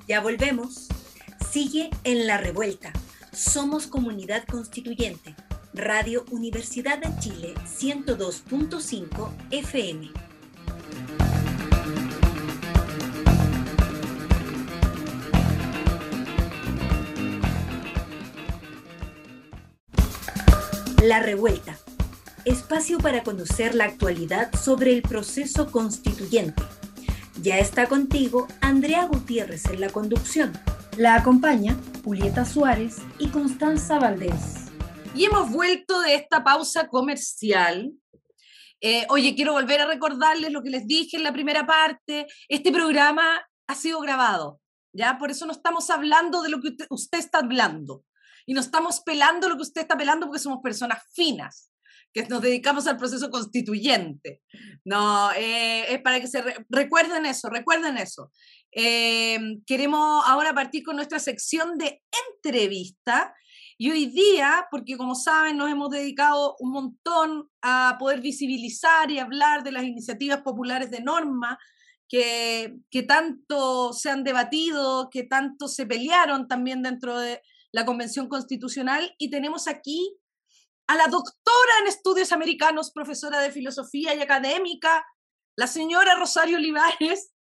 Ya 0.08 0.20
volvemos. 0.20 0.88
Sigue 1.50 1.90
en 2.04 2.26
la 2.26 2.38
revuelta. 2.38 2.90
Somos 3.34 3.86
comunidad 3.86 4.44
constituyente. 4.46 5.34
Radio 5.74 6.26
Universidad 6.30 6.98
de 6.98 7.08
Chile 7.18 7.54
102.5 7.64 9.30
FM. 9.50 10.10
La 21.02 21.20
Revuelta. 21.20 21.78
Espacio 22.44 22.98
para 22.98 23.22
conocer 23.22 23.74
la 23.74 23.84
actualidad 23.84 24.54
sobre 24.54 24.92
el 24.92 25.00
proceso 25.00 25.70
constituyente. 25.70 26.62
Ya 27.40 27.58
está 27.58 27.86
contigo 27.86 28.46
Andrea 28.60 29.06
Gutiérrez 29.06 29.64
en 29.66 29.80
la 29.80 29.88
conducción. 29.88 30.52
La 30.98 31.14
acompaña 31.14 31.78
Julieta 32.04 32.44
Suárez 32.44 32.98
y 33.18 33.28
Constanza 33.28 33.98
Valdés. 33.98 34.61
Y 35.14 35.26
hemos 35.26 35.50
vuelto 35.50 36.00
de 36.00 36.14
esta 36.14 36.42
pausa 36.42 36.88
comercial. 36.88 37.92
Eh, 38.80 39.06
oye, 39.10 39.34
quiero 39.34 39.52
volver 39.52 39.82
a 39.82 39.86
recordarles 39.86 40.50
lo 40.50 40.62
que 40.62 40.70
les 40.70 40.86
dije 40.86 41.18
en 41.18 41.22
la 41.22 41.32
primera 41.32 41.66
parte. 41.66 42.26
Este 42.48 42.72
programa 42.72 43.46
ha 43.66 43.74
sido 43.74 44.00
grabado, 44.00 44.60
¿ya? 44.92 45.18
Por 45.18 45.30
eso 45.30 45.44
no 45.44 45.52
estamos 45.52 45.90
hablando 45.90 46.42
de 46.42 46.48
lo 46.48 46.60
que 46.60 46.74
usted 46.88 47.18
está 47.18 47.38
hablando 47.38 48.04
y 48.46 48.54
no 48.54 48.60
estamos 48.60 49.00
pelando 49.00 49.48
lo 49.48 49.56
que 49.56 49.62
usted 49.62 49.82
está 49.82 49.96
pelando 49.96 50.26
porque 50.26 50.40
somos 50.40 50.60
personas 50.62 50.98
finas, 51.14 51.70
que 52.12 52.26
nos 52.26 52.40
dedicamos 52.40 52.86
al 52.86 52.96
proceso 52.96 53.30
constituyente. 53.30 54.40
No, 54.84 55.30
eh, 55.32 55.92
es 55.92 56.00
para 56.00 56.20
que 56.20 56.26
se 56.26 56.42
recuerden 56.70 57.26
eso, 57.26 57.50
recuerden 57.50 57.98
eso. 57.98 58.32
Eh, 58.72 59.38
queremos 59.66 60.24
ahora 60.26 60.54
partir 60.54 60.82
con 60.82 60.96
nuestra 60.96 61.18
sección 61.18 61.76
de 61.76 62.02
entrevista. 62.30 63.34
Y 63.82 63.90
hoy 63.90 64.06
día, 64.06 64.68
porque 64.70 64.96
como 64.96 65.16
saben, 65.16 65.56
nos 65.56 65.68
hemos 65.68 65.90
dedicado 65.90 66.54
un 66.60 66.70
montón 66.70 67.50
a 67.62 67.96
poder 67.98 68.20
visibilizar 68.20 69.10
y 69.10 69.18
hablar 69.18 69.64
de 69.64 69.72
las 69.72 69.82
iniciativas 69.82 70.42
populares 70.42 70.88
de 70.92 71.00
norma 71.00 71.58
que, 72.08 72.76
que 72.92 73.02
tanto 73.02 73.92
se 73.92 74.08
han 74.08 74.22
debatido, 74.22 75.10
que 75.10 75.24
tanto 75.24 75.66
se 75.66 75.84
pelearon 75.84 76.46
también 76.46 76.80
dentro 76.80 77.18
de, 77.18 77.42
la 77.72 77.84
Convención 77.84 78.28
Constitucional. 78.28 79.16
Y 79.18 79.30
tenemos 79.30 79.66
aquí 79.66 80.16
a 80.86 80.94
la 80.94 81.08
doctora 81.08 81.72
en 81.80 81.88
estudios 81.88 82.30
americanos, 82.30 82.92
profesora 82.92 83.40
de 83.40 83.50
filosofía 83.50 84.14
y 84.14 84.20
académica, 84.20 85.04
la 85.56 85.66
señora 85.66 86.14
Rosario 86.14 86.58
Olivares, 86.58 87.32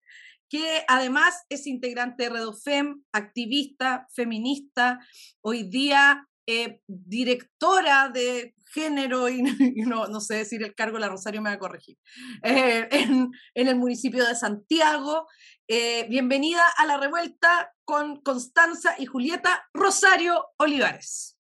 que 0.50 0.84
además 0.88 1.36
es 1.50 1.68
integrante 1.68 2.24
de 2.24 2.30
Redofem, 2.30 3.04
activista, 3.14 4.08
feminista, 4.12 5.00
hoy 5.42 5.70
día 5.70 6.28
eh, 6.48 6.82
directora 6.88 8.10
de 8.10 8.56
género, 8.74 9.30
y, 9.30 9.42
no, 9.86 10.22
sé 10.22 10.36
decir 10.36 10.64
el 10.64 10.76
cargo, 10.76 10.98
la 10.98 11.10
Rosario 11.10 11.42
me 11.42 11.50
va 11.50 11.56
a 11.56 11.60
corregir, 11.60 11.98
eh, 12.44 12.88
en, 12.92 13.32
el 13.54 13.76
municipio 13.76 14.26
de 14.26 14.36
Santiago. 14.36 15.28
Eh, 15.68 16.06
bienvenida 16.10 16.64
a 16.78 16.86
la 16.86 16.98
revuelta 16.98 17.74
con 17.86 18.22
Constanza 18.22 18.96
y 18.98 19.06
Julieta 19.06 19.66
Rosario 19.74 20.48
Olivares. 20.58 21.38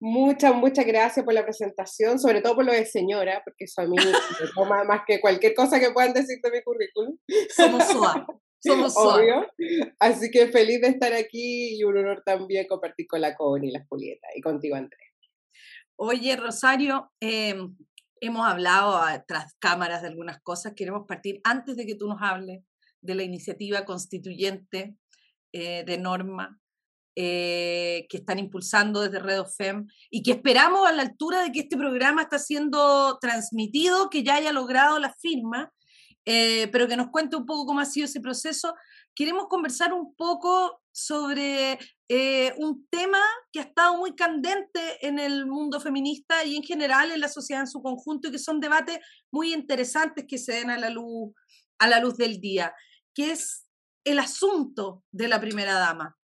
Muchas, 0.00 0.54
muchas 0.54 0.84
gracias 0.86 1.24
por 1.24 1.34
la 1.34 1.44
presentación, 1.44 2.18
sobre 2.18 2.42
todo 2.42 2.56
por 2.56 2.64
lo 2.64 2.72
de 2.72 2.84
señora, 2.84 3.40
porque 3.44 3.64
eso 3.64 3.80
a 3.80 3.86
mí 3.86 3.96
me 3.96 4.12
toma 4.54 4.84
más 4.84 5.02
que 5.06 5.20
cualquier 5.20 5.54
cosa 5.54 5.80
que 5.80 5.92
puedan 5.92 6.12
decir 6.12 6.38
de 6.42 6.50
mi 6.50 6.62
currículum. 6.62 7.16
Somos 7.54 7.84
suaves. 7.88 8.26
Somos 8.64 8.94
Obvio. 8.96 9.46
Así 9.98 10.30
que 10.30 10.48
feliz 10.48 10.80
de 10.80 10.88
estar 10.88 11.12
aquí 11.12 11.76
y 11.76 11.84
un 11.84 11.96
honor 11.96 12.22
también 12.24 12.66
compartir 12.66 13.06
con 13.06 13.20
la 13.20 13.34
Con 13.34 13.64
y 13.64 13.70
la 13.70 13.84
Julieta 13.88 14.28
y 14.34 14.40
contigo, 14.40 14.76
Andrés. 14.76 15.00
Oye, 15.96 16.36
Rosario, 16.36 17.12
em, 17.20 17.76
hemos 18.20 18.46
hablado 18.46 19.00
tras 19.28 19.54
cámaras 19.58 20.02
de 20.02 20.08
algunas 20.08 20.40
cosas. 20.42 20.72
Queremos 20.74 21.06
partir 21.06 21.40
antes 21.44 21.76
de 21.76 21.86
que 21.86 21.94
tú 21.94 22.08
nos 22.08 22.20
hables 22.20 22.62
de 23.00 23.14
la 23.14 23.22
iniciativa 23.22 23.84
constituyente 23.84 24.96
eh, 25.52 25.84
de 25.84 25.98
norma 25.98 26.58
eh, 27.16 28.06
que 28.08 28.16
están 28.16 28.40
impulsando 28.40 29.02
desde 29.02 29.20
Red 29.20 29.44
FEM 29.44 29.86
y 30.10 30.22
que 30.22 30.32
esperamos 30.32 30.88
a 30.88 30.92
la 30.92 31.02
altura 31.02 31.42
de 31.42 31.52
que 31.52 31.60
este 31.60 31.76
programa 31.76 32.22
está 32.22 32.40
siendo 32.40 33.18
transmitido, 33.20 34.10
que 34.10 34.24
ya 34.24 34.34
haya 34.36 34.52
logrado 34.52 34.98
la 34.98 35.14
firma, 35.14 35.72
eh, 36.24 36.68
pero 36.72 36.88
que 36.88 36.96
nos 36.96 37.10
cuente 37.10 37.36
un 37.36 37.46
poco 37.46 37.66
cómo 37.66 37.80
ha 37.80 37.84
sido 37.84 38.06
ese 38.06 38.20
proceso. 38.20 38.74
Queremos 39.14 39.46
conversar 39.48 39.92
un 39.92 40.14
poco 40.14 40.80
sobre 40.92 41.78
un 42.58 42.86
tema 42.88 43.18
que 43.50 43.58
ha 43.58 43.62
estado 43.64 43.96
muy 43.96 44.14
candente 44.14 45.04
en 45.04 45.18
el 45.18 45.46
mundo 45.46 45.80
feminista 45.80 46.44
y 46.44 46.56
en 46.56 46.62
general 46.62 47.10
en 47.10 47.20
la 47.20 47.28
sociedad 47.28 47.62
en 47.62 47.66
su 47.66 47.82
conjunto 47.82 48.28
y 48.28 48.30
que 48.30 48.38
son 48.38 48.60
debates 48.60 48.98
muy 49.32 49.52
interesantes 49.52 50.24
que 50.28 50.38
se 50.38 50.52
den 50.52 50.70
a 50.70 50.78
la 50.78 50.90
luz, 50.90 51.32
a 51.78 51.88
la 51.88 51.98
luz 51.98 52.16
del 52.16 52.40
día, 52.40 52.72
que 53.14 53.32
es 53.32 53.66
el 54.04 54.18
asunto 54.18 55.02
de 55.10 55.28
la 55.28 55.40
primera 55.40 55.74
dama. 55.74 56.16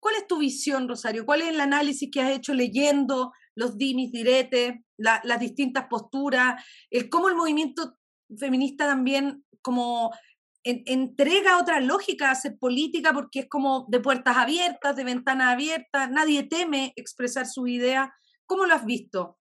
¿Cuál 0.00 0.16
es 0.16 0.26
tu 0.26 0.38
visión, 0.38 0.88
Rosario? 0.88 1.26
¿Cuál 1.26 1.42
es 1.42 1.48
el 1.48 1.60
análisis 1.60 2.08
que 2.12 2.20
has 2.20 2.30
hecho 2.30 2.54
leyendo 2.54 3.32
los 3.56 3.76
dimis, 3.76 4.12
diretes, 4.12 4.74
las 4.96 5.40
distintas 5.40 5.86
posturas, 5.88 6.62
el 6.90 7.08
cómo 7.08 7.28
el 7.28 7.34
movimiento 7.34 7.96
feminista 8.38 8.86
también 8.86 9.44
como 9.62 10.12
entrega 10.62 11.58
otra 11.60 11.80
lógica 11.80 12.28
a 12.28 12.32
hacer 12.32 12.58
política 12.58 13.12
porque 13.12 13.40
es 13.40 13.48
como 13.48 13.86
de 13.88 14.00
puertas 14.00 14.36
abiertas, 14.36 14.96
de 14.96 15.04
ventanas 15.04 15.52
abiertas, 15.52 16.10
nadie 16.10 16.42
teme 16.42 16.92
expresar 16.96 17.46
su 17.46 17.68
idea. 17.68 18.12
¿Cómo 18.46 18.66
lo 18.66 18.74
has 18.74 18.84
visto? 18.84 19.38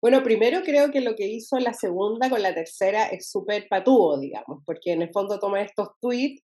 Bueno, 0.00 0.24
primero 0.24 0.62
creo 0.64 0.90
que 0.90 1.00
lo 1.00 1.14
que 1.14 1.28
hizo 1.28 1.56
la 1.60 1.72
segunda 1.72 2.28
con 2.28 2.42
la 2.42 2.52
tercera 2.52 3.06
es 3.06 3.30
súper 3.30 3.68
patúo, 3.68 4.18
digamos, 4.18 4.64
porque 4.66 4.92
en 4.92 5.02
el 5.02 5.12
fondo 5.12 5.38
toma 5.38 5.62
estos 5.62 5.90
tweets 6.00 6.42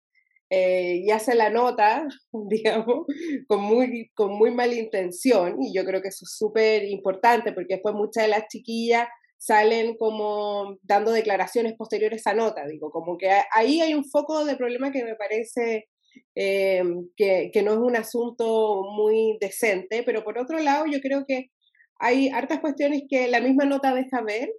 eh, 0.51 1.01
y 1.03 1.10
hace 1.10 1.34
la 1.34 1.49
nota, 1.49 2.08
digamos, 2.32 3.08
con 3.47 3.62
muy, 3.63 4.12
con 4.13 4.34
muy 4.34 4.51
mala 4.51 4.75
intención, 4.75 5.58
y 5.60 5.73
yo 5.73 5.84
creo 5.86 6.03
que 6.03 6.10
eso 6.10 6.25
es 6.25 6.36
súper 6.38 6.84
importante, 6.84 7.51
porque 7.51 7.75
después 7.75 7.95
muchas 7.95 8.25
de 8.25 8.30
las 8.30 8.47
chiquillas 8.47 9.08
salen 9.38 9.97
como 9.97 10.78
dando 10.82 11.12
declaraciones 11.12 11.76
posteriores 11.76 12.26
a 12.28 12.34
nota, 12.34 12.65
digo, 12.67 12.91
como 12.91 13.17
que 13.17 13.30
ahí 13.54 13.82
hay 13.82 13.93
un 13.93 14.06
foco 14.06 14.45
de 14.45 14.56
problema 14.56 14.91
que 14.91 15.04
me 15.04 15.15
parece 15.15 15.88
eh, 16.36 16.84
que, 17.15 17.52
que 17.54 17.63
no 17.63 17.73
es 17.73 17.78
un 17.78 17.95
asunto 17.95 18.84
muy 18.91 19.38
decente, 19.39 20.04
pero 20.04 20.23
por 20.23 20.38
otro 20.38 20.60
lado 20.60 20.86
yo 20.86 21.00
creo 21.02 21.26
que 21.28 21.52
hay 22.00 22.30
hartas 22.30 22.60
cuestiones 22.60 23.04
que 23.10 23.28
la 23.28 23.41
misma 23.41 23.65
nota 23.65 23.93
deja 23.93 24.21
ver 24.21 24.50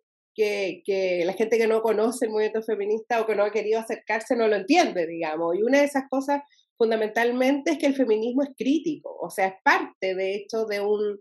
que, 0.84 1.22
la 1.24 1.32
gente 1.32 1.58
que 1.58 1.66
no 1.66 1.82
conoce 1.82 2.26
el 2.26 2.32
movimiento 2.32 2.62
feminista 2.62 3.20
o 3.20 3.26
que 3.26 3.34
no 3.34 3.44
ha 3.44 3.50
querido 3.50 3.80
acercarse 3.80 4.36
no 4.36 4.46
lo 4.48 4.56
entiende, 4.56 5.06
digamos. 5.06 5.56
Y 5.56 5.62
una 5.62 5.78
de 5.78 5.84
esas 5.84 6.04
cosas 6.08 6.42
fundamentalmente 6.76 7.72
es 7.72 7.78
que 7.78 7.86
el 7.86 7.96
feminismo 7.96 8.42
es 8.42 8.50
crítico, 8.56 9.16
o 9.20 9.30
sea, 9.30 9.48
es 9.48 9.54
parte, 9.64 10.14
de 10.14 10.36
hecho, 10.36 10.64
de 10.66 10.80
un 10.80 11.18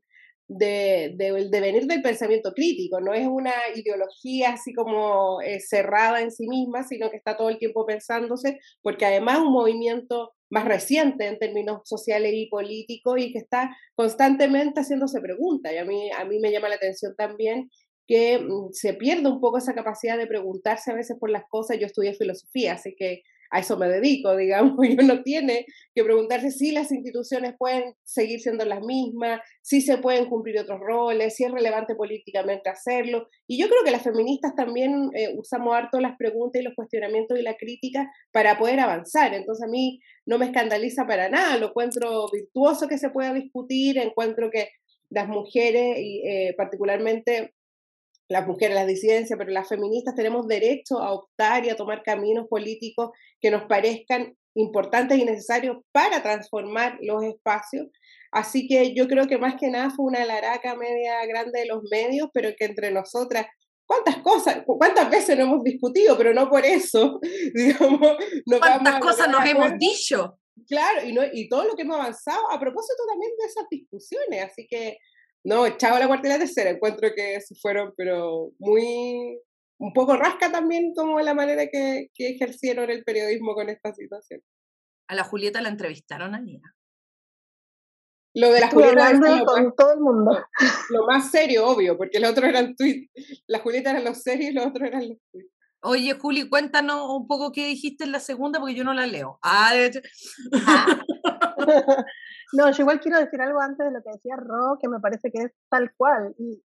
de, 0.48 1.14
del 1.16 1.52
devenir 1.52 1.86
del 1.88 2.02
pensamiento 2.02 2.54
crítico, 2.54 3.02
no 3.02 3.14
es 3.14 3.28
una 3.28 3.54
ideología 3.76 4.52
así 4.52 4.74
como 4.74 5.42
eh, 5.42 5.60
cerrada 5.60 6.22
en 6.22 6.32
sí 6.32 6.48
misma, 6.48 6.84
sino 6.84 7.10
que 7.10 7.18
está 7.18 7.36
todo 7.36 7.50
el 7.50 7.58
tiempo 7.58 7.86
pensándose, 7.86 8.60
porque 8.82 9.06
además 9.06 9.40
un 9.40 9.52
movimiento 9.52 10.32
más 10.50 10.66
reciente 10.66 11.26
en 11.28 11.40
términos 11.40 11.82
sociales 11.84 12.32
y 12.34 12.48
políticos 12.48 13.16
y 13.20 13.34
que 13.34 13.40
está 13.40 13.76
constantemente 13.96 14.80
haciéndose 14.80 15.20
preguntas. 15.20 15.74
Y 15.74 15.78
a 15.78 15.86
mí, 15.86 16.10
a 16.12 16.24
mí 16.26 16.40
me 16.40 16.52
llama 16.52 16.70
la 16.70 16.76
atención 16.76 17.14
también 17.18 17.70
que 18.08 18.40
mm, 18.40 18.72
se 18.72 18.94
pierde 18.94 19.30
un 19.30 19.42
poco 19.42 19.58
esa 19.58 19.76
capacidad 19.76 20.18
de 20.18 20.28
preguntarse 20.28 20.92
a 20.92 20.96
veces 20.96 21.18
por 21.20 21.30
las 21.30 21.44
cosas. 21.50 21.78
Yo 21.80 21.86
estudié 21.86 22.14
filosofía, 22.14 22.74
así 22.74 22.96
que 22.98 23.24
a 23.52 23.60
eso 23.60 23.78
me 23.78 23.88
dedico, 23.88 24.36
digamos, 24.36 24.78
y 24.86 25.00
uno 25.00 25.24
tiene 25.24 25.66
que 25.94 26.04
preguntarse 26.04 26.52
si 26.52 26.72
las 26.72 26.92
instituciones 26.92 27.56
pueden 27.58 27.94
seguir 28.04 28.40
siendo 28.40 28.66
las 28.66 28.82
mismas, 28.82 29.42
si 29.62 29.82
se 29.82 29.98
pueden 29.98 30.26
cumplir 30.26 30.60
otros 30.60 30.80
roles, 30.80 31.36
si 31.36 31.44
es 31.44 31.52
relevante 31.52 31.96
políticamente 31.96 32.70
hacerlo. 32.70 33.28
Y 33.48 33.60
yo 33.60 33.68
creo 33.68 33.84
que 33.84 33.92
las 33.92 34.04
feministas 34.04 34.56
también 34.56 35.10
eh, 35.16 35.34
usamos 35.38 35.76
harto 35.76 36.00
las 36.00 36.18
preguntas 36.18 36.62
y 36.62 36.66
los 36.66 36.76
cuestionamientos 36.76 37.38
y 37.38 37.42
la 37.42 37.56
crítica 37.56 38.10
para 38.32 38.58
poder 38.58 38.80
avanzar. 38.80 39.34
Entonces 39.34 39.66
a 39.66 39.72
mí 39.72 40.00
no 40.26 40.38
me 40.38 40.46
escandaliza 40.46 41.06
para 41.06 41.30
nada, 41.30 41.58
lo 41.58 41.70
encuentro 41.70 42.28
virtuoso 42.32 42.88
que 42.88 42.98
se 42.98 43.10
pueda 43.10 43.34
discutir, 43.34 43.98
encuentro 43.98 44.50
que 44.52 44.70
las 45.10 45.28
mujeres, 45.28 45.98
y, 46.00 46.22
eh, 46.28 46.54
particularmente 46.58 47.54
las 48.30 48.46
mujeres, 48.46 48.76
las 48.76 48.88
disidencias, 48.88 49.38
pero 49.38 49.52
las 49.52 49.70
feministas 49.70 50.16
tenemos 50.16 50.48
derecho 50.48 51.00
a 51.00 51.13
optar 51.13 51.66
y 51.66 51.70
a 51.70 51.76
tomar 51.76 52.04
caminos 52.04 52.48
políticos 52.50 53.12
que 53.40 53.52
nos 53.52 53.63
parezcan 53.63 54.36
importantes 54.56 55.18
y 55.18 55.26
necesarios 55.26 55.78
para 55.92 56.22
transformar 56.22 56.98
los 57.02 57.24
espacios. 57.24 57.88
Así 58.32 58.68
que 58.68 58.94
yo 58.96 59.08
creo 59.08 59.28
que 59.28 59.38
más 59.38 59.56
que 59.60 59.70
nada 59.70 59.92
fue 59.92 60.06
una 60.06 60.26
laraca 60.26 60.76
media 60.76 61.26
grande 61.26 61.62
de 61.62 61.68
los 61.68 61.84
medios, 61.90 62.30
pero 62.34 62.50
que 62.58 62.66
entre 62.66 62.92
nosotras, 62.92 63.46
¿cuántas 63.86 64.18
cosas, 64.18 64.63
cuántas 64.66 65.10
veces 65.10 65.38
no 65.38 65.44
hemos 65.44 65.63
discutido, 65.63 66.18
pero 66.18 66.34
no 66.34 66.50
por 66.50 66.66
eso, 66.66 67.20
digamos, 67.54 68.18
¿Cuántas 68.60 69.00
cosas 69.00 69.30
nos 69.30 69.46
hemos 69.46 69.78
dicho? 69.78 70.38
Claro, 70.68 71.08
y, 71.08 71.13
no, 71.13 71.22
y 71.32 71.48
todo 71.48 71.66
lo 71.66 71.76
que 71.76 71.84
hemos 71.84 71.98
avanzado 71.98 72.52
a 72.52 72.60
propósito 72.60 73.04
también 73.08 73.32
de 73.40 73.46
esas 73.46 73.66
discusiones, 73.70 74.44
así 74.44 74.68
que 74.68 74.98
no, 75.43 75.78
chao 75.78 75.97
la 76.00 76.08
cuarta 76.08 76.28
y 76.28 76.32
la 76.32 76.39
tercera, 76.39 76.69
encuentro 76.69 77.10
que 77.15 77.39
se 77.41 77.56
fueron, 77.56 77.93
pero 77.95 78.52
muy, 78.60 79.39
un 79.80 79.93
poco 79.93 80.15
rasca 80.17 80.52
también 80.52 80.93
como 80.95 81.19
la 81.19 81.34
manera 81.34 81.67
que, 81.67 82.10
que 82.13 82.30
ejercieron 82.30 82.89
el 82.89 83.04
periodismo 83.04 83.54
con 83.54 83.69
esta 83.69 83.93
situación. 83.93 84.41
A 85.08 85.15
la 85.15 85.23
Julieta 85.23 85.62
la 85.62 85.69
entrevistaron 85.69 86.36
allí. 86.36 86.62
Lo 88.38 88.52
de 88.52 88.60
la 88.60 88.69
Julieta 88.69 89.45
con 89.45 89.76
todo 89.76 89.93
el 89.93 90.00
mundo. 90.00 90.45
Lo, 90.89 91.08
más 91.08 91.32
serio, 91.32 91.65
obvio, 91.65 91.97
porque 91.97 92.19
los 92.19 92.32
otros 92.32 92.47
eran 92.47 92.76
tweets. 92.76 93.10
La 93.47 93.60
Julieta 93.60 93.89
eran 93.91 94.04
los 94.04 94.21
serios 94.21 94.52
y 94.52 94.54
los 94.54 94.67
otros 94.67 94.88
eran 94.88 95.10
los 95.10 95.17
tweets. 95.32 95.52
Oye, 95.82 96.13
Juli, 96.13 96.47
cuéntanos 96.50 97.10
un 97.10 97.28
poco 97.28 97.52
qué 97.52 97.67
dijiste 97.67 98.04
en 98.04 98.12
la 98.12 98.19
segunda, 98.19 98.60
porque 98.60 98.76
yo 98.76 98.84
no 98.84 98.93
la 98.93 99.08
leo. 99.08 99.39
Ah, 99.41 99.73
no, 102.54 102.72
yo 102.72 102.84
igual 102.84 103.00
quiero 103.00 103.20
decir 103.20 103.42
algo 103.42 103.60
antes 103.60 103.86
de 103.86 103.92
lo 103.92 104.02
que 104.02 104.12
decía 104.12 104.36
Ro, 104.38 104.78
que 104.82 104.88
me 104.88 105.00
parece 105.00 105.32
que 105.32 105.44
es 105.44 105.52
tal 105.70 105.94
cual. 105.96 106.36
Y, 106.38 106.63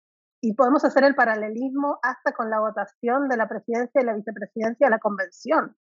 podemos 0.57 0.85
hacer 0.85 1.05
el 1.05 1.14
paralelismo 1.14 2.01
hasta 2.03 2.33
con 2.33 2.51
la 2.51 2.59
votación 2.59 3.29
de 3.29 3.37
la 3.37 3.48
presidencia 3.48 4.01
y 4.01 4.05
la 4.05 4.14
vicepresidencia 4.14 4.88
de 4.88 4.90
la 4.90 4.98
convención. 4.98 5.77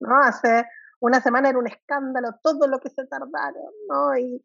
¿no? 0.00 0.18
Hace 0.18 0.66
una 1.00 1.20
semana 1.20 1.48
era 1.48 1.58
un 1.58 1.68
escándalo 1.68 2.30
todo 2.42 2.66
lo 2.66 2.80
que 2.80 2.90
se 2.90 3.06
tardaron, 3.06 3.70
¿no? 3.88 4.16
Y 4.18 4.44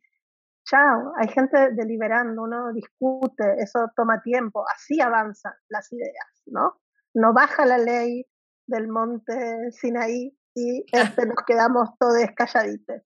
chao, 0.65 1.13
hay 1.17 1.29
gente 1.29 1.71
deliberando, 1.71 2.43
uno 2.43 2.71
discute, 2.73 3.55
eso 3.57 3.91
toma 3.95 4.21
tiempo, 4.21 4.63
así 4.75 5.01
avanzan 5.01 5.53
las 5.67 5.91
ideas, 5.91 6.43
¿no? 6.45 6.79
no 7.15 7.33
baja 7.33 7.65
la 7.65 7.77
ley 7.77 8.27
del 8.67 8.87
monte 8.87 9.71
Sinaí 9.71 10.37
y 10.53 10.85
este, 10.91 11.25
nos 11.25 11.37
quedamos 11.47 11.89
todos 11.97 12.17
calladitos. 12.35 13.01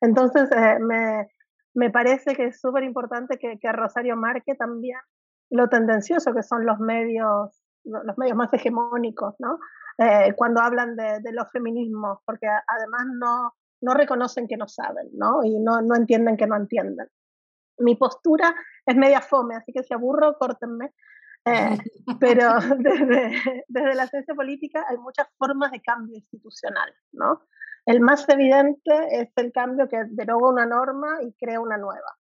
Entonces, 0.00 0.50
eh, 0.52 0.78
me, 0.80 1.28
me, 1.74 1.90
parece 1.90 2.34
que 2.34 2.46
es 2.46 2.60
súper 2.60 2.84
importante 2.84 3.38
que, 3.38 3.58
que, 3.58 3.72
Rosario 3.72 4.16
marque 4.16 4.54
también 4.54 4.98
lo 5.50 5.68
tendencioso 5.68 6.34
que 6.34 6.42
son 6.42 6.66
los 6.66 6.78
medios, 6.78 7.62
los 7.84 8.18
medios 8.18 8.36
más 8.36 8.52
hegemónicos, 8.52 9.34
¿no? 9.38 9.58
Eh, 9.98 10.34
cuando 10.36 10.60
hablan 10.60 10.96
de, 10.96 11.20
de, 11.20 11.32
los 11.32 11.50
feminismos, 11.50 12.18
porque 12.26 12.46
además 12.46 13.06
no, 13.18 13.54
no 13.80 13.94
reconocen 13.94 14.46
que 14.48 14.56
no 14.56 14.68
saben, 14.68 15.08
¿no? 15.14 15.42
Y 15.44 15.58
no, 15.58 15.80
no 15.80 15.94
entienden 15.94 16.36
que 16.36 16.46
no 16.46 16.56
entienden. 16.56 17.08
Mi 17.78 17.94
postura 17.94 18.54
es 18.84 18.96
media 18.96 19.20
fome, 19.20 19.54
así 19.54 19.72
que 19.72 19.82
si 19.82 19.94
aburro, 19.94 20.36
córtenme. 20.38 20.92
Eh, 21.44 21.78
pero 22.20 22.54
desde, 22.78 23.64
desde, 23.68 23.94
la 23.94 24.06
ciencia 24.06 24.34
política 24.34 24.84
hay 24.88 24.98
muchas 24.98 25.28
formas 25.38 25.70
de 25.70 25.80
cambio 25.80 26.16
institucional, 26.16 26.92
¿no? 27.12 27.42
El 27.86 28.00
más 28.00 28.28
evidente 28.28 28.92
es 29.12 29.30
el 29.36 29.52
cambio 29.52 29.88
que 29.88 30.02
deroga 30.10 30.50
una 30.50 30.66
norma 30.66 31.18
y 31.22 31.32
crea 31.34 31.60
una 31.60 31.78
nueva, 31.78 32.16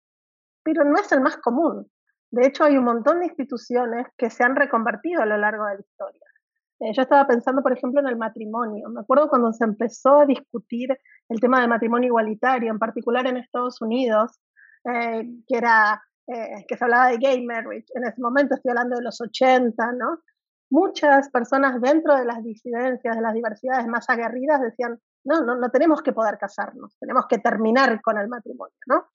pero 0.63 0.83
no 0.83 0.95
es 0.97 1.11
el 1.11 1.21
más 1.21 1.37
común. 1.37 1.89
De 2.31 2.47
hecho, 2.47 2.63
hay 2.63 2.77
un 2.77 2.85
montón 2.85 3.19
de 3.19 3.25
instituciones 3.25 4.07
que 4.17 4.29
se 4.29 4.43
han 4.43 4.55
reconvertido 4.55 5.21
a 5.21 5.25
lo 5.25 5.37
largo 5.37 5.65
de 5.65 5.75
la 5.75 5.81
historia. 5.81 6.21
Eh, 6.79 6.91
yo 6.93 7.01
estaba 7.01 7.25
pensando, 7.25 7.63
por 7.63 7.73
ejemplo, 7.73 7.99
en 7.99 8.07
el 8.07 8.17
matrimonio. 8.17 8.89
Me 8.89 9.01
acuerdo 9.01 9.29
cuando 9.29 9.51
se 9.53 9.63
empezó 9.63 10.21
a 10.21 10.25
discutir 10.25 10.95
el 11.29 11.39
tema 11.39 11.59
del 11.61 11.69
matrimonio 11.69 12.07
igualitario, 12.07 12.71
en 12.71 12.79
particular 12.79 13.25
en 13.25 13.37
Estados 13.37 13.81
Unidos, 13.81 14.39
eh, 14.83 15.27
que 15.47 15.57
era 15.57 16.01
eh, 16.27 16.65
que 16.67 16.75
se 16.75 16.83
hablaba 16.83 17.09
de 17.09 17.17
gay 17.17 17.45
marriage, 17.45 17.85
en 17.93 18.03
ese 18.03 18.19
momento 18.19 18.55
estoy 18.55 18.71
hablando 18.71 18.97
de 18.97 19.03
los 19.03 19.21
80, 19.21 19.91
¿no? 19.93 20.19
Muchas 20.69 21.29
personas 21.29 21.79
dentro 21.79 22.15
de 22.15 22.25
las 22.25 22.43
disidencias, 22.43 23.15
de 23.15 23.21
las 23.21 23.33
diversidades 23.33 23.87
más 23.87 24.09
aguerridas 24.09 24.61
decían, 24.61 24.99
no, 25.23 25.41
no, 25.41 25.55
no 25.55 25.69
tenemos 25.69 26.01
que 26.01 26.13
poder 26.13 26.37
casarnos, 26.37 26.97
tenemos 26.99 27.25
que 27.27 27.37
terminar 27.39 28.01
con 28.01 28.17
el 28.17 28.27
matrimonio, 28.27 28.75
¿no? 28.87 29.07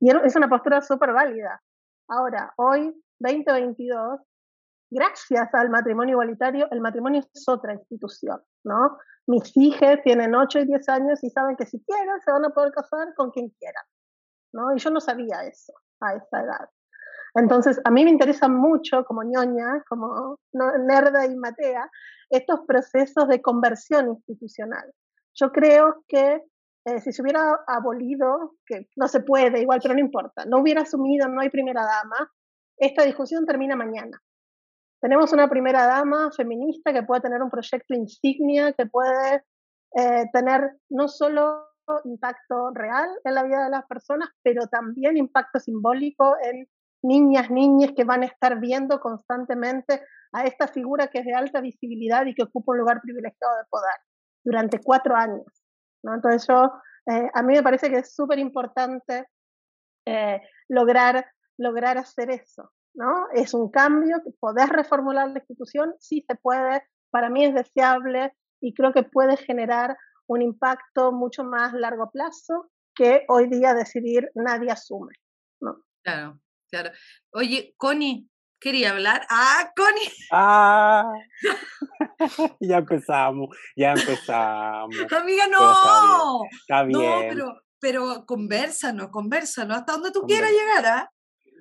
Y 0.00 0.10
es 0.10 0.34
una 0.34 0.48
postura 0.48 0.80
súper 0.80 1.12
válida. 1.12 1.62
Ahora, 2.08 2.52
hoy, 2.56 2.92
2022, 3.20 4.20
gracias 4.90 5.54
al 5.54 5.70
matrimonio 5.70 6.14
igualitario, 6.14 6.68
el 6.70 6.80
matrimonio 6.80 7.20
es 7.20 7.48
otra 7.48 7.74
institución, 7.74 8.42
¿no? 8.64 8.98
Mis 9.26 9.56
hijas 9.56 10.00
tienen 10.02 10.34
8 10.34 10.60
y 10.60 10.66
10 10.66 10.88
años 10.88 11.22
y 11.22 11.30
saben 11.30 11.56
que 11.56 11.66
si 11.66 11.80
quieren 11.84 12.20
se 12.20 12.32
van 12.32 12.44
a 12.44 12.50
poder 12.50 12.72
casar 12.72 13.14
con 13.14 13.30
quien 13.30 13.50
quieran, 13.50 13.84
¿no? 14.52 14.74
Y 14.74 14.80
yo 14.80 14.90
no 14.90 15.00
sabía 15.00 15.44
eso 15.44 15.72
a 16.00 16.14
esa 16.14 16.42
edad. 16.42 16.68
Entonces, 17.34 17.80
a 17.84 17.90
mí 17.90 18.04
me 18.04 18.10
interesa 18.10 18.48
mucho, 18.48 19.04
como 19.04 19.22
ñoña, 19.22 19.82
como 19.88 20.38
nerda 20.52 21.26
y 21.26 21.34
matea, 21.36 21.90
estos 22.28 22.60
procesos 22.66 23.28
de 23.28 23.40
conversión 23.40 24.08
institucional. 24.08 24.92
Yo 25.34 25.50
creo 25.50 26.04
que 26.08 26.42
eh, 26.84 27.00
si 27.00 27.12
se 27.12 27.22
hubiera 27.22 27.60
abolido, 27.66 28.56
que 28.66 28.88
no 28.96 29.08
se 29.08 29.20
puede, 29.20 29.60
igual, 29.60 29.80
pero 29.82 29.94
no 29.94 30.00
importa, 30.00 30.44
no 30.44 30.58
hubiera 30.58 30.82
asumido, 30.82 31.28
no 31.28 31.40
hay 31.40 31.48
primera 31.48 31.84
dama, 31.84 32.30
esta 32.76 33.04
discusión 33.04 33.46
termina 33.46 33.76
mañana. 33.76 34.20
Tenemos 35.00 35.32
una 35.32 35.48
primera 35.48 35.86
dama 35.86 36.30
feminista 36.32 36.92
que 36.92 37.02
puede 37.02 37.22
tener 37.22 37.42
un 37.42 37.50
proyecto 37.50 37.94
insignia, 37.94 38.72
que 38.72 38.86
puede 38.86 39.44
eh, 39.96 40.26
tener 40.32 40.76
no 40.90 41.08
solo 41.08 41.68
impacto 42.04 42.70
real 42.72 43.08
en 43.24 43.34
la 43.34 43.42
vida 43.42 43.64
de 43.64 43.70
las 43.70 43.86
personas, 43.86 44.28
pero 44.42 44.66
también 44.66 45.16
impacto 45.16 45.60
simbólico 45.60 46.36
en 46.42 46.68
niñas, 47.02 47.50
niñas 47.50 47.92
que 47.96 48.04
van 48.04 48.22
a 48.22 48.26
estar 48.26 48.58
viendo 48.58 49.00
constantemente 49.00 50.02
a 50.32 50.44
esta 50.44 50.68
figura 50.68 51.08
que 51.08 51.18
es 51.18 51.26
de 51.26 51.34
alta 51.34 51.60
visibilidad 51.60 52.24
y 52.26 52.34
que 52.34 52.44
ocupa 52.44 52.72
un 52.72 52.78
lugar 52.78 53.00
privilegiado 53.02 53.56
de 53.58 53.64
poder 53.68 53.94
durante 54.44 54.80
cuatro 54.80 55.14
años. 55.14 55.44
¿no? 56.02 56.14
Entonces 56.14 56.46
yo, 56.48 56.72
eh, 57.06 57.30
a 57.32 57.42
mí 57.42 57.54
me 57.54 57.62
parece 57.62 57.90
que 57.90 57.98
es 57.98 58.14
súper 58.14 58.38
importante 58.38 59.26
eh, 60.06 60.40
lograr, 60.68 61.26
lograr 61.58 61.98
hacer 61.98 62.30
eso. 62.30 62.72
¿no? 62.94 63.26
Es 63.32 63.54
un 63.54 63.70
cambio, 63.70 64.22
poder 64.40 64.68
reformular 64.68 65.28
la 65.28 65.38
institución, 65.38 65.94
sí 65.98 66.24
se 66.26 66.34
puede, 66.36 66.82
para 67.10 67.30
mí 67.30 67.44
es 67.44 67.54
deseable 67.54 68.34
y 68.60 68.74
creo 68.74 68.92
que 68.92 69.02
puede 69.02 69.36
generar 69.36 69.96
un 70.26 70.42
impacto 70.42 71.12
mucho 71.12 71.44
más 71.44 71.72
largo 71.74 72.10
plazo 72.10 72.70
que 72.94 73.24
hoy 73.28 73.48
día 73.48 73.74
decidir 73.74 74.30
nadie 74.34 74.70
asume. 74.70 75.14
¿no? 75.60 75.82
Claro, 76.02 76.40
claro. 76.72 76.90
Oye, 77.32 77.74
Connie, 77.76 78.28
quería 78.58 78.92
hablar. 78.92 79.22
Ah, 79.30 79.70
Connie. 79.76 80.08
Ah, 80.32 81.04
ya 82.60 82.78
empezamos, 82.78 83.54
ya 83.76 83.92
empezamos. 83.92 84.96
Amiga, 85.12 85.46
no. 85.48 86.40
Está 86.50 86.84
bien. 86.84 86.98
No, 86.98 87.20
pero, 87.28 87.60
pero 87.78 88.24
conversanos, 88.26 89.08
conversanos, 89.10 89.76
hasta 89.78 89.92
donde 89.92 90.10
tú 90.10 90.22
quieras 90.22 90.50
llegar, 90.50 90.86
¿ah? 90.86 91.10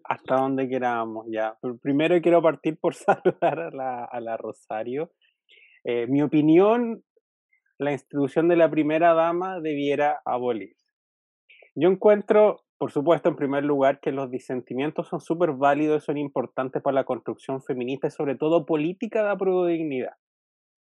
Hasta 0.06 0.36
donde 0.36 0.70
queramos, 0.70 1.26
ya. 1.30 1.58
Primero 1.82 2.20
quiero 2.22 2.42
partir 2.42 2.80
por 2.80 2.96
saludar 2.96 3.60
a 3.60 3.72
la, 3.72 4.06
a 4.06 4.20
la 4.22 4.38
Rosario. 4.38 5.12
Eh, 5.84 6.08
mi 6.08 6.22
opinión 6.22 7.04
la 7.82 7.92
institución 7.92 8.48
de 8.48 8.56
la 8.56 8.70
primera 8.70 9.16
dama 9.16 9.60
debiera 9.60 10.22
abolirse. 10.24 10.86
Yo 11.74 11.90
encuentro, 11.90 12.62
por 12.82 12.92
supuesto, 12.92 13.30
en 13.30 13.36
primer 13.36 13.64
lugar, 13.64 14.00
que 14.00 14.12
los 14.12 14.32
disentimientos 14.32 15.08
son 15.08 15.22
súper 15.22 15.52
válidos 15.52 16.02
y 16.02 16.06
son 16.08 16.18
importantes 16.18 16.82
para 16.82 16.96
la 16.96 17.04
construcción 17.04 17.62
feminista 17.62 18.08
y 18.08 18.10
sobre 18.10 18.36
todo 18.36 18.66
política 18.66 19.22
de 19.22 19.30
apruebo 19.30 19.68
dignidad. 19.68 20.16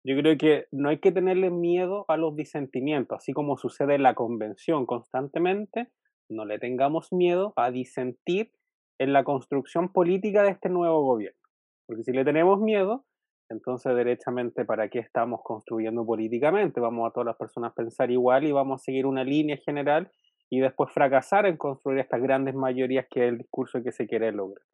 Yo 0.04 0.14
creo 0.18 0.36
que 0.36 0.66
no 0.70 0.90
hay 0.90 0.98
que 0.98 1.12
tenerle 1.12 1.48
miedo 1.48 2.04
a 2.08 2.18
los 2.18 2.36
disentimientos, 2.36 3.16
así 3.16 3.32
como 3.32 3.56
sucede 3.56 3.94
en 3.94 4.02
la 4.02 4.14
convención 4.14 4.84
constantemente, 4.84 5.88
no 6.28 6.44
le 6.44 6.58
tengamos 6.58 7.10
miedo 7.10 7.54
a 7.56 7.70
disentir 7.70 8.52
en 8.98 9.14
la 9.14 9.24
construcción 9.24 9.90
política 9.90 10.42
de 10.42 10.50
este 10.50 10.68
nuevo 10.68 11.02
gobierno. 11.02 11.40
Porque 11.86 12.04
si 12.04 12.12
le 12.12 12.22
tenemos 12.22 12.60
miedo, 12.60 13.06
entonces, 13.48 13.96
derechamente, 13.96 14.66
¿para 14.66 14.90
qué 14.90 14.98
estamos 14.98 15.40
construyendo 15.42 16.04
políticamente? 16.04 16.80
Vamos 16.80 17.08
a 17.08 17.14
todas 17.14 17.28
las 17.28 17.36
personas 17.36 17.72
pensar 17.72 18.10
igual 18.10 18.44
y 18.44 18.52
vamos 18.52 18.82
a 18.82 18.84
seguir 18.84 19.06
una 19.06 19.24
línea 19.24 19.56
general 19.56 20.12
y 20.50 20.60
después 20.60 20.92
fracasar 20.92 21.46
en 21.46 21.56
construir 21.56 21.98
estas 21.98 22.22
grandes 22.22 22.54
mayorías 22.54 23.06
que 23.10 23.24
es 23.24 23.28
el 23.28 23.38
discurso 23.38 23.82
que 23.82 23.92
se 23.92 24.06
quiere 24.06 24.32
lograr. 24.32 24.64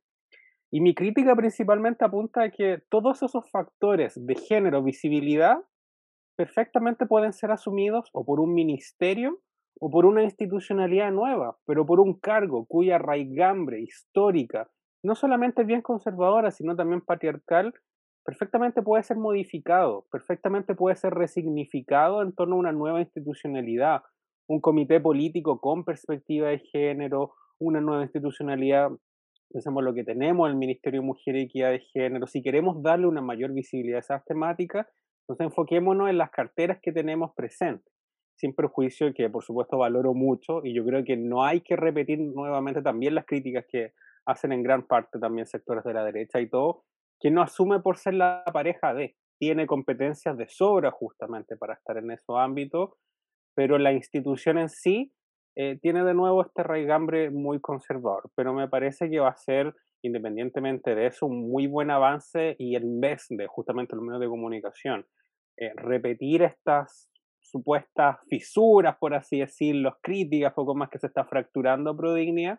Y 0.71 0.81
mi 0.81 0.95
crítica 0.95 1.37
principalmente 1.37 2.05
apunta 2.05 2.43
a 2.43 2.51
que 2.51 2.83
todos 2.89 3.23
esos 3.23 3.49
factores 3.51 4.15
de 4.27 4.35
género, 4.35 4.83
visibilidad, 4.83 5.59
perfectamente 6.37 7.07
pueden 7.07 7.33
ser 7.33 7.51
asumidos 7.51 8.11
o 8.13 8.25
por 8.25 8.41
un 8.41 8.55
ministerio 8.55 9.41
o 9.81 9.91
por 9.91 10.07
una 10.07 10.23
institucionalidad 10.23 11.13
nueva, 11.13 11.57
pero 11.67 11.87
por 11.87 12.01
un 12.01 12.19
cargo 12.19 12.67
cuya 12.67 12.99
raigambre 12.99 13.81
histórica 13.81 14.69
no 15.05 15.15
solamente 15.15 15.63
es 15.63 15.67
bien 15.67 15.83
conservadora, 15.83 16.51
sino 16.51 16.75
también 16.75 17.03
patriarcal, 17.03 17.75
perfectamente 18.25 18.83
puede 18.83 19.03
ser 19.03 19.19
modificado, 19.19 20.07
perfectamente 20.11 20.75
puede 20.75 20.97
ser 20.97 21.13
resignificado 21.13 22.23
en 22.23 22.33
torno 22.33 22.57
a 22.57 22.59
una 22.59 22.73
nueva 22.73 23.01
institucionalidad, 23.01 24.03
un 24.47 24.61
comité 24.61 25.01
político 25.01 25.61
con 25.61 25.85
perspectiva 25.85 26.49
de 26.49 26.59
género, 26.59 27.33
una 27.59 27.81
nueva 27.81 28.03
institucionalidad, 28.03 28.91
pensemos 29.51 29.83
lo 29.83 29.95
que 29.95 30.05
tenemos, 30.05 30.49
el 30.49 30.57
Ministerio 30.57 31.01
de 31.01 31.07
Mujer 31.07 31.37
y 31.37 31.43
Equidad 31.43 31.71
de 31.71 31.81
Género, 31.81 32.27
si 32.27 32.43
queremos 32.43 32.83
darle 32.83 33.07
una 33.07 33.21
mayor 33.21 33.53
visibilidad 33.53 33.99
a 33.99 34.01
esas 34.01 34.25
temáticas, 34.25 34.87
entonces 35.23 35.47
enfoquémonos 35.47 36.11
en 36.11 36.19
las 36.19 36.31
carteras 36.31 36.79
que 36.83 36.93
tenemos 36.93 37.33
presentes, 37.35 37.91
sin 38.37 38.55
perjuicio 38.55 39.15
que 39.15 39.31
por 39.31 39.45
supuesto 39.45 39.79
valoro 39.79 40.13
mucho 40.13 40.61
y 40.65 40.75
yo 40.75 40.85
creo 40.85 41.05
que 41.05 41.17
no 41.17 41.45
hay 41.45 41.61
que 41.61 41.77
repetir 41.77 42.19
nuevamente 42.19 42.83
también 42.83 43.15
las 43.15 43.25
críticas 43.25 43.65
que 43.71 43.93
hacen 44.27 44.53
en 44.53 44.63
gran 44.63 44.87
parte 44.87 45.19
también 45.19 45.47
sectores 45.47 45.85
de 45.85 45.95
la 45.95 46.05
derecha 46.05 46.41
y 46.41 46.49
todo, 46.49 46.85
que 47.21 47.31
no 47.31 47.43
asume 47.43 47.81
por 47.81 47.97
ser 47.97 48.15
la 48.15 48.43
pareja 48.53 48.93
de, 48.93 49.17
tiene 49.39 49.67
competencias 49.67 50.37
de 50.37 50.49
sobra 50.49 50.91
justamente 50.91 51.57
para 51.57 51.75
estar 51.75 51.97
en 51.97 52.11
esos 52.11 52.37
ámbitos, 52.39 52.91
pero 53.55 53.79
la 53.79 53.93
institución 53.93 54.59
en 54.59 54.69
sí 54.69 55.13
eh, 55.57 55.79
tiene 55.81 56.05
de 56.05 56.15
nuevo 56.15 56.43
este 56.43 56.63
raigambre 56.63 57.31
muy 57.31 57.61
conservador, 57.61 58.31
pero 58.35 58.53
me 58.53 58.69
parece 58.69 59.09
que 59.09 59.21
va 59.21 59.29
a 59.29 59.37
ser, 59.37 59.75
independientemente 60.03 60.95
de 60.95 61.07
eso, 61.07 61.27
un 61.27 61.49
muy 61.49 61.67
buen 61.67 61.91
avance 61.91 62.57
y 62.59 62.75
en 62.75 63.01
vez 63.01 63.27
de 63.29 63.47
justamente 63.47 63.95
los 63.95 64.05
medios 64.05 64.21
de 64.21 64.29
comunicación 64.29 65.07
eh, 65.57 65.73
repetir 65.77 66.43
estas 66.43 67.09
supuestas 67.41 68.17
fisuras, 68.29 68.97
por 68.99 69.15
así 69.15 69.39
decirlo, 69.39 69.97
críticas, 70.03 70.55
poco 70.55 70.75
más 70.75 70.91
que 70.91 70.99
se 70.99 71.07
está 71.07 71.25
fracturando 71.25 71.97
Prodignidad, 71.97 72.59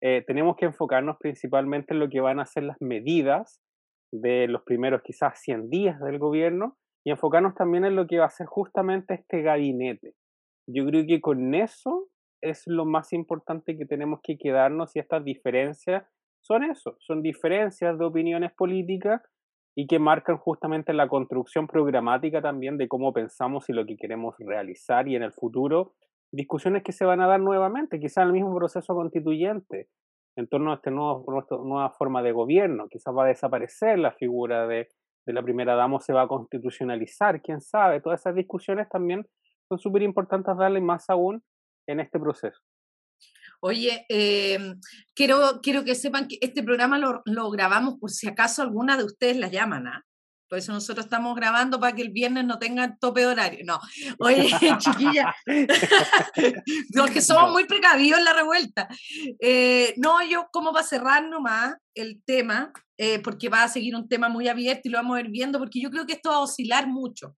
eh, 0.00 0.24
tenemos 0.26 0.56
que 0.56 0.66
enfocarnos 0.66 1.16
principalmente 1.18 1.92
en 1.92 2.00
lo 2.00 2.08
que 2.08 2.20
van 2.20 2.40
a 2.40 2.46
ser 2.46 2.62
las 2.62 2.80
medidas 2.80 3.60
de 4.12 4.48
los 4.48 4.62
primeros 4.62 5.02
quizás 5.02 5.38
100 5.40 5.68
días 5.68 6.00
del 6.00 6.18
gobierno 6.18 6.78
y 7.06 7.10
enfocarnos 7.12 7.54
también 7.54 7.84
en 7.84 7.94
lo 7.94 8.08
que 8.08 8.18
va 8.18 8.26
a 8.26 8.30
ser 8.30 8.48
justamente 8.48 9.14
este 9.14 9.40
gabinete. 9.40 10.14
Yo 10.68 10.84
creo 10.86 11.06
que 11.06 11.20
con 11.20 11.54
eso 11.54 12.08
es 12.42 12.64
lo 12.66 12.84
más 12.84 13.12
importante 13.12 13.78
que 13.78 13.86
tenemos 13.86 14.18
que 14.24 14.36
quedarnos 14.36 14.96
y 14.96 14.98
estas 14.98 15.24
diferencias 15.24 16.04
son 16.40 16.64
eso, 16.64 16.96
son 16.98 17.22
diferencias 17.22 17.96
de 17.96 18.04
opiniones 18.04 18.52
políticas 18.54 19.22
y 19.76 19.86
que 19.86 20.00
marcan 20.00 20.36
justamente 20.36 20.92
la 20.92 21.06
construcción 21.06 21.68
programática 21.68 22.42
también 22.42 22.76
de 22.76 22.88
cómo 22.88 23.12
pensamos 23.12 23.68
y 23.68 23.72
lo 23.72 23.86
que 23.86 23.96
queremos 23.96 24.34
realizar 24.40 25.06
y 25.06 25.14
en 25.14 25.22
el 25.22 25.32
futuro 25.32 25.94
discusiones 26.32 26.82
que 26.82 26.90
se 26.90 27.04
van 27.04 27.20
a 27.20 27.28
dar 27.28 27.40
nuevamente, 27.40 28.00
quizás 28.00 28.26
el 28.26 28.32
mismo 28.32 28.52
proceso 28.56 28.96
constituyente, 28.96 29.88
en 30.36 30.48
torno 30.48 30.72
a 30.72 30.74
esta 30.74 30.90
nueva 30.90 31.90
forma 31.90 32.22
de 32.22 32.32
gobierno. 32.32 32.88
Quizás 32.88 33.14
va 33.14 33.24
a 33.24 33.28
desaparecer 33.28 33.98
la 33.98 34.10
figura 34.10 34.66
de, 34.66 34.88
de 35.26 35.32
la 35.32 35.42
primera 35.42 35.74
dama 35.74 36.00
se 36.00 36.12
va 36.12 36.22
a 36.22 36.28
constitucionalizar, 36.28 37.42
quién 37.42 37.60
sabe. 37.60 38.00
Todas 38.00 38.20
esas 38.20 38.34
discusiones 38.34 38.88
también 38.88 39.26
son 39.68 39.78
súper 39.78 40.02
importantes 40.02 40.56
darle 40.56 40.80
más 40.80 41.10
aún 41.10 41.42
en 41.86 42.00
este 42.00 42.18
proceso. 42.18 42.60
Oye, 43.60 44.06
eh, 44.08 44.58
quiero, 45.14 45.60
quiero 45.62 45.82
que 45.82 45.94
sepan 45.94 46.28
que 46.28 46.38
este 46.40 46.62
programa 46.62 46.98
lo, 46.98 47.22
lo, 47.24 47.50
grabamos 47.50 47.98
por 47.98 48.10
si 48.10 48.28
acaso 48.28 48.62
alguna 48.62 48.96
de 48.96 49.04
ustedes 49.04 49.36
la 49.38 49.48
llaman, 49.48 49.86
¿ah? 49.86 50.04
Por 50.48 50.58
eso 50.58 50.72
nosotros 50.72 51.06
estamos 51.06 51.34
grabando 51.34 51.80
para 51.80 51.94
que 51.94 52.02
el 52.02 52.10
viernes 52.10 52.44
no 52.44 52.58
tengan 52.58 52.98
tope 52.98 53.26
horario. 53.26 53.64
No, 53.64 53.80
oye, 54.18 54.48
chiquilla, 54.78 55.34
los 56.94 57.10
que 57.10 57.20
somos 57.20 57.50
muy 57.50 57.64
precavidos 57.64 58.18
en 58.18 58.24
la 58.24 58.32
revuelta. 58.32 58.88
Eh, 59.40 59.94
no, 59.96 60.24
yo 60.24 60.46
como 60.52 60.72
va 60.72 60.80
a 60.80 60.84
cerrar 60.84 61.28
nomás 61.28 61.74
el 61.94 62.22
tema, 62.24 62.72
eh, 62.96 63.18
porque 63.20 63.48
va 63.48 63.64
a 63.64 63.68
seguir 63.68 63.96
un 63.96 64.08
tema 64.08 64.28
muy 64.28 64.48
abierto 64.48 64.82
y 64.84 64.90
lo 64.90 64.98
vamos 64.98 65.16
a 65.16 65.20
ir 65.20 65.30
viendo, 65.30 65.58
porque 65.58 65.80
yo 65.80 65.90
creo 65.90 66.06
que 66.06 66.14
esto 66.14 66.30
va 66.30 66.36
a 66.36 66.40
oscilar 66.40 66.86
mucho. 66.86 67.36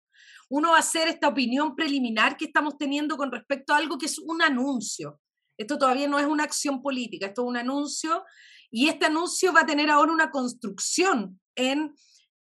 Uno 0.51 0.71
va 0.71 0.77
a 0.77 0.81
hacer 0.81 1.09
esta 1.09 1.29
opinión 1.29 1.75
preliminar 1.77 2.37
que 2.37 2.47
estamos 2.47 2.77
teniendo 2.79 3.17
con 3.17 3.31
respecto 3.31 3.73
a 3.73 3.79
algo 3.79 3.99
que 3.99 4.07
es 4.07 4.19
un 4.19 4.43
anuncio. 4.43 5.21
Esto 5.59 5.79
todavía 5.79 6.09
no 6.09 6.19
es 6.19 6.27
una 6.27 6.45
acción 6.45 6.81
política, 6.83 7.27
esto 7.27 7.43
es 7.43 7.49
un 7.49 7.57
anuncio 7.57 8.25
y 8.71 8.89
este 8.89 9.07
anuncio 9.07 9.53
va 9.53 9.63
a 9.63 9.67
tener 9.67 9.91
ahora 9.91 10.13
una 10.13 10.31
construcción 10.31 11.41
en 11.57 11.95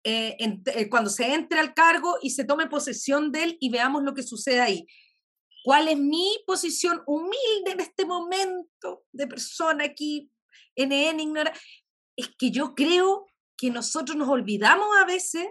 eh, 0.07 0.37
eh, 0.39 0.87
cuando 0.87 1.09
se 1.09 1.33
entre 1.33 1.59
al 1.59 1.73
cargo 1.73 2.19
y 2.21 2.29
se 2.29 2.45
tome 2.45 2.67
posesión 2.67 3.31
de 3.31 3.43
él 3.43 3.57
y 3.59 3.71
veamos 3.71 4.03
lo 4.03 4.13
que 4.13 4.21
sucede 4.21 4.61
ahí. 4.61 4.85
¿Cuál 5.63 5.87
es 5.87 5.97
mi 5.97 6.29
posición 6.45 7.01
humilde 7.07 7.71
en 7.71 7.79
este 7.79 8.05
momento 8.05 9.03
de 9.11 9.25
persona 9.25 9.85
aquí, 9.85 10.29
NN, 10.75 11.19
ignora? 11.19 11.51
Es 12.15 12.29
que 12.37 12.51
yo 12.51 12.75
creo 12.75 13.25
que 13.57 13.71
nosotros 13.71 14.15
nos 14.15 14.29
olvidamos 14.29 14.85
a 15.01 15.05
veces 15.05 15.47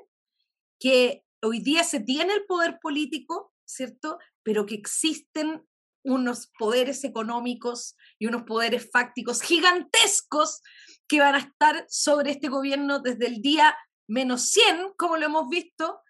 que 0.78 1.24
hoy 1.42 1.58
día 1.58 1.82
se 1.82 1.98
tiene 1.98 2.34
el 2.34 2.46
poder 2.46 2.78
político, 2.80 3.52
¿cierto? 3.64 4.18
Pero 4.44 4.66
que 4.66 4.76
existen 4.76 5.66
unos 6.04 6.52
poderes 6.56 7.02
económicos 7.02 7.96
y 8.20 8.26
unos 8.26 8.44
poderes 8.44 8.88
fácticos 8.92 9.42
gigantescos 9.42 10.60
que 11.08 11.18
van 11.18 11.34
a 11.34 11.38
estar 11.38 11.86
sobre 11.88 12.30
este 12.30 12.48
gobierno 12.48 13.00
desde 13.00 13.26
el 13.26 13.42
día 13.42 13.74
menos 14.06 14.48
100, 14.50 14.92
como 14.96 15.16
lo 15.16 15.26
hemos 15.26 15.48
visto, 15.48 16.00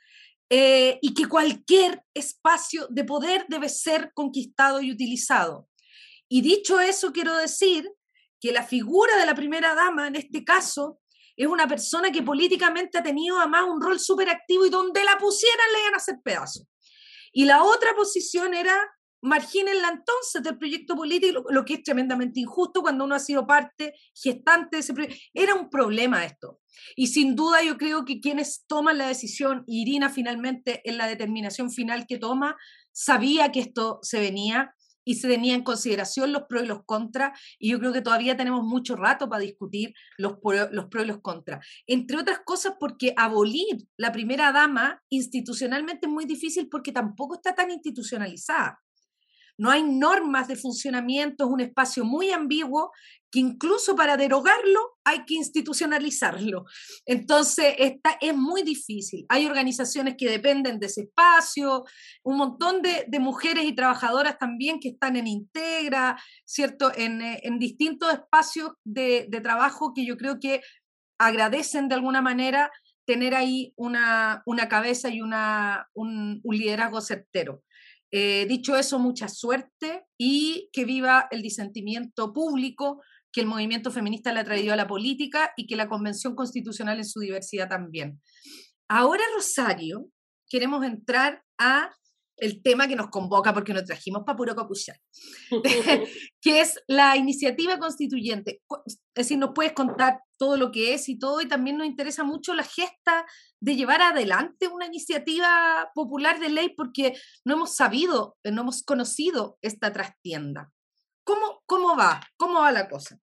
eh, 0.51 0.99
y 1.03 1.15
que 1.15 1.27
cualquier 1.27 2.03
espacio 2.15 2.87
de 2.91 3.05
poder 3.05 3.47
debe 3.49 3.69
ser 3.69 4.13
conquistado 4.15 4.81
y 4.81 4.93
utilizado. 4.93 5.69
Y 6.29 6.43
dicho 6.43 6.81
eso, 6.81 7.13
quiero 7.13 7.37
decir 7.37 7.91
que 8.41 8.53
la 8.53 8.63
figura 8.63 9.17
de 9.17 9.27
la 9.27 9.35
primera 9.35 9.75
dama, 9.75 10.07
en 10.07 10.17
este 10.17 10.45
caso, 10.45 11.01
es 11.37 11.47
una 11.47 11.67
persona 11.67 12.13
que 12.13 12.23
políticamente 12.23 12.99
ha 12.99 13.03
tenido 13.03 13.39
además 13.39 13.65
un 13.69 13.81
rol 13.81 13.99
súper 13.99 14.29
activo 14.29 14.67
y 14.67 14.71
donde 14.71 15.03
la 15.03 15.19
pusieran 15.19 15.73
le 15.73 15.81
iban 15.81 15.95
a 15.95 15.97
hacer 15.97 16.17
pedazos. 16.23 16.67
Y 17.33 17.47
la 17.47 17.65
otra 17.65 17.95
posición 17.95 18.55
era 18.55 18.77
margínenla 19.25 19.89
entonces 19.89 20.43
del 20.43 20.59
proyecto 20.59 20.95
político, 20.95 21.45
lo 21.49 21.65
que 21.65 21.75
es 21.75 21.83
tremendamente 21.83 22.41
injusto 22.41 22.83
cuando 22.83 23.05
uno 23.05 23.15
ha 23.15 23.19
sido 23.19 23.47
parte 23.47 23.95
gestante 24.15 24.77
de 24.77 24.81
ese 24.81 24.93
proyecto. 24.93 25.17
Era 25.33 25.55
un 25.55 25.71
problema 25.71 26.25
esto. 26.25 26.61
Y 26.95 27.07
sin 27.07 27.35
duda 27.35 27.63
yo 27.63 27.79
creo 27.79 28.05
que 28.05 28.21
quienes 28.21 28.65
toman 28.67 28.99
la 28.99 29.09
decisión, 29.09 29.65
Irina 29.67 30.11
finalmente 30.11 30.83
en 30.85 30.99
la 30.99 31.07
determinación 31.07 31.71
final 31.71 32.07
que 32.07 32.19
toma, 32.19 32.57
sabía 32.93 33.51
que 33.51 33.61
esto 33.61 33.99
se 34.03 34.21
venía 34.21 34.75
y 35.07 35.17
se 35.17 35.29
tenía 35.29 35.55
en 35.55 35.65
consideración 35.65 36.33
los 36.33 36.45
pros 36.49 36.65
y 36.65 36.67
los 36.67 36.85
contras, 36.85 37.39
y 37.59 37.71
yo 37.71 37.79
creo 37.79 37.93
que 37.93 38.01
todavía 38.03 38.37
tenemos 38.37 38.63
mucho 38.63 38.97
rato 38.97 39.29
para 39.29 39.43
discutir 39.43 39.95
los, 40.17 40.39
los 40.71 40.87
pros 40.87 41.05
y 41.05 41.09
los 41.09 41.21
contras. 41.21 41.67
Entre 41.87 42.19
otras 42.19 42.41
cosas 42.45 42.75
porque 42.81 43.13
abolir 43.17 43.87
la 43.97 44.13
primera 44.13 44.53
dama 44.53 45.03
institucionalmente 45.11 46.07
es 46.07 46.13
muy 46.13 46.25
difícil 46.25 46.69
porque 46.71 46.93
tampoco 46.93 47.35
está 47.35 47.55
tan 47.55 47.71
institucionalizada. 47.71 48.84
No 49.57 49.71
hay 49.71 49.83
normas 49.83 50.49
de 50.49 50.57
funcionamiento, 50.57 51.45
es 51.45 51.51
un 51.51 51.61
espacio 51.61 52.05
muy 52.05 52.31
ambiguo 52.31 52.91
que 53.35 53.41
incluso 53.41 53.97
para 53.97 54.17
derogarlo 54.17 54.97
hay 55.05 55.25
que 55.25 55.35
institucionalizarlo. 55.35 56.67
Entonces, 57.05 57.75
esta 57.79 58.17
es 58.21 58.37
muy 58.37 58.63
difícil. 58.63 59.27
Hay 59.29 59.47
organizaciones 59.47 60.15
que 60.17 60.31
dependen 60.31 60.79
de 60.79 60.87
ese 60.87 61.03
espacio, 61.03 61.85
un 62.23 62.37
montón 62.37 62.81
de, 62.81 63.07
mujeres 63.19 63.65
y 63.65 63.75
trabajadoras 63.75 64.39
también 64.39 64.79
que 64.79 64.91
están 64.91 65.17
en 65.17 65.27
Integra, 65.27 66.17
¿cierto? 66.45 66.93
En, 66.95 67.23
eh, 67.23 67.43
distintos 67.59 68.13
espacios 68.13 68.71
de, 68.85 69.29
trabajo 69.43 69.93
que 69.95 70.07
yo 70.07 70.17
creo 70.17 70.39
que 70.39 70.61
agradecen 71.19 71.89
de 71.89 71.97
alguna 71.97 72.23
manera 72.23 72.71
tener 73.05 73.35
ahí 73.35 73.73
una, 73.77 74.45
cabeza 74.69 75.09
y 75.09 75.21
una, 75.21 75.89
un 75.95 76.41
liderazgo 76.45 77.01
certero. 77.01 77.65
Eh, 78.17 78.47
dicho 78.47 78.77
eso, 78.77 79.01
mucha 79.01 79.27
suerte 79.27 80.05
y 80.17 80.71
que 80.73 80.85
viva 80.85 81.27
el 81.33 81.43
disentimiento 81.43 82.33
público 82.33 83.03
que 83.33 83.41
el 83.41 83.49
movimiento 83.49 83.91
feminista 83.91 84.33
le 84.33 84.39
ha 84.39 84.45
traído 84.45 84.73
a 84.73 84.77
la 84.77 84.87
política 84.87 85.51
y 85.57 85.67
que 85.67 85.75
la 85.75 85.89
Convención 85.89 86.37
Constitucional 86.37 86.99
en 86.99 87.07
su 87.07 87.19
diversidad 87.19 87.69
también. 87.69 88.23
Ahora, 88.89 89.25
Rosario, 89.35 90.07
queremos 90.49 90.85
entrar 90.85 91.43
a 91.59 91.91
el 92.37 92.63
tema 92.63 92.89
que 92.89 92.97
nos 92.97 93.09
convoca 93.09 93.55
porque 93.55 93.73
nos 93.73 93.85
trajimos 93.85 94.23
para 94.25 94.37
puro 94.37 94.55
capuchar, 94.55 94.97
que 96.41 96.61
es 96.61 96.79
la 96.87 97.17
iniciativa 97.17 97.79
constituyente. 97.79 98.63
Es 98.87 98.99
decir, 99.15 99.39
nos 99.39 99.51
puedes 99.55 99.73
contar 99.73 100.21
todo 100.37 100.57
lo 100.57 100.73
que 100.73 100.95
es 100.95 101.09
y 101.09 101.19
todo, 101.19 101.41
y 101.41 101.49
también 101.49 101.79
nos 101.79 101.87
interesa 101.87 102.25
mucho 102.25 102.55
la 102.55 102.65
gesta 102.65 103.25
de 103.61 103.77
llevar 103.77 104.03
adelante 104.03 104.69
una 104.69 104.87
iniciativa 104.87 105.91
popular 105.95 106.41
de 106.41 106.51
ley 106.51 106.75
porque 106.77 107.15
no 107.45 107.55
hemos 107.55 107.77
sabido, 107.77 108.37
no 108.45 108.63
hemos 108.63 108.83
conocido 108.83 109.59
esta 109.63 109.93
trastienda. 109.93 110.73
¿Cómo, 111.25 111.63
cómo 111.67 111.97
va? 111.97 112.21
¿Cómo 112.37 112.61
va 112.61 112.73
la 112.73 112.89
cosa? 112.89 113.19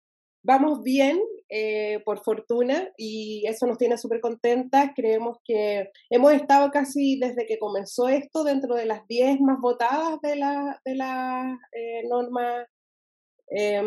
Vamos 0.44 0.82
bien, 0.82 1.20
eh, 1.50 2.00
por 2.04 2.22
fortuna, 2.22 2.90
y 2.98 3.44
eso 3.46 3.66
nos 3.66 3.78
tiene 3.78 3.96
súper 3.96 4.20
contentas. 4.20 4.90
Creemos 4.94 5.38
que 5.46 5.90
hemos 6.10 6.34
estado 6.34 6.70
casi 6.70 7.18
desde 7.18 7.46
que 7.46 7.58
comenzó 7.58 8.08
esto 8.08 8.44
dentro 8.44 8.74
de 8.74 8.84
las 8.84 9.06
10 9.06 9.40
más 9.40 9.58
votadas 9.58 10.20
de 10.22 10.36
la, 10.36 10.78
de 10.84 10.94
la 10.94 11.58
eh, 11.72 12.02
norma, 12.06 12.66
em, 13.50 13.86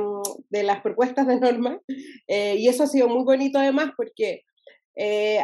de 0.49 0.63
las 0.63 0.81
propuestas 0.81 1.27
de 1.27 1.39
norma, 1.39 1.79
eh, 2.27 2.55
y 2.57 2.67
eso 2.67 2.83
ha 2.83 2.87
sido 2.87 3.07
muy 3.07 3.23
bonito 3.23 3.59
además 3.59 3.91
porque 3.95 4.41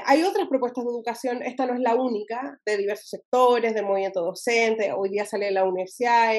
hay 0.05 0.23
otras 0.23 0.47
propuestas 0.49 0.83
de 0.83 0.91
educación, 0.91 1.41
esta 1.41 1.65
no 1.65 1.73
es 1.73 1.79
la 1.79 1.95
única, 1.95 2.59
de 2.65 2.77
diversos 2.77 3.09
sectores, 3.09 3.73
del 3.73 3.85
movimiento 3.85 4.21
docente, 4.21 4.91
hoy 4.91 5.09
día 5.09 5.25
sale 5.25 5.49
la 5.51 5.63
universidad, 5.63 6.31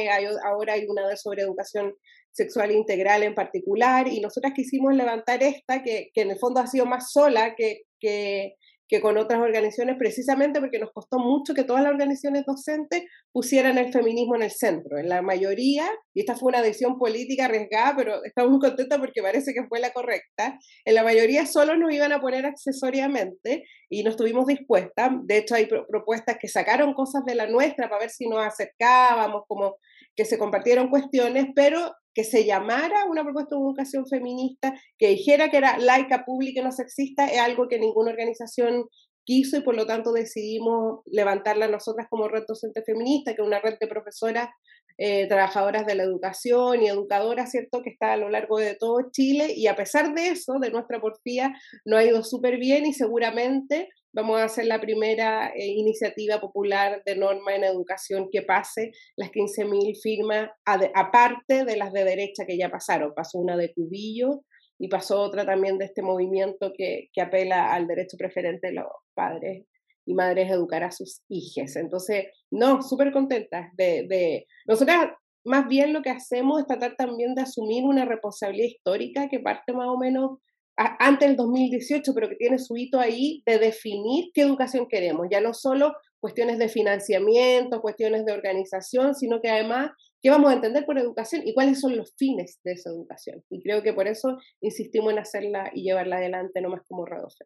ahora 0.45 0.75
hay 0.75 0.87
una 0.87 1.17
sobre 1.17 1.43
educación 1.43 1.95
sexual 2.39 2.71
integral 2.71 3.23
en 3.25 3.35
particular, 3.35 4.07
y 4.09 4.21
nosotras 4.21 4.53
quisimos 4.55 4.95
levantar 4.95 5.43
esta, 5.43 5.83
que, 5.83 6.11
que 6.15 6.23
en 6.23 6.31
el 6.31 6.39
fondo 6.39 6.61
ha 6.61 6.67
sido 6.67 6.87
más 6.87 7.11
sola 7.13 7.55
que, 7.57 7.83
que, 8.01 8.55
que, 8.89 9.01
con 9.01 9.19
otras 9.19 9.41
organizaciones, 9.41 9.97
precisamente 9.99 10.61
porque 10.61 10.79
nos 10.79 10.93
costó 10.93 11.19
mucho 11.19 11.53
que 11.53 11.65
todas 11.65 11.83
las 11.83 11.93
organizaciones 11.93 12.45
docentes 12.47 13.03
pusieran 13.33 13.77
el 13.77 13.93
feminismo 13.93 14.37
en 14.37 14.43
el 14.43 14.53
centro. 14.53 14.99
En 14.99 15.09
la 15.09 15.21
mayoría, 15.21 15.85
y 16.15 16.21
esta 16.21 16.37
fue 16.37 16.51
una 16.51 16.63
decisión 16.63 16.97
política 16.97 17.47
arriesgada, 17.47 17.95
pero 17.97 18.25
estamos 18.25 18.53
muy 18.53 18.61
contentas 18.61 18.99
porque 18.99 19.21
parece 19.21 19.53
que 19.53 19.67
fue 19.69 19.81
la 19.81 19.93
correcta, 19.93 20.59
en 20.85 20.95
la 20.95 21.03
mayoría 21.03 21.45
solo 21.45 21.77
nos 21.77 21.93
iban 21.93 22.13
a 22.13 22.21
poner 22.21 22.47
accesoriamente 22.47 23.65
y 23.91 24.05
no 24.05 24.11
estuvimos 24.11 24.47
dispuestas. 24.47 25.11
De 25.25 25.39
hecho, 25.39 25.57
hay 25.57 25.67
propuestas 25.67 26.39
que 26.41 26.49
sacaron 26.49 26.95
cosas 26.95 27.25
de 27.27 27.35
la 27.35 27.47
nuestra 27.47 27.89
para 27.89 28.03
ver 28.03 28.11
si 28.11 28.29
nos 28.29 28.47
acercábamos, 28.47 29.43
como 29.49 29.77
que 30.19 30.25
se 30.25 30.37
compartieron 30.37 30.91
cuestiones, 30.91 31.47
pero 31.55 31.93
que 32.13 32.25
se 32.25 32.45
llamara 32.45 33.05
una 33.09 33.23
propuesta 33.23 33.55
de 33.55 33.63
educación 33.63 34.05
feminista, 34.05 34.75
que 34.99 35.11
dijera 35.11 35.49
que 35.49 35.59
era 35.59 35.79
laica, 35.79 36.25
pública 36.25 36.61
y 36.61 36.65
no 36.65 36.73
sexista, 36.73 37.29
es 37.29 37.39
algo 37.39 37.69
que 37.69 37.79
ninguna 37.79 38.11
organización 38.11 38.87
quiso 39.25 39.59
y 39.59 39.61
por 39.61 39.77
lo 39.77 39.87
tanto 39.87 40.11
decidimos 40.11 41.03
levantarla 41.07 41.69
nosotras 41.69 42.09
como 42.11 42.27
red 42.27 42.43
docente 42.49 42.83
feminista, 42.83 43.37
que 43.37 43.43
es 43.43 43.47
una 43.47 43.61
red 43.61 43.79
de 43.79 43.87
profesoras, 43.87 44.49
eh, 44.97 45.29
trabajadoras 45.29 45.87
de 45.87 45.95
la 45.95 46.03
educación 46.03 46.83
y 46.83 46.89
educadoras, 46.89 47.53
¿cierto?, 47.53 47.81
que 47.85 47.91
está 47.91 48.15
a 48.15 48.17
lo 48.17 48.29
largo 48.29 48.59
de 48.59 48.75
todo 48.75 49.13
Chile 49.13 49.53
y 49.55 49.69
a 49.69 49.77
pesar 49.77 50.15
de 50.15 50.31
eso, 50.31 50.55
de 50.61 50.73
nuestra 50.73 51.01
porfía, 51.01 51.55
no 51.85 51.97
ha 51.97 52.05
ido 52.05 52.25
súper 52.25 52.59
bien 52.59 52.87
y 52.87 52.93
seguramente 52.93 53.89
vamos 54.19 54.41
a 54.41 54.45
hacer 54.45 54.67
la 54.67 54.81
primera 54.81 55.53
eh, 55.55 55.67
iniciativa 55.67 56.41
popular 56.41 57.03
de 57.07 57.15
norma 57.15 57.55
en 57.55 57.63
educación 57.63 58.29
que 58.33 58.43
pase 58.43 58.91
las 59.17 59.31
15.000 59.31 59.97
firmas, 60.03 60.51
aparte 60.65 61.65
de 61.65 61.77
las 61.77 61.93
de 61.93 62.03
derecha 62.03 62.45
que 62.45 62.59
ya 62.59 62.69
pasaron. 62.69 63.15
Pasó 63.15 63.39
una 63.39 63.57
de 63.57 63.73
Cubillo, 63.73 64.43
y 64.81 64.89
pasó 64.89 65.21
otra 65.21 65.45
también 65.45 65.79
de 65.79 65.87
este 65.87 66.03
movimiento 66.03 66.73
que, 66.77 67.09
que 67.13 67.21
apela 67.21 67.73
al 67.73 67.87
derecho 67.87 68.17
preferente 68.17 68.69
de 68.69 68.75
los 68.75 68.87
padres 69.15 69.67
y 70.07 70.15
madres 70.15 70.51
a 70.51 70.55
educar 70.55 70.85
a 70.85 70.93
sus 70.93 71.23
hijas. 71.29 71.77
Entonces, 71.77 72.27
no, 72.51 72.83
súper 72.83 73.13
contentas 73.13 73.71
de, 73.77 74.07
de... 74.09 74.47
Nosotras 74.67 75.11
más 75.45 75.67
bien 75.69 75.93
lo 75.93 76.03
que 76.03 76.11
hacemos 76.11 76.61
es 76.61 76.67
tratar 76.67 76.95
también 76.97 77.35
de 77.35 77.43
asumir 77.43 77.85
una 77.85 78.05
responsabilidad 78.05 78.69
histórica 78.69 79.29
que 79.29 79.41
parte 79.41 79.73
más 79.73 79.89
o 79.89 79.99
menos 79.99 80.39
antes 80.79 81.29
del 81.29 81.37
2018, 81.37 82.13
pero 82.15 82.29
que 82.29 82.37
tiene 82.37 82.59
su 82.59 82.77
hito 82.77 83.01
ahí 83.01 83.43
de 83.45 83.59
definir 83.59 84.31
qué 84.33 84.43
educación 84.43 84.87
queremos, 84.89 85.27
ya 85.31 85.41
no 85.41 85.53
solo 85.53 85.93
cuestiones 86.21 86.59
de 86.59 86.69
financiamiento, 86.69 87.81
cuestiones 87.81 88.25
de 88.25 88.33
organización, 88.33 89.15
sino 89.15 89.41
que 89.41 89.51
además 89.51 89.91
qué 90.23 90.31
vamos 90.31 90.51
a 90.51 90.55
entender 90.55 90.85
por 90.85 90.99
educación 90.99 91.43
y 91.45 91.55
cuáles 91.55 91.81
son 91.81 91.97
los 91.97 92.15
fines 92.17 92.61
de 92.65 92.73
esa 92.73 92.91
educación. 92.91 93.43
Y 93.51 93.63
creo 93.63 93.83
que 93.83 93.93
por 93.93 94.07
eso 94.07 94.39
insistimos 94.61 95.13
en 95.13 95.19
hacerla 95.19 95.71
y 95.75 95.83
llevarla 95.83 96.17
adelante, 96.17 96.61
no 96.61 96.71
más 96.71 96.83
como 96.89 97.07
Radofe. 97.07 97.45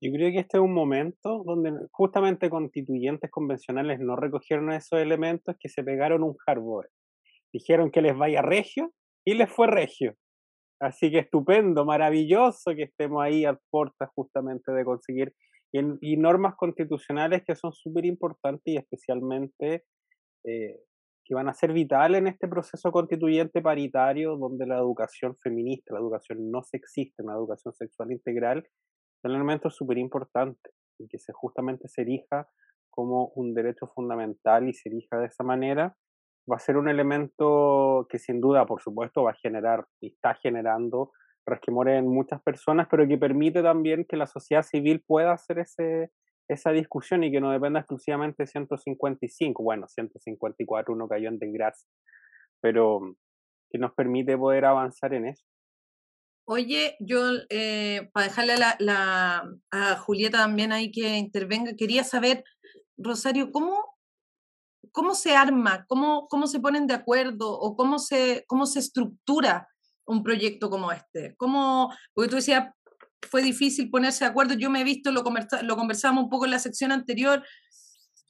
Yo 0.00 0.12
creo 0.12 0.30
que 0.30 0.40
este 0.40 0.58
es 0.58 0.62
un 0.62 0.74
momento 0.74 1.42
donde 1.44 1.72
justamente 1.90 2.50
constituyentes 2.50 3.30
convencionales 3.30 3.98
no 4.00 4.16
recogieron 4.16 4.72
esos 4.72 5.00
elementos 5.00 5.56
que 5.58 5.68
se 5.68 5.82
pegaron 5.82 6.22
un 6.22 6.36
hardware. 6.44 6.90
Dijeron 7.52 7.90
que 7.90 8.02
les 8.02 8.16
vaya 8.16 8.42
regio 8.42 8.92
y 9.24 9.34
les 9.34 9.50
fue 9.50 9.68
regio. 9.68 10.16
Así 10.80 11.10
que 11.10 11.20
estupendo, 11.20 11.84
maravilloso 11.84 12.74
que 12.74 12.84
estemos 12.84 13.22
ahí 13.22 13.44
a 13.44 13.58
puertas 13.70 14.10
justamente 14.14 14.72
de 14.72 14.84
conseguir 14.84 15.34
y, 15.72 16.16
normas 16.16 16.54
constitucionales 16.56 17.42
que 17.44 17.56
son 17.56 17.72
súper 17.72 18.04
importantes 18.04 18.74
y 18.74 18.76
especialmente 18.76 19.84
eh, 20.44 20.80
que 21.24 21.34
van 21.34 21.48
a 21.48 21.54
ser 21.54 21.72
vitales 21.72 22.20
en 22.20 22.28
este 22.28 22.46
proceso 22.46 22.92
constituyente 22.92 23.60
paritario 23.60 24.36
donde 24.36 24.66
la 24.66 24.78
educación 24.78 25.36
feminista, 25.36 25.94
la 25.94 26.00
educación 26.00 26.50
no 26.50 26.62
sexista, 26.62 27.22
una 27.22 27.34
educación 27.34 27.74
sexual 27.74 28.12
integral, 28.12 28.66
son 29.22 29.32
elementos 29.32 29.74
súper 29.74 29.98
importantes 29.98 30.72
y 30.98 31.08
que 31.08 31.18
se 31.18 31.32
justamente 31.32 31.88
se 31.88 32.02
erija 32.02 32.48
como 32.90 33.32
un 33.34 33.54
derecho 33.54 33.88
fundamental 33.88 34.68
y 34.68 34.72
se 34.72 34.88
erija 34.88 35.18
de 35.18 35.26
esa 35.26 35.42
manera, 35.42 35.96
va 36.50 36.56
a 36.56 36.60
ser 36.60 36.76
un 36.76 36.88
elemento 36.88 38.06
que 38.08 38.18
sin 38.18 38.40
duda, 38.40 38.66
por 38.66 38.80
supuesto, 38.80 39.24
va 39.24 39.32
a 39.32 39.40
generar 39.42 39.86
y 40.00 40.08
está 40.08 40.34
generando 40.34 41.12
resquemores 41.46 41.98
en 41.98 42.08
muchas 42.08 42.42
personas, 42.42 42.88
pero 42.90 43.06
que 43.06 43.18
permite 43.18 43.62
también 43.62 44.04
que 44.08 44.16
la 44.16 44.26
sociedad 44.26 44.62
civil 44.62 45.02
pueda 45.06 45.32
hacer 45.32 45.60
ese, 45.60 46.10
esa 46.48 46.70
discusión 46.70 47.24
y 47.24 47.30
que 47.30 47.40
no 47.40 47.50
dependa 47.50 47.80
exclusivamente 47.80 48.42
de 48.42 48.46
155, 48.46 49.62
bueno, 49.62 49.86
154 49.88 50.94
uno 50.94 51.08
cayó 51.08 51.28
en 51.28 51.38
desgracia, 51.38 51.88
pero 52.60 53.16
que 53.70 53.78
nos 53.78 53.92
permite 53.94 54.36
poder 54.36 54.64
avanzar 54.64 55.14
en 55.14 55.26
eso. 55.26 55.44
Oye, 56.48 56.96
yo 57.00 57.18
eh, 57.50 58.08
para 58.12 58.28
dejarle 58.28 58.52
a, 58.52 58.76
la, 58.78 59.50
a 59.72 59.96
Julieta 59.96 60.38
también 60.38 60.70
ahí 60.70 60.92
que 60.92 61.16
intervenga, 61.16 61.72
quería 61.76 62.04
saber, 62.04 62.44
Rosario, 62.96 63.50
¿cómo, 63.50 63.85
cómo 64.96 65.14
se 65.14 65.36
arma, 65.36 65.84
cómo, 65.88 66.26
cómo 66.26 66.46
se 66.46 66.58
ponen 66.58 66.86
de 66.86 66.94
acuerdo 66.94 67.52
o 67.52 67.76
cómo 67.76 67.98
se, 67.98 68.44
cómo 68.46 68.64
se 68.64 68.78
estructura 68.78 69.68
un 70.06 70.22
proyecto 70.22 70.70
como 70.70 70.90
este? 70.90 71.36
¿Cómo, 71.36 71.92
porque 72.14 72.30
tú 72.30 72.36
decías, 72.36 72.70
fue 73.30 73.42
difícil 73.42 73.90
ponerse 73.90 74.24
de 74.24 74.30
acuerdo, 74.30 74.54
yo 74.54 74.70
me 74.70 74.80
he 74.80 74.84
visto, 74.84 75.12
lo, 75.12 75.22
conversa, 75.22 75.60
lo 75.62 75.76
conversábamos 75.76 76.24
un 76.24 76.30
poco 76.30 76.46
en 76.46 76.52
la 76.52 76.58
sección 76.58 76.92
anterior, 76.92 77.44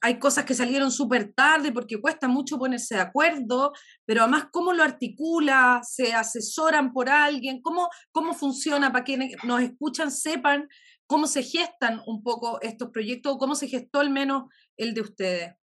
hay 0.01 0.19
cosas 0.19 0.45
que 0.45 0.55
salieron 0.55 0.91
súper 0.91 1.33
tarde 1.35 1.71
porque 1.71 2.01
cuesta 2.01 2.27
mucho 2.27 2.59
ponerse 2.59 2.97
de 2.97 3.03
acuerdo, 3.03 3.73
pero 4.05 4.23
además 4.23 4.47
cómo 4.51 4.73
lo 4.73 4.83
articula, 4.83 5.83
se 5.85 6.14
asesoran 6.14 6.93
por 6.93 7.09
alguien, 7.09 7.62
cómo, 7.62 7.89
cómo 8.11 8.35
funciona 8.35 8.91
para 8.91 9.05
quienes 9.05 9.37
nos 9.45 9.62
escuchan 9.62 10.11
sepan 10.11 10.67
cómo 11.07 11.29
se 11.29 11.45
gestan 11.45 12.03
un 12.09 12.25
poco 12.25 12.61
estos 12.61 12.91
proyectos 12.91 13.35
o 13.35 13.39
cómo 13.39 13.55
se 13.55 13.69
gestó 13.69 14.01
al 14.01 14.11
menos 14.11 14.47
el 14.77 14.95
de 14.95 15.01
ustedes. 15.03 15.55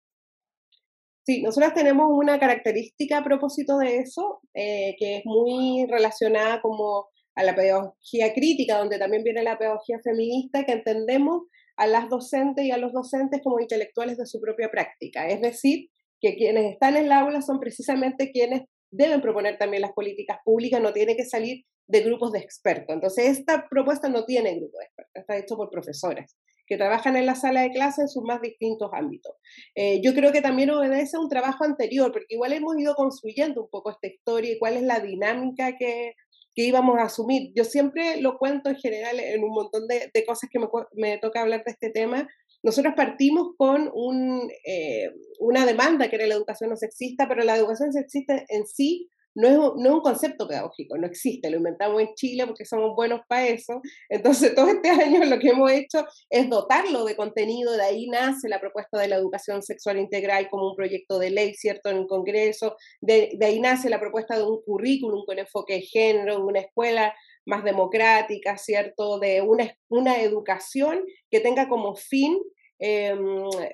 Sí, 1.25 1.41
nosotros 1.41 1.73
tenemos 1.73 2.07
una 2.09 2.37
característica 2.37 3.19
a 3.19 3.23
propósito 3.23 3.77
de 3.77 3.99
eso, 3.99 4.41
eh, 4.53 4.95
que 4.99 5.17
es 5.17 5.25
muy 5.25 5.85
relacionada 5.89 6.61
como 6.61 7.07
a 7.35 7.43
la 7.43 7.55
pedagogía 7.55 8.33
crítica, 8.33 8.77
donde 8.77 8.99
también 8.99 9.23
viene 9.23 9.41
la 9.41 9.57
pedagogía 9.57 9.99
feminista, 10.03 10.65
que 10.65 10.73
entendemos 10.73 11.43
a 11.77 11.87
las 11.87 12.09
docentes 12.09 12.65
y 12.65 12.71
a 12.71 12.77
los 12.77 12.91
docentes 12.91 13.41
como 13.41 13.61
intelectuales 13.61 14.17
de 14.17 14.25
su 14.25 14.41
propia 14.41 14.69
práctica. 14.69 15.27
Es 15.27 15.41
decir, 15.41 15.89
que 16.19 16.35
quienes 16.35 16.73
están 16.73 16.97
en 16.97 17.05
el 17.05 17.11
aula 17.13 17.41
son 17.41 17.59
precisamente 17.59 18.31
quienes 18.31 18.63
deben 18.91 19.21
proponer 19.21 19.57
también 19.57 19.81
las 19.81 19.93
políticas 19.93 20.39
públicas, 20.43 20.81
no 20.81 20.91
tiene 20.91 21.15
que 21.15 21.25
salir 21.25 21.63
de 21.87 22.01
grupos 22.01 22.33
de 22.33 22.39
expertos. 22.39 22.93
Entonces, 22.93 23.39
esta 23.39 23.65
propuesta 23.69 24.09
no 24.09 24.25
tiene 24.25 24.55
grupo 24.55 24.77
de 24.77 24.85
expertos, 24.85 25.13
está 25.15 25.37
hecho 25.37 25.55
por 25.55 25.69
profesoras 25.69 26.35
que 26.73 26.77
trabajan 26.77 27.15
en 27.15 27.27
la 27.27 27.35
sala 27.35 27.61
de 27.61 27.69
clase 27.69 28.01
en 28.01 28.09
sus 28.09 28.23
más 28.23 28.41
distintos 28.41 28.89
ámbitos. 28.93 29.35
Eh, 29.75 30.01
yo 30.03 30.15
creo 30.15 30.31
que 30.31 30.41
también 30.41 30.71
obedece 30.71 31.17
a 31.17 31.19
un 31.19 31.29
trabajo 31.29 31.63
anterior, 31.63 32.11
porque 32.11 32.33
igual 32.33 32.51
hemos 32.51 32.75
ido 32.79 32.95
construyendo 32.95 33.61
un 33.61 33.69
poco 33.69 33.91
esta 33.91 34.07
historia 34.07 34.51
y 34.51 34.57
cuál 34.57 34.77
es 34.77 34.81
la 34.81 34.99
dinámica 34.99 35.77
que, 35.77 36.13
que 36.55 36.63
íbamos 36.63 36.97
a 36.97 37.03
asumir. 37.03 37.51
Yo 37.55 37.63
siempre 37.63 38.19
lo 38.21 38.39
cuento 38.39 38.69
en 38.69 38.77
general 38.77 39.19
en 39.19 39.43
un 39.43 39.51
montón 39.51 39.87
de, 39.87 40.09
de 40.11 40.25
cosas 40.25 40.49
que 40.51 40.57
me, 40.57 40.67
me, 40.93 41.19
toca 41.19 41.41
hablar 41.41 41.63
de 41.63 41.71
este 41.71 41.91
tema. 41.91 42.27
Nosotros 42.63 42.95
partimos 42.95 43.49
con 43.55 43.91
un, 43.93 44.49
eh, 44.65 45.11
una 45.39 45.67
demanda 45.67 46.09
que 46.09 46.15
era 46.15 46.25
la 46.25 46.33
educación 46.33 46.71
no 46.71 46.75
sexista, 46.75 47.27
pero 47.27 47.43
la 47.43 47.55
educación 47.55 47.93
sexista 47.93 48.43
en 48.49 48.65
sí 48.65 49.09
no 49.35 49.47
es, 49.47 49.55
no 49.57 49.95
un 49.95 50.01
concepto 50.01 50.47
pedagógico, 50.47 50.97
no 50.97 51.07
existe, 51.07 51.49
lo 51.49 51.57
inventamos 51.57 52.01
en 52.01 52.13
Chile 52.15 52.45
porque 52.45 52.65
somos 52.65 52.95
buenos 52.95 53.21
para 53.27 53.47
eso. 53.47 53.81
Entonces, 54.09 54.53
todo 54.55 54.67
este 54.67 54.89
año 54.89 55.23
lo 55.25 55.39
que 55.39 55.49
hemos 55.49 55.71
hecho 55.71 56.05
es 56.29 56.49
dotarlo 56.49 57.05
de 57.05 57.15
contenido, 57.15 57.73
de 57.73 57.83
ahí 57.83 58.07
nace 58.07 58.49
la 58.49 58.59
propuesta 58.59 58.99
de 58.99 59.07
la 59.07 59.15
educación 59.15 59.61
sexual 59.61 59.99
integral 59.99 60.49
como 60.49 60.69
un 60.69 60.75
proyecto 60.75 61.19
de 61.19 61.31
ley, 61.31 61.53
¿cierto?, 61.53 61.89
en 61.89 61.97
el 61.97 62.07
Congreso, 62.07 62.75
de, 63.01 63.31
de 63.37 63.45
ahí 63.45 63.59
nace 63.59 63.89
la 63.89 63.99
propuesta 63.99 64.37
de 64.37 64.43
un 64.43 64.61
currículum 64.63 65.25
con 65.25 65.39
enfoque 65.39 65.75
de 65.75 65.81
género, 65.81 66.35
de 66.35 66.43
una 66.43 66.59
escuela 66.59 67.13
más 67.45 67.63
democrática, 67.63 68.57
¿cierto?, 68.57 69.19
de 69.19 69.41
una, 69.41 69.75
una 69.89 70.21
educación 70.21 71.03
que 71.29 71.39
tenga 71.39 71.67
como 71.67 71.95
fin 71.95 72.37
Em, 72.85 73.17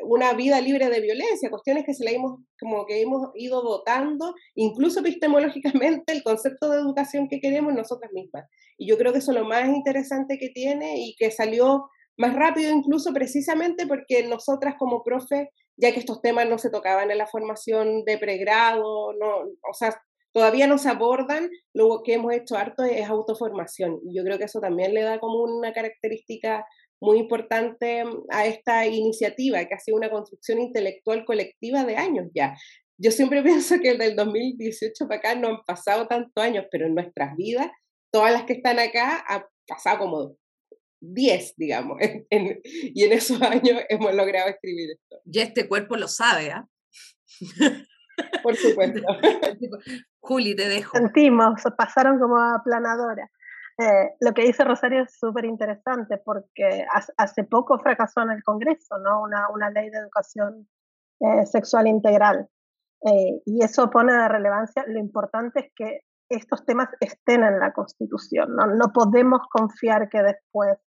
una 0.04 0.34
vida 0.34 0.62
libre 0.62 0.88
de 0.88 1.02
violencia, 1.02 1.50
cuestiones 1.50 1.84
que 1.84 1.96
se 1.96 2.06
le 2.06 2.14
hemos, 2.14 2.42
como 2.60 2.86
que 2.86 3.02
hemos 3.02 3.32
ido 3.34 3.64
dotando, 3.64 4.36
incluso 4.54 5.00
epistemológicamente, 5.00 6.14
el 6.14 6.22
concepto 6.22 6.70
de 6.70 6.78
educación 6.78 7.28
que 7.28 7.40
queremos 7.40 7.74
nosotras 7.74 8.12
mismas. 8.14 8.46
Y 8.78 8.88
yo 8.88 9.00
creo 9.00 9.12
que 9.12 9.18
eso 9.18 9.32
es 9.32 9.40
lo 9.40 9.46
más 9.46 9.68
interesante 9.68 10.38
que 10.38 10.50
tiene 10.50 11.00
y 11.00 11.16
que 11.18 11.32
salió 11.32 11.90
más 12.18 12.36
rápido 12.36 12.72
incluso 12.72 13.12
precisamente 13.12 13.88
porque 13.88 14.28
nosotras 14.28 14.76
como 14.78 15.02
profe, 15.02 15.50
ya 15.76 15.92
que 15.92 16.00
estos 16.02 16.22
temas 16.22 16.48
no 16.48 16.60
se 16.60 16.70
tocaban 16.70 17.10
en 17.10 17.18
la 17.18 17.26
formación 17.26 18.04
de 18.06 18.20
pregrado, 18.20 19.14
no, 19.20 19.38
o 19.38 19.74
sea, 19.74 20.00
todavía 20.34 20.68
no 20.68 20.78
se 20.78 20.90
abordan, 20.90 21.50
lo 21.74 22.04
que 22.04 22.14
hemos 22.14 22.34
hecho 22.34 22.58
harto 22.58 22.84
es 22.84 23.10
autoformación. 23.10 24.02
Y 24.06 24.16
yo 24.16 24.24
creo 24.24 24.38
que 24.38 24.44
eso 24.44 24.60
también 24.60 24.94
le 24.94 25.02
da 25.02 25.20
como 25.20 25.42
una 25.42 25.74
característica 25.74 26.64
muy 27.02 27.20
importante 27.20 28.04
mm, 28.06 28.26
a 28.30 28.46
esta 28.46 28.86
iniciativa, 28.86 29.64
que 29.66 29.76
ha 29.76 29.80
sido 29.80 29.98
una 29.98 30.10
construcción 30.10 30.60
intelectual 30.60 31.26
colectiva 31.26 31.84
de 31.86 31.98
años 31.98 32.28
ya. 32.34 32.56
Yo 32.98 33.12
siempre 33.12 33.42
pienso 33.44 33.80
que 33.80 33.98
del 33.98 34.16
2018 34.16 35.08
para 35.08 35.20
acá 35.20 35.36
no 35.36 35.48
han 35.50 35.64
pasado 35.66 36.08
tantos 36.08 36.44
años, 36.44 36.66
pero 36.72 36.88
en 36.88 36.96
nuestras 36.96 37.36
vidas, 37.36 37.72
todas 38.12 38.32
las 38.32 38.44
que 38.44 38.54
están 38.54 38.80
acá, 38.80 39.24
ha 39.28 39.48
pasado 39.68 40.00
como 40.00 40.36
10, 41.02 41.54
digamos, 41.56 41.98
y 42.32 43.04
en 43.04 43.12
esos 43.14 43.42
años 43.42 43.82
hemos 43.90 44.14
logrado 44.14 44.50
escribir 44.50 44.92
esto. 44.92 45.22
Y 45.26 45.40
este 45.40 45.68
cuerpo 45.68 45.96
lo 45.96 46.08
sabe, 46.08 46.52
¿ah? 46.52 46.68
Por 48.44 48.56
supuesto. 48.56 49.00
Juli, 50.20 50.56
te 50.56 50.68
dejo. 50.68 50.98
Sentimos, 50.98 51.62
pasaron 51.78 52.20
como 52.20 52.38
aplanadora. 52.38 53.32
Eh, 53.82 54.16
lo 54.20 54.34
que 54.34 54.44
dice 54.44 54.66
Rosario 54.66 55.04
es 55.04 55.18
súper 55.18 55.46
interesante 55.46 56.18
porque 56.18 56.86
hace 57.18 57.46
poco 57.46 57.80
fracasó 57.80 58.22
en 58.22 58.32
el 58.32 58.44
Congreso, 58.44 58.98
¿no? 58.98 59.22
Una, 59.22 59.48
una 59.50 59.70
ley 59.70 59.90
de 59.90 60.00
educación 60.00 60.68
eh, 61.22 61.46
sexual 61.46 61.88
integral. 61.88 62.50
Eh, 63.06 63.42
y 63.46 63.64
eso 63.64 63.90
pone 63.90 64.12
de 64.12 64.28
relevancia, 64.28 64.84
lo 64.86 65.00
importante 65.00 65.60
es 65.62 65.72
que 65.74 66.02
estos 66.30 66.66
temas 66.66 66.90
estén 67.00 67.44
en 67.44 67.60
la 67.60 67.72
Constitución, 67.72 68.56
no, 68.56 68.68
no 68.68 68.92
podemos 68.94 69.40
confiar 69.50 70.10
que 70.10 70.22
después 70.22 70.78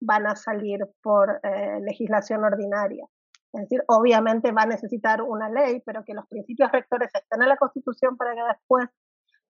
van 0.00 0.26
a 0.26 0.36
salir 0.36 0.80
por 1.02 1.40
eh, 1.42 1.80
legislación 1.80 2.44
ordinaria. 2.44 3.04
Es 3.52 3.62
decir, 3.62 3.82
obviamente 3.88 4.52
va 4.52 4.62
a 4.62 4.66
necesitar 4.66 5.22
una 5.22 5.48
ley, 5.48 5.82
pero 5.84 6.04
que 6.04 6.14
los 6.14 6.26
principios 6.28 6.70
rectores 6.70 7.10
estén 7.12 7.42
en 7.42 7.48
la 7.48 7.56
Constitución 7.56 8.16
para 8.16 8.34
que 8.34 8.42
después 8.42 8.88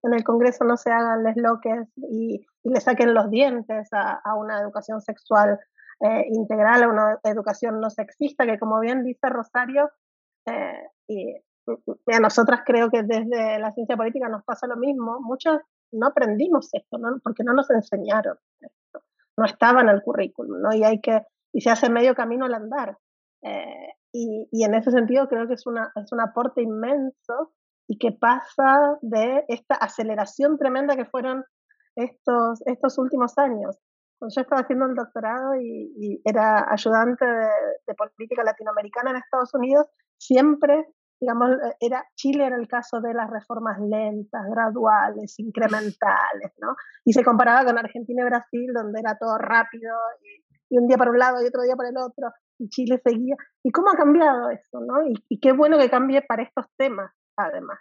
en 0.06 0.14
el 0.14 0.24
Congreso 0.24 0.64
no 0.64 0.76
se 0.76 0.90
hagan 0.90 1.24
les 1.24 1.36
loques 1.36 1.88
y, 1.96 2.46
le 2.62 2.80
saquen 2.80 3.14
los 3.14 3.30
dientes 3.30 3.88
a, 3.92 4.34
una 4.34 4.60
educación 4.60 5.00
sexual 5.00 5.60
eh, 6.00 6.26
integral, 6.30 6.82
a 6.82 6.88
una 6.88 7.18
educación 7.22 7.80
no 7.80 7.90
sexista, 7.90 8.44
que 8.44 8.58
como 8.58 8.80
bien 8.80 9.04
dice 9.04 9.28
Rosario, 9.28 9.90
eh, 10.46 10.88
y, 11.06 11.36
a 12.12 12.20
nosotras 12.20 12.62
creo 12.66 12.90
que 12.90 13.02
desde 13.02 13.58
la 13.58 13.72
ciencia 13.72 13.96
política 13.96 14.28
nos 14.28 14.44
pasa 14.44 14.66
lo 14.66 14.76
mismo, 14.76 15.20
muchos 15.20 15.60
no 15.92 16.08
aprendimos 16.08 16.68
esto, 16.72 16.98
porque 17.22 17.44
no 17.44 17.52
nos 17.52 17.70
enseñaron 17.70 18.36
esto, 18.60 19.04
no 19.36 19.44
estaba 19.44 19.80
en 19.82 19.88
el 19.88 20.02
currículum, 20.02 20.72
y 20.72 20.82
hay 20.82 21.00
que, 21.00 21.22
y 21.52 21.60
se 21.60 21.70
hace 21.70 21.88
medio 21.88 22.16
camino 22.16 22.46
al 22.46 22.54
andar. 22.54 22.98
Eh, 23.42 23.92
y, 24.12 24.48
y, 24.50 24.64
en 24.64 24.74
ese 24.74 24.90
sentido 24.90 25.28
creo 25.28 25.46
que 25.46 25.54
es, 25.54 25.66
una, 25.66 25.92
es 25.94 26.10
un 26.10 26.20
aporte 26.20 26.62
inmenso 26.62 27.52
y 27.88 27.98
que 27.98 28.12
pasa 28.12 28.98
de 29.02 29.44
esta 29.48 29.76
aceleración 29.76 30.58
tremenda 30.58 30.96
que 30.96 31.04
fueron 31.06 31.44
estos, 31.94 32.62
estos 32.66 32.98
últimos 32.98 33.36
años. 33.38 33.78
Cuando 34.18 34.34
yo 34.34 34.42
estaba 34.42 34.62
haciendo 34.62 34.86
el 34.86 34.94
doctorado 34.94 35.54
y, 35.60 36.20
era 36.24 36.66
ayudante 36.70 37.24
de, 37.24 37.94
política 37.94 38.42
latinoamericana 38.44 39.10
en 39.10 39.16
Estados 39.16 39.54
Unidos, 39.54 39.86
siempre, 40.18 40.86
digamos, 41.20 41.50
era 41.80 42.04
Chile 42.16 42.46
era 42.46 42.56
el 42.56 42.66
caso 42.66 43.00
de 43.00 43.12
las 43.12 43.30
reformas 43.30 43.78
lentas, 43.80 44.42
graduales, 44.50 45.38
incrementales, 45.38 46.52
¿no? 46.60 46.74
Y 47.04 47.12
se 47.12 47.24
comparaba 47.24 47.64
con 47.64 47.78
Argentina 47.78 48.22
y 48.22 48.26
Brasil, 48.26 48.72
donde 48.74 49.00
era 49.00 49.16
todo 49.18 49.36
rápido 49.38 49.94
y, 50.22 50.46
y 50.70 50.78
un 50.78 50.86
día 50.86 50.96
para 50.96 51.10
un 51.10 51.18
lado 51.18 51.42
y 51.42 51.46
otro 51.46 51.62
día 51.62 51.76
para 51.76 51.90
el 51.90 51.96
otro, 51.98 52.32
y 52.58 52.68
Chile 52.68 53.00
seguía. 53.04 53.36
¿Y 53.62 53.70
cómo 53.70 53.90
ha 53.90 53.96
cambiado 53.96 54.50
eso, 54.50 54.80
no? 54.80 55.06
Y, 55.06 55.14
y 55.28 55.40
qué 55.40 55.52
bueno 55.52 55.78
que 55.78 55.90
cambie 55.90 56.22
para 56.22 56.42
estos 56.42 56.66
temas, 56.78 57.12
además, 57.36 57.78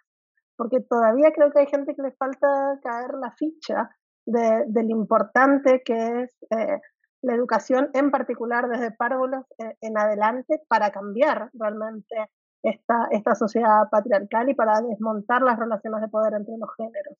porque 0.57 0.79
todavía 0.81 1.31
creo 1.33 1.51
que 1.51 1.59
hay 1.59 1.67
gente 1.67 1.95
que 1.95 2.01
le 2.01 2.11
falta 2.13 2.79
caer 2.83 3.13
la 3.15 3.31
ficha 3.31 3.89
de, 4.25 4.65
lo 4.67 4.89
importante 4.89 5.81
que 5.83 6.23
es 6.23 6.43
eh, 6.49 6.81
la 7.21 7.33
educación, 7.33 7.89
en 7.93 8.11
particular 8.11 8.67
desde 8.69 8.91
párvulos 8.91 9.45
eh, 9.57 9.75
en 9.81 9.97
adelante, 9.97 10.61
para 10.67 10.91
cambiar 10.91 11.49
realmente 11.53 12.15
esta, 12.63 13.07
esta 13.11 13.35
sociedad 13.35 13.89
patriarcal 13.89 14.49
y 14.49 14.55
para 14.55 14.81
desmontar 14.81 15.41
las 15.41 15.57
relaciones 15.59 16.01
de 16.01 16.07
poder 16.07 16.33
entre 16.33 16.57
los 16.57 16.69
géneros 16.75 17.17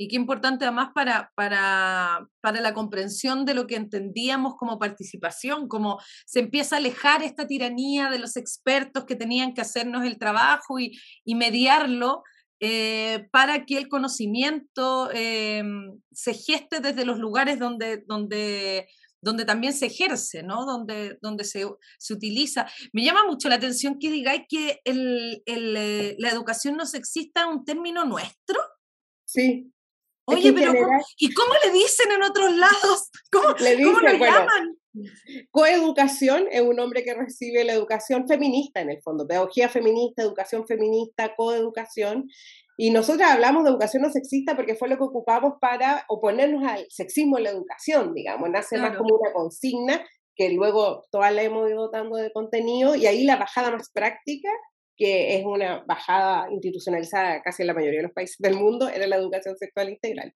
y 0.00 0.06
qué 0.06 0.14
importante 0.14 0.64
además 0.64 0.90
para, 0.94 1.32
para, 1.34 2.26
para, 2.40 2.60
la 2.60 2.72
comprensión 2.72 3.44
de 3.44 3.54
lo 3.54 3.66
que 3.66 3.74
entendíamos 3.74 4.54
como 4.56 4.78
participación, 4.78 5.66
como 5.66 5.98
se 6.24 6.38
empieza 6.38 6.76
a 6.76 6.78
alejar 6.78 7.22
esta 7.22 7.48
tiranía 7.48 8.08
de 8.08 8.20
los 8.20 8.36
expertos 8.36 9.04
que 9.04 9.16
tenían 9.16 9.54
que 9.54 9.60
hacernos 9.60 10.04
el 10.04 10.18
trabajo 10.18 10.78
y, 10.78 10.96
y 11.24 11.34
mediarlo. 11.34 12.22
Eh, 12.60 13.28
para 13.30 13.64
que 13.66 13.78
el 13.78 13.86
conocimiento 13.86 15.10
eh, 15.14 15.62
se 16.10 16.34
geste 16.34 16.80
desde 16.80 17.04
los 17.04 17.20
lugares 17.20 17.60
donde, 17.60 18.02
donde, 18.08 18.88
donde 19.20 19.44
también 19.44 19.72
se 19.72 19.86
ejerce, 19.86 20.42
¿no? 20.42 20.66
donde, 20.66 21.18
donde 21.22 21.44
se, 21.44 21.64
se 21.98 22.14
utiliza. 22.14 22.66
Me 22.92 23.04
llama 23.04 23.24
mucho 23.28 23.48
la 23.48 23.54
atención 23.54 24.00
que 24.00 24.10
digáis 24.10 24.42
que 24.48 24.80
el, 24.82 25.40
el, 25.46 25.76
eh, 25.76 26.16
la 26.18 26.30
educación 26.30 26.76
no 26.76 26.84
sexista 26.84 27.42
es 27.42 27.46
un 27.46 27.64
término 27.64 28.04
nuestro. 28.04 28.60
Sí, 29.24 29.72
Oye, 30.28 30.52
pero 30.52 30.72
¿y 31.16 31.32
cómo 31.32 31.52
le 31.64 31.72
dicen 31.72 32.12
en 32.12 32.22
otros 32.22 32.54
lados? 32.54 33.10
¿Cómo, 33.32 33.54
le 33.60 33.76
dicen, 33.76 33.94
¿cómo 33.94 34.08
lo 34.08 34.18
llaman? 34.18 34.78
Coeducación 35.50 36.46
es 36.50 36.60
un 36.60 36.78
hombre 36.80 37.02
que 37.02 37.14
recibe 37.14 37.64
la 37.64 37.72
educación 37.72 38.28
feminista 38.28 38.80
en 38.80 38.90
el 38.90 39.00
fondo, 39.00 39.26
pedagogía 39.26 39.68
feminista, 39.68 40.22
educación 40.22 40.66
feminista, 40.66 41.34
coeducación. 41.34 42.28
Y 42.76 42.90
nosotros 42.90 43.28
hablamos 43.28 43.64
de 43.64 43.70
educación 43.70 44.02
no 44.02 44.10
sexista 44.10 44.54
porque 44.54 44.74
fue 44.74 44.88
lo 44.88 44.98
que 44.98 45.04
ocupamos 45.04 45.54
para 45.60 46.04
oponernos 46.08 46.62
al 46.64 46.86
sexismo 46.90 47.38
en 47.38 47.44
la 47.44 47.50
educación, 47.50 48.14
digamos, 48.14 48.50
nace 48.50 48.78
más 48.78 48.96
como 48.96 49.16
una 49.16 49.32
consigna 49.32 50.04
que 50.36 50.50
luego 50.50 51.04
todas 51.10 51.34
la 51.34 51.42
hemos 51.42 51.68
ido 51.68 51.90
dando 51.90 52.16
de 52.16 52.30
contenido 52.32 52.94
y 52.94 53.06
ahí 53.06 53.24
la 53.24 53.36
bajada 53.36 53.72
más 53.72 53.90
práctica 53.92 54.48
que 54.98 55.36
es 55.36 55.46
una 55.46 55.84
bajada 55.86 56.50
institucionalizada 56.50 57.40
casi 57.42 57.62
en 57.62 57.68
la 57.68 57.74
mayoría 57.74 58.00
de 58.00 58.06
los 58.06 58.12
países 58.12 58.36
del 58.38 58.56
mundo, 58.56 58.88
era 58.88 59.06
la 59.06 59.16
educación 59.16 59.56
sexual 59.56 59.90
integral. 59.90 60.34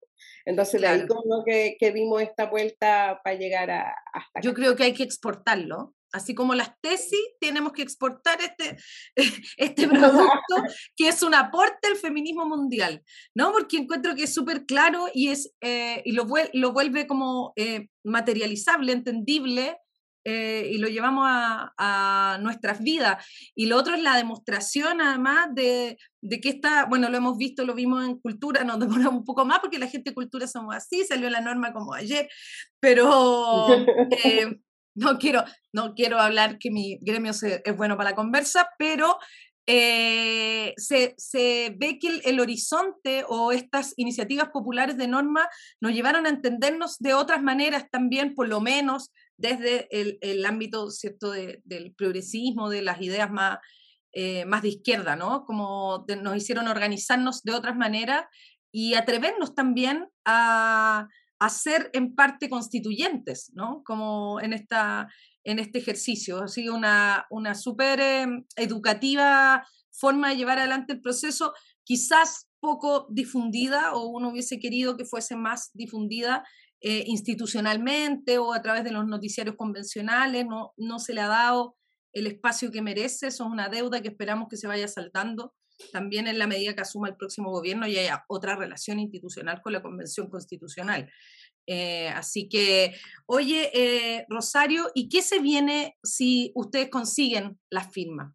Entonces, 0.45 0.81
de 0.81 0.87
ahí 0.87 1.07
como 1.07 1.43
que, 1.45 1.77
que, 1.79 1.91
dimos 1.91 2.21
esta 2.21 2.49
vuelta 2.49 3.21
para 3.23 3.37
llegar 3.37 3.71
a, 3.71 3.95
hasta 4.13 4.41
Yo 4.41 4.53
creo 4.53 4.75
que 4.75 4.83
hay 4.83 4.93
que 4.93 5.03
exportarlo. 5.03 5.95
Así 6.11 6.33
como 6.33 6.55
las 6.55 6.71
tesis, 6.81 7.19
tenemos 7.39 7.71
que 7.71 7.83
exportar 7.83 8.39
este, 8.41 8.77
este 9.57 9.87
producto 9.87 10.55
que 10.97 11.07
es 11.07 11.21
un 11.21 11.35
aporte 11.35 11.87
al 11.87 11.97
feminismo 11.97 12.47
mundial, 12.47 13.03
¿no? 13.35 13.51
Porque 13.51 13.77
encuentro 13.77 14.15
que 14.15 14.23
es 14.23 14.33
súper 14.33 14.65
claro 14.65 15.05
y, 15.13 15.29
es, 15.29 15.53
eh, 15.61 16.01
y 16.05 16.13
lo, 16.13 16.25
lo, 16.53 16.73
vuelve 16.73 17.05
como 17.05 17.53
eh, 17.55 17.89
materializable, 18.03 18.91
entendible, 18.91 19.77
eh, 20.25 20.69
y 20.71 20.77
lo 20.77 20.87
llevamos 20.87 21.25
a, 21.27 22.37
nuestras 22.41 22.81
vidas. 22.81 23.25
Y 23.55 23.65
lo 23.65 23.77
otro 23.77 23.95
es 23.95 24.01
la 24.01 24.17
demostración, 24.17 25.01
además, 25.01 25.49
de, 25.53 25.97
que 26.41 26.49
está, 26.49 26.85
bueno, 26.85 27.09
lo 27.09 27.17
hemos 27.17 27.37
visto, 27.37 27.65
lo 27.65 27.73
vimos 27.73 28.05
en 28.05 28.19
cultura, 28.19 28.63
nos 28.63 28.79
demoramos 28.79 29.19
un 29.19 29.25
poco 29.25 29.45
más 29.45 29.59
porque 29.59 29.79
la 29.79 29.87
gente 29.87 30.11
de 30.11 30.15
cultura 30.15 30.47
somos 30.47 30.75
así, 30.75 31.03
salió 31.05 31.29
la 31.29 31.41
norma 31.41 31.73
como 31.73 31.93
ayer, 31.93 32.29
pero 32.79 33.67
eh, 34.11 34.59
no, 34.95 35.17
quiero, 35.17 35.43
no 35.73 35.93
quiero 35.95 36.19
hablar 36.19 36.57
que 36.59 36.71
mi 36.71 36.99
gremio 37.01 37.31
es 37.31 37.77
bueno 37.77 37.97
para 37.97 38.11
la 38.11 38.15
conversa, 38.15 38.69
pero 38.77 39.17
eh, 39.71 40.73
se, 40.77 41.13
se, 41.17 41.75
ve 41.77 41.99
que 41.99 42.07
el, 42.07 42.21
el, 42.25 42.39
horizonte 42.39 43.23
o 43.27 43.51
estas 43.51 43.93
iniciativas 43.97 44.49
populares 44.49 44.97
de 44.97 45.07
norma 45.07 45.47
nos 45.79 45.93
llevaron 45.93 46.25
a 46.25 46.29
entendernos 46.29 46.97
de 46.97 47.13
otras 47.13 47.43
maneras 47.43 47.85
también, 47.91 48.33
por 48.33 48.47
lo 48.49 48.61
menos 48.61 49.11
desde 49.39 49.87
el, 49.89 50.17
el 50.21 50.45
ámbito 50.45 50.91
¿cierto? 50.91 51.31
del 51.31 51.93
progresismo, 51.97 52.69
de 52.69 52.81
las 52.81 53.01
ideas 53.01 53.31
más, 53.31 53.59
eh, 54.11 54.45
más 54.45 54.61
de 54.61 54.69
izquierda, 54.69 55.15
¿no? 55.15 55.45
Como 55.45 56.05
nos 56.21 56.35
hicieron 56.35 56.67
organizarnos 56.67 57.41
de 57.43 57.53
otras 57.53 57.75
maneras 57.75 58.25
y 58.71 58.95
atrevernos 58.95 59.55
también 59.55 60.07
a, 60.25 61.07
a 61.39 61.49
ser 61.49 61.89
en 61.93 62.15
parte 62.15 62.49
constituyentes, 62.49 63.51
¿no? 63.53 63.81
Como 63.85 64.41
en, 64.41 64.51
esta, 64.51 65.07
en 65.45 65.59
este 65.59 65.79
ejercicio. 65.79 66.43
Ha 66.43 66.47
sido 66.49 66.75
una, 66.75 67.25
una 67.29 67.55
súper 67.55 68.01
em, 68.01 68.45
educativa 68.57 69.65
forma 69.89 70.29
de 70.29 70.35
llevar 70.35 70.59
adelante 70.59 70.93
el 70.93 71.01
proceso, 71.01 71.53
quizás 71.83 72.49
poco 72.59 73.07
difundida 73.09 73.93
o 73.93 74.07
uno 74.07 74.29
hubiese 74.29 74.59
querido 74.59 74.97
que 74.97 75.05
fuese 75.05 75.37
más 75.37 75.71
difundida 75.73 76.43
eh, 76.81 77.03
institucionalmente 77.07 78.37
o 78.37 78.53
a 78.53 78.61
través 78.61 78.83
de 78.83 78.91
los 78.91 79.05
noticiarios 79.05 79.55
convencionales, 79.55 80.45
no, 80.45 80.73
no 80.77 80.99
se 80.99 81.13
le 81.13 81.21
ha 81.21 81.27
dado 81.27 81.75
el 82.13 82.27
espacio 82.27 82.71
que 82.71 82.81
merece, 82.81 83.27
eso 83.27 83.45
es 83.45 83.51
una 83.51 83.69
deuda 83.69 84.01
que 84.01 84.09
esperamos 84.09 84.47
que 84.49 84.57
se 84.57 84.67
vaya 84.67 84.87
saltando 84.87 85.53
también 85.91 86.27
en 86.27 86.39
la 86.39 86.47
medida 86.47 86.75
que 86.75 86.81
asuma 86.81 87.07
el 87.07 87.15
próximo 87.15 87.51
gobierno 87.51 87.87
y 87.87 87.97
haya 87.97 88.25
otra 88.27 88.55
relación 88.55 88.99
institucional 88.99 89.61
con 89.61 89.73
la 89.73 89.81
Convención 89.81 90.29
Constitucional. 90.29 91.09
Eh, 91.67 92.09
así 92.09 92.49
que, 92.49 92.95
oye, 93.27 93.69
eh, 93.73 94.25
Rosario, 94.27 94.89
¿y 94.93 95.07
qué 95.07 95.21
se 95.21 95.39
viene 95.39 95.97
si 96.03 96.51
ustedes 96.55 96.89
consiguen 96.89 97.59
las 97.69 97.91
firmas? 97.91 98.33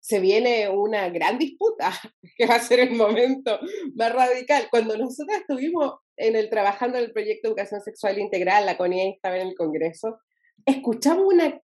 Se 0.00 0.18
viene 0.18 0.68
una 0.68 1.08
gran 1.10 1.38
disputa, 1.38 1.92
que 2.36 2.46
va 2.46 2.54
a 2.54 2.60
ser 2.60 2.80
el 2.80 2.92
momento 2.92 3.58
más 3.94 4.12
radical. 4.12 4.68
Cuando 4.70 4.96
nosotros 4.96 5.38
estuvimos 5.38 5.94
en 6.20 6.36
el 6.36 6.50
trabajando 6.50 6.98
en 6.98 7.04
el 7.04 7.12
proyecto 7.12 7.48
educación 7.48 7.80
sexual 7.80 8.18
integral, 8.18 8.66
la 8.66 8.76
CONIE 8.76 9.10
estaba 9.10 9.36
en 9.38 9.48
el 9.48 9.54
Congreso, 9.54 10.18
escuchamos 10.66 11.24
una 11.26 11.60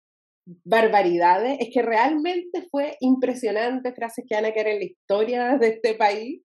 barbaridades, 0.64 1.58
es 1.60 1.70
que 1.74 1.82
realmente 1.82 2.68
fue 2.70 2.98
impresionante, 3.00 3.94
frases 3.94 4.26
que 4.28 4.36
van 4.36 4.46
a 4.46 4.52
quedar 4.52 4.68
en 4.68 4.80
la 4.80 4.86
historia 4.86 5.58
de 5.58 5.68
este 5.68 5.94
país. 5.96 6.42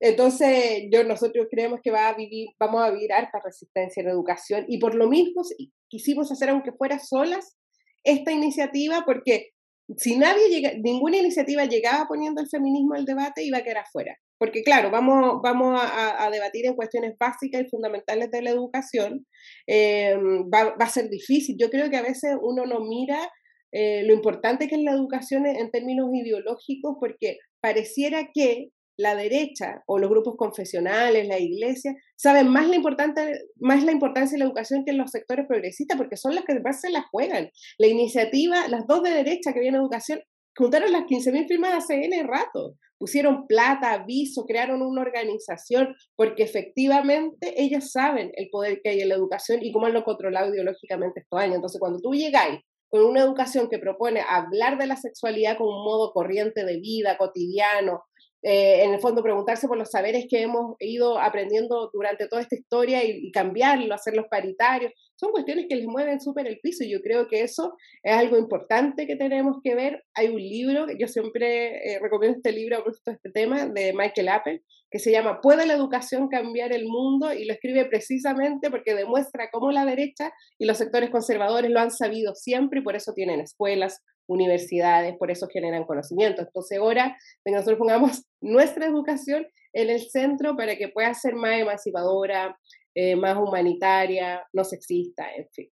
Entonces, 0.00 0.84
yo, 0.90 1.04
nosotros 1.04 1.46
creemos 1.50 1.80
que 1.82 1.90
va 1.90 2.08
a 2.08 2.14
vivir, 2.14 2.48
vamos 2.58 2.82
a 2.82 2.90
vivir 2.90 3.12
harta 3.12 3.40
resistencia 3.44 4.02
en 4.02 4.08
educación 4.08 4.64
y 4.68 4.78
por 4.78 4.94
lo 4.94 5.08
mismo 5.08 5.42
quisimos 5.88 6.30
hacer, 6.32 6.50
aunque 6.50 6.72
fuera 6.72 6.98
solas, 6.98 7.56
esta 8.02 8.32
iniciativa 8.32 9.02
porque 9.04 9.50
si 9.96 10.16
nadie 10.16 10.48
llega, 10.48 10.72
ninguna 10.82 11.18
iniciativa 11.18 11.64
llegaba 11.64 12.06
poniendo 12.06 12.40
el 12.40 12.48
feminismo 12.48 12.94
al 12.94 13.04
debate, 13.04 13.44
iba 13.44 13.58
a 13.58 13.62
quedar 13.62 13.78
afuera. 13.78 14.16
Porque 14.40 14.62
claro, 14.62 14.90
vamos, 14.90 15.42
vamos 15.42 15.78
a, 15.78 16.30
debatir 16.30 16.64
en 16.64 16.74
cuestiones 16.74 17.14
básicas 17.20 17.60
y 17.60 17.68
fundamentales 17.68 18.30
de 18.30 18.40
la 18.40 18.48
educación. 18.48 19.26
Eh, 19.66 20.16
va, 20.52 20.74
va, 20.80 20.86
a 20.86 20.88
ser 20.88 21.10
difícil. 21.10 21.56
Yo 21.60 21.68
creo 21.68 21.90
que 21.90 21.98
a 21.98 22.02
veces 22.02 22.36
uno 22.40 22.64
no 22.64 22.80
mira 22.80 23.30
eh, 23.70 24.02
lo 24.04 24.14
importante 24.14 24.66
que 24.66 24.76
es 24.76 24.82
la 24.82 24.92
educación 24.92 25.44
en, 25.44 25.70
términos 25.70 26.08
ideológicos, 26.14 26.96
porque 26.98 27.36
pareciera 27.60 28.30
que 28.32 28.70
la 28.96 29.14
derecha 29.14 29.82
o 29.86 29.98
los 29.98 30.08
grupos 30.08 30.36
confesionales, 30.36 31.28
la 31.28 31.38
iglesia, 31.38 31.94
saben 32.16 32.48
más 32.48 32.66
la, 32.66 32.76
importante, 32.76 33.32
más 33.56 33.84
la 33.84 33.92
importancia 33.92 34.36
de 34.36 34.40
la 34.40 34.46
educación 34.46 34.84
que 34.86 34.94
los 34.94 35.10
sectores 35.10 35.46
progresistas, 35.46 35.98
porque 35.98 36.16
son 36.16 36.34
los 36.34 36.44
que 36.44 36.58
más 36.60 36.80
se 36.80 36.88
la 36.88 37.02
juegan. 37.10 37.50
La 37.76 37.86
iniciativa, 37.86 38.68
las 38.68 38.86
dos 38.86 39.02
de 39.02 39.10
derecha 39.10 39.52
que 39.52 39.60
vienen 39.60 39.82
educación, 39.82 40.20
juntaron 40.56 40.92
las 40.92 41.02
15.000 41.02 41.48
firmas 41.48 41.74
hace 41.74 42.04
N 42.04 42.22
rato, 42.24 42.74
pusieron 42.98 43.46
plata, 43.46 43.92
aviso, 43.92 44.44
crearon 44.44 44.82
una 44.82 45.00
organización, 45.00 45.94
porque 46.16 46.42
efectivamente 46.42 47.54
ellos 47.56 47.90
saben 47.92 48.30
el 48.34 48.48
poder 48.50 48.80
que 48.82 48.90
hay 48.90 49.00
en 49.00 49.08
la 49.08 49.14
educación 49.14 49.60
y 49.62 49.72
cómo 49.72 49.86
han 49.86 49.94
lo 49.94 50.04
controlado 50.04 50.52
ideológicamente 50.52 51.20
estos 51.20 51.40
años. 51.40 51.56
Entonces, 51.56 51.80
cuando 51.80 52.00
tú 52.00 52.12
llegáis 52.12 52.60
con 52.90 53.04
una 53.04 53.20
educación 53.20 53.68
que 53.70 53.78
propone 53.78 54.20
hablar 54.28 54.76
de 54.76 54.86
la 54.86 54.96
sexualidad 54.96 55.56
como 55.56 55.78
un 55.78 55.84
modo 55.84 56.12
corriente 56.12 56.64
de 56.64 56.78
vida, 56.80 57.16
cotidiano, 57.16 58.02
eh, 58.42 58.84
en 58.84 58.94
el 58.94 59.00
fondo 59.00 59.22
preguntarse 59.22 59.68
por 59.68 59.76
los 59.76 59.90
saberes 59.90 60.26
que 60.28 60.42
hemos 60.42 60.76
ido 60.78 61.18
aprendiendo 61.18 61.90
durante 61.92 62.26
toda 62.28 62.42
esta 62.42 62.56
historia 62.56 63.04
y, 63.04 63.26
y 63.26 63.30
cambiarlo, 63.32 63.94
hacerlos 63.94 64.26
paritarios, 64.30 64.92
son 65.20 65.32
cuestiones 65.32 65.66
que 65.68 65.76
les 65.76 65.86
mueven 65.86 66.18
súper 66.18 66.46
el 66.46 66.60
piso 66.60 66.82
y 66.82 66.90
yo 66.90 67.02
creo 67.02 67.28
que 67.28 67.42
eso 67.42 67.76
es 68.02 68.16
algo 68.16 68.38
importante 68.38 69.06
que 69.06 69.16
tenemos 69.16 69.58
que 69.62 69.74
ver. 69.74 70.02
Hay 70.14 70.28
un 70.28 70.40
libro, 70.40 70.86
yo 70.98 71.08
siempre 71.08 71.92
eh, 71.92 71.98
recomiendo 72.00 72.38
este 72.38 72.52
libro 72.52 72.76
a 72.76 72.82
propósito 72.82 73.10
este 73.10 73.30
tema, 73.30 73.66
de 73.66 73.92
Michael 73.92 74.30
Apple, 74.30 74.62
que 74.90 74.98
se 74.98 75.12
llama 75.12 75.40
¿Puede 75.42 75.66
la 75.66 75.74
educación 75.74 76.28
cambiar 76.28 76.72
el 76.72 76.86
mundo? 76.86 77.34
y 77.34 77.44
lo 77.44 77.52
escribe 77.52 77.84
precisamente 77.84 78.70
porque 78.70 78.94
demuestra 78.94 79.50
cómo 79.50 79.70
la 79.70 79.84
derecha 79.84 80.32
y 80.58 80.64
los 80.64 80.78
sectores 80.78 81.10
conservadores 81.10 81.70
lo 81.70 81.80
han 81.80 81.90
sabido 81.90 82.34
siempre 82.34 82.80
y 82.80 82.82
por 82.82 82.96
eso 82.96 83.12
tienen 83.12 83.40
escuelas, 83.40 84.02
universidades, 84.30 85.16
por 85.18 85.30
eso 85.30 85.48
generan 85.48 85.84
conocimiento. 85.84 86.42
Entonces 86.42 86.78
ahora 86.78 87.16
que 87.44 87.50
nosotros 87.50 87.78
pongamos 87.78 88.24
nuestra 88.40 88.86
educación 88.86 89.46
en 89.72 89.90
el 89.90 90.00
centro 90.00 90.56
para 90.56 90.76
que 90.76 90.88
pueda 90.88 91.12
ser 91.14 91.34
más 91.34 91.58
emancipadora, 91.58 92.56
eh, 92.94 93.16
más 93.16 93.36
humanitaria, 93.36 94.46
no 94.52 94.64
sexista, 94.64 95.24
en 95.34 95.48
fin. 95.50 95.68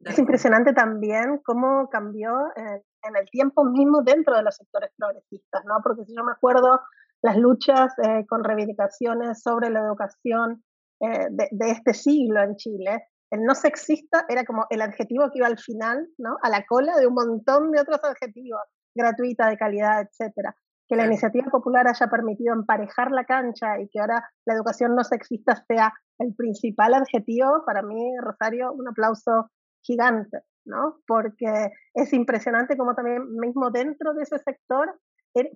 Es 0.00 0.18
impresionante 0.18 0.72
también 0.72 1.40
cómo 1.44 1.88
cambió 1.88 2.30
en, 2.56 2.82
en 3.02 3.16
el 3.16 3.28
tiempo 3.30 3.64
mismo 3.64 4.02
dentro 4.02 4.36
de 4.36 4.42
los 4.42 4.56
sectores 4.56 4.90
progresistas, 4.96 5.64
¿no? 5.64 5.74
Porque 5.82 6.04
si 6.04 6.14
yo 6.16 6.24
me 6.24 6.32
acuerdo 6.32 6.80
las 7.22 7.36
luchas 7.36 7.94
eh, 7.98 8.26
con 8.26 8.42
reivindicaciones 8.42 9.42
sobre 9.42 9.70
la 9.70 9.80
educación 9.80 10.64
eh, 11.00 11.28
de, 11.30 11.48
de, 11.52 11.70
este 11.70 11.94
siglo 11.94 12.42
en 12.42 12.56
Chile, 12.56 13.08
el 13.32 13.42
no 13.42 13.54
sexista 13.54 14.24
era 14.28 14.44
como 14.44 14.66
el 14.70 14.82
adjetivo 14.82 15.30
que 15.30 15.38
iba 15.38 15.48
al 15.48 15.58
final, 15.58 16.08
¿no? 16.18 16.36
A 16.42 16.48
la 16.48 16.64
cola 16.66 16.96
de 16.96 17.06
un 17.06 17.14
montón 17.14 17.72
de 17.72 17.80
otros 17.80 17.98
adjetivos, 18.04 18.60
gratuita, 18.94 19.48
de 19.48 19.56
calidad, 19.56 20.02
etcétera 20.02 20.54
que 20.92 20.96
la 20.96 21.06
iniciativa 21.06 21.46
popular 21.50 21.88
haya 21.88 22.06
permitido 22.08 22.52
emparejar 22.52 23.12
la 23.12 23.24
cancha 23.24 23.80
y 23.80 23.88
que 23.88 23.98
ahora 23.98 24.28
la 24.44 24.52
educación 24.52 24.94
no 24.94 25.02
sexista 25.04 25.56
sea 25.66 25.90
el 26.18 26.34
principal 26.34 26.92
adjetivo, 26.92 27.64
para 27.64 27.80
mí, 27.80 28.14
Rosario, 28.20 28.72
un 28.74 28.88
aplauso 28.88 29.50
gigante, 29.80 30.40
¿no? 30.66 30.98
Porque 31.06 31.70
es 31.94 32.12
impresionante 32.12 32.76
como 32.76 32.94
también 32.94 33.22
mismo 33.36 33.70
dentro 33.70 34.12
de 34.12 34.24
ese 34.24 34.38
sector 34.40 34.94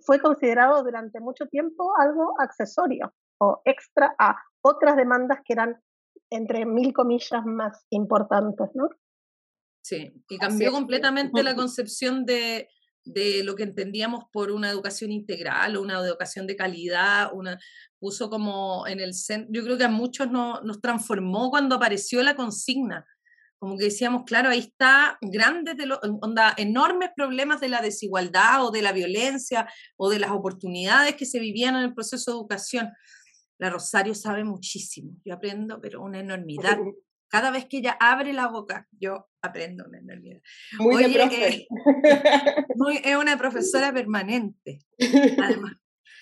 fue 0.06 0.20
considerado 0.20 0.82
durante 0.82 1.20
mucho 1.20 1.46
tiempo 1.48 1.92
algo 1.98 2.32
accesorio 2.40 3.12
o 3.38 3.60
extra 3.66 4.14
a 4.18 4.36
otras 4.62 4.96
demandas 4.96 5.40
que 5.44 5.52
eran, 5.52 5.78
entre 6.30 6.66
mil 6.66 6.92
comillas, 6.92 7.44
más 7.44 7.86
importantes, 7.90 8.68
¿no? 8.74 8.90
Sí, 9.82 10.12
y 10.28 10.38
cambió 10.38 10.72
completamente 10.72 11.42
la 11.44 11.54
concepción 11.54 12.24
de, 12.26 12.68
de 13.04 13.44
lo 13.44 13.54
que 13.54 13.62
entendíamos 13.62 14.24
por 14.32 14.50
una 14.50 14.68
educación 14.68 15.12
integral 15.12 15.76
o 15.76 15.82
una 15.82 16.00
educación 16.00 16.46
de 16.46 16.56
calidad, 16.56 17.30
una, 17.32 17.58
puso 17.98 18.28
como 18.28 18.86
en 18.86 19.00
el 19.00 19.14
centro, 19.14 19.48
yo 19.52 19.62
creo 19.62 19.78
que 19.78 19.84
a 19.84 19.88
muchos 19.88 20.30
no, 20.30 20.60
nos 20.62 20.80
transformó 20.80 21.50
cuando 21.50 21.76
apareció 21.76 22.22
la 22.22 22.34
consigna, 22.34 23.06
como 23.58 23.78
que 23.78 23.84
decíamos, 23.84 24.24
claro, 24.24 24.50
ahí 24.50 24.58
está 24.58 25.18
grandes, 25.20 25.76
de 25.76 25.86
lo, 25.86 25.98
onda, 26.20 26.52
enormes 26.56 27.10
problemas 27.16 27.60
de 27.60 27.68
la 27.68 27.80
desigualdad 27.80 28.64
o 28.64 28.70
de 28.70 28.82
la 28.82 28.92
violencia 28.92 29.68
o 29.96 30.10
de 30.10 30.18
las 30.18 30.30
oportunidades 30.30 31.14
que 31.14 31.24
se 31.24 31.38
vivían 31.38 31.76
en 31.76 31.82
el 31.82 31.94
proceso 31.94 32.32
de 32.32 32.36
educación. 32.36 32.92
La 33.58 33.70
Rosario 33.70 34.14
sabe 34.14 34.44
muchísimo, 34.44 35.16
yo 35.24 35.34
aprendo, 35.34 35.80
pero 35.80 36.02
una 36.02 36.20
enormidad. 36.20 36.78
Cada 37.28 37.50
vez 37.50 37.66
que 37.66 37.78
ella 37.78 37.96
abre 37.98 38.32
la 38.32 38.48
boca, 38.48 38.86
yo 38.92 39.28
aprendo 39.42 39.84
una 39.86 39.98
enormidad. 39.98 40.40
Muy 40.78 41.04
Oye, 41.04 41.22
eh, 41.24 41.66
muy, 42.76 43.00
es 43.02 43.16
una 43.16 43.36
profesora 43.36 43.92
permanente, 43.92 44.78
además 45.42 45.72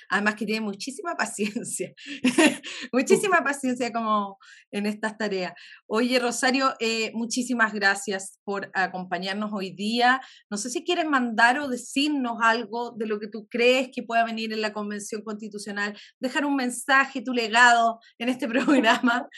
además 0.09 0.34
que 0.34 0.46
tiene 0.46 0.61
muchísima 0.61 1.14
paciencia, 1.18 1.92
muchísima 2.92 3.42
paciencia 3.42 3.92
como 3.92 4.38
en 4.70 4.86
estas 4.86 5.16
tareas. 5.16 5.52
Oye, 5.86 6.18
Rosario, 6.18 6.74
eh, 6.80 7.12
muchísimas 7.14 7.72
gracias 7.72 8.38
por 8.44 8.70
acompañarnos 8.74 9.50
hoy 9.52 9.70
día. 9.70 10.20
No 10.50 10.57
sé 10.57 10.70
si 10.70 10.84
quieres 10.84 11.07
mandar 11.07 11.59
o 11.59 11.68
decirnos 11.68 12.38
algo 12.42 12.92
de 12.96 13.07
lo 13.07 13.18
que 13.20 13.28
tú 13.28 13.46
crees 13.48 13.90
que 13.94 14.02
pueda 14.02 14.24
venir 14.24 14.52
en 14.52 14.61
la 14.61 14.72
Convención 14.72 15.22
Constitucional, 15.22 15.96
dejar 16.20 16.44
un 16.44 16.57
mensaje, 16.57 17.22
tu 17.22 17.32
legado 17.32 18.00
en 18.18 18.28
este 18.28 18.48
programa. 18.48 19.28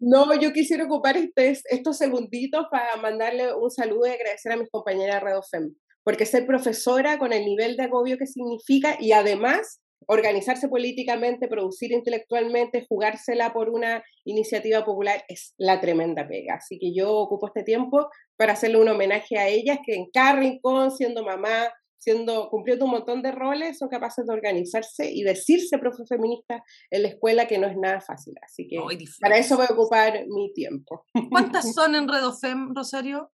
no, 0.00 0.38
yo 0.40 0.52
quisiera 0.52 0.84
ocupar 0.84 1.16
este, 1.16 1.58
estos 1.70 1.98
segunditos 1.98 2.66
para 2.70 2.96
mandarle 2.96 3.54
un 3.54 3.70
saludo 3.70 4.06
y 4.06 4.10
agradecer 4.10 4.52
a 4.52 4.56
mis 4.56 4.70
compañeras 4.70 5.22
Redofem 5.22 5.74
porque 6.08 6.24
ser 6.24 6.46
profesora 6.46 7.18
con 7.18 7.34
el 7.34 7.44
nivel 7.44 7.76
de 7.76 7.82
agobio 7.82 8.16
que 8.16 8.26
significa 8.26 8.96
y 8.98 9.12
además 9.12 9.82
organizarse 10.06 10.66
políticamente, 10.66 11.48
producir 11.48 11.92
intelectualmente, 11.92 12.86
jugársela 12.88 13.52
por 13.52 13.68
una 13.68 14.02
iniciativa 14.24 14.86
popular 14.86 15.22
es 15.28 15.52
la 15.58 15.82
tremenda 15.82 16.26
pega. 16.26 16.54
Así 16.54 16.78
que 16.78 16.94
yo 16.94 17.14
ocupo 17.14 17.48
este 17.48 17.62
tiempo 17.62 18.08
para 18.38 18.54
hacerle 18.54 18.78
un 18.78 18.88
homenaje 18.88 19.36
a 19.36 19.48
ellas 19.48 19.80
que 19.84 19.96
en 19.96 20.06
cada 20.10 20.40
rincón, 20.40 20.92
siendo 20.92 21.22
mamá, 21.22 21.68
siendo 21.98 22.48
cumpliendo 22.48 22.86
un 22.86 22.92
montón 22.92 23.20
de 23.20 23.32
roles, 23.32 23.76
son 23.76 23.90
capaces 23.90 24.24
de 24.24 24.32
organizarse 24.32 25.10
y 25.12 25.24
decirse 25.24 25.76
profe 25.76 26.06
feminista 26.08 26.64
en 26.90 27.02
la 27.02 27.08
escuela 27.08 27.46
que 27.46 27.58
no 27.58 27.66
es 27.66 27.76
nada 27.76 28.00
fácil. 28.00 28.32
Así 28.42 28.66
que 28.66 28.78
para 29.20 29.36
eso 29.36 29.56
voy 29.58 29.66
a 29.68 29.74
ocupar 29.74 30.24
mi 30.26 30.54
tiempo. 30.54 31.04
¿Cuántas 31.28 31.70
son 31.74 31.94
en 31.94 32.08
Redofem, 32.08 32.74
Rosario? 32.74 33.30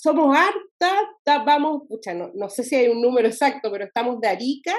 Somos 0.00 0.36
hartas, 0.36 1.44
vamos, 1.44 1.82
pucha, 1.88 2.14
no, 2.14 2.30
no, 2.34 2.48
sé 2.48 2.62
si 2.62 2.76
hay 2.76 2.88
un 2.88 3.02
número 3.02 3.26
exacto, 3.26 3.70
pero 3.72 3.84
estamos 3.84 4.20
de 4.20 4.28
Arica 4.28 4.74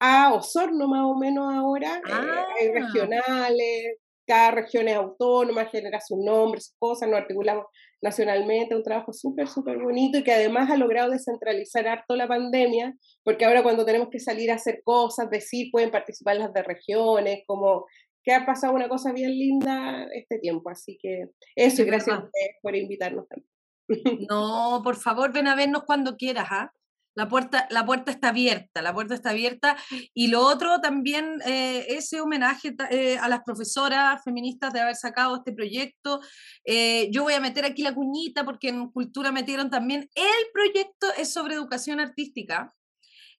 a 0.00 0.34
Osorno 0.34 0.88
más 0.88 1.04
o 1.04 1.16
menos 1.16 1.54
ahora, 1.54 1.98
eh, 1.98 2.12
hay 2.60 2.68
ah. 2.68 2.72
regionales, 2.72 3.98
cada 4.26 4.50
región 4.50 4.88
es 4.88 4.96
autónoma, 4.96 5.66
genera 5.66 6.00
su 6.00 6.16
nombre, 6.24 6.60
sus 6.60 6.74
cosas, 6.76 7.08
nos 7.08 7.20
articulamos 7.20 7.66
nacionalmente, 8.02 8.74
un 8.74 8.82
trabajo 8.82 9.12
súper, 9.12 9.46
súper 9.46 9.78
bonito 9.78 10.18
y 10.18 10.24
que 10.24 10.32
además 10.32 10.70
ha 10.70 10.76
logrado 10.76 11.12
descentralizar 11.12 11.86
harto 11.86 12.16
la 12.16 12.26
pandemia, 12.26 12.94
porque 13.22 13.44
ahora 13.44 13.62
cuando 13.62 13.84
tenemos 13.84 14.08
que 14.10 14.18
salir 14.18 14.50
a 14.50 14.56
hacer 14.56 14.82
cosas, 14.82 15.30
decir, 15.30 15.68
pueden 15.70 15.92
participar 15.92 16.36
las 16.36 16.52
de 16.52 16.64
regiones, 16.64 17.42
como 17.46 17.86
que 18.24 18.32
ha 18.34 18.44
pasado 18.44 18.74
una 18.74 18.88
cosa 18.88 19.12
bien 19.12 19.30
linda 19.30 20.08
este 20.12 20.40
tiempo, 20.40 20.68
así 20.68 20.98
que 21.00 21.26
eso, 21.54 21.82
y 21.82 21.84
gracias 21.84 22.18
por 22.60 22.74
invitarnos 22.74 23.26
también. 23.28 23.57
No, 24.28 24.80
por 24.84 24.96
favor, 24.96 25.32
ven 25.32 25.48
a 25.48 25.54
vernos 25.54 25.84
cuando 25.84 26.16
quieras, 26.16 26.48
¿ah? 26.50 26.72
La 27.14 27.28
puerta, 27.28 27.66
la 27.70 27.84
puerta 27.84 28.12
está 28.12 28.28
abierta, 28.28 28.80
la 28.80 28.94
puerta 28.94 29.12
está 29.12 29.30
abierta. 29.30 29.76
Y 30.14 30.28
lo 30.28 30.40
otro 30.40 30.80
también, 30.80 31.40
eh, 31.44 31.84
ese 31.88 32.20
homenaje 32.20 32.76
eh, 32.90 33.18
a 33.18 33.28
las 33.28 33.42
profesoras 33.42 34.22
feministas 34.22 34.72
de 34.72 34.80
haber 34.80 34.94
sacado 34.94 35.34
este 35.34 35.52
proyecto. 35.52 36.20
Eh, 36.64 37.08
yo 37.10 37.24
voy 37.24 37.34
a 37.34 37.40
meter 37.40 37.64
aquí 37.64 37.82
la 37.82 37.92
cuñita 37.92 38.44
porque 38.44 38.68
en 38.68 38.88
Cultura 38.90 39.32
metieron 39.32 39.68
también 39.68 40.08
el 40.14 40.46
proyecto 40.52 41.08
es 41.16 41.32
sobre 41.32 41.54
educación 41.54 41.98
artística. 41.98 42.72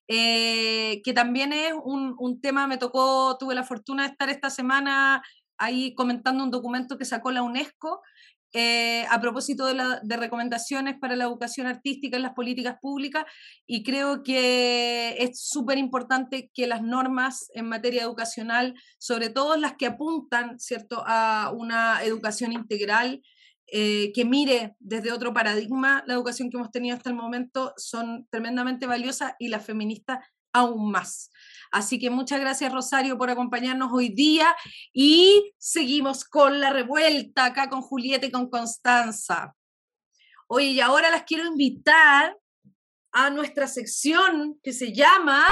que 0.08 1.14
también 1.16 1.54
es 1.54 1.72
un, 1.82 2.16
un 2.20 2.42
tema, 2.42 2.68
me 2.68 2.78
tocó, 2.78 3.38
tuve 3.38 3.56
la 3.56 3.64
fortuna 3.64 4.04
de 4.04 4.10
estar 4.10 4.30
esta 4.30 4.50
semana 4.50 5.22
ahí 5.60 5.94
comentando 5.94 6.44
un 6.44 6.52
documento 6.52 6.98
que 6.98 7.06
sacó 7.06 7.32
la 7.32 7.44
UNESCO, 7.44 8.02
eh, 8.54 9.06
a 9.10 9.22
propósito 9.22 9.68
de, 9.68 9.76
la, 9.76 10.00
de, 10.02 10.18
recomendaciones 10.18 10.98
para 11.00 11.16
la 11.16 11.26
educación 11.26 11.68
artística 11.68 12.18
en 12.18 12.24
las 12.24 12.34
políticas 12.34 12.78
públicas 12.82 13.26
y 13.68 13.84
creo 13.84 14.24
que 14.24 15.16
es 15.20 15.40
súper 15.40 15.78
importante 15.78 16.50
que 16.52 16.66
las 16.66 16.82
normas 16.82 17.52
en 17.54 17.68
materia 17.68 18.02
educacional, 18.02 18.74
sobre 18.98 19.30
todo 19.30 19.56
las 19.56 19.76
que 19.76 19.86
apuntan 19.86 20.60
¿cierto? 20.60 21.04
a 21.06 21.52
una 21.56 22.04
educación 22.04 22.52
integral, 22.52 23.22
eh, 23.72 24.12
que 24.16 24.26
mire 24.26 24.76
desde 24.80 25.12
otro 25.12 25.32
paradigma 25.32 26.04
la 26.08 26.16
educación 26.16 26.50
que 26.50 26.58
hemos 26.58 26.72
tenido 26.72 26.98
hasta 26.98 27.12
el 27.12 27.16
momento, 27.16 27.74
son 27.78 28.28
tremendamente 28.32 28.88
valiosas 28.88 29.34
y 29.38 29.50
las 29.50 29.64
feministas 29.64 30.20
aún 30.54 30.90
más. 30.90 31.30
Así 31.72 32.00
que 32.00 32.10
muchas 32.10 32.40
gracias 32.40 32.74
Rosario 32.74 33.18
por 33.18 33.30
acompañarnos 33.30 33.92
hoy 33.94 34.10
día 34.10 34.56
y 34.92 35.54
seguimos 35.58 36.26
con 36.26 36.60
la 36.60 36.72
revuelta 36.72 37.46
acá 37.46 37.70
con 37.70 37.82
Julieta 37.82 38.26
y 38.26 38.32
con 38.32 38.50
Constanza. 38.50 39.56
Oye, 40.48 40.68
y 40.68 40.80
ahora 40.82 41.12
las 41.12 41.24
quiero 41.24 41.46
invitar 41.46 42.36
a 43.12 43.30
nuestra 43.30 43.68
sección 43.68 44.60
que 44.64 44.74
se 44.74 44.94
llama 44.94 45.46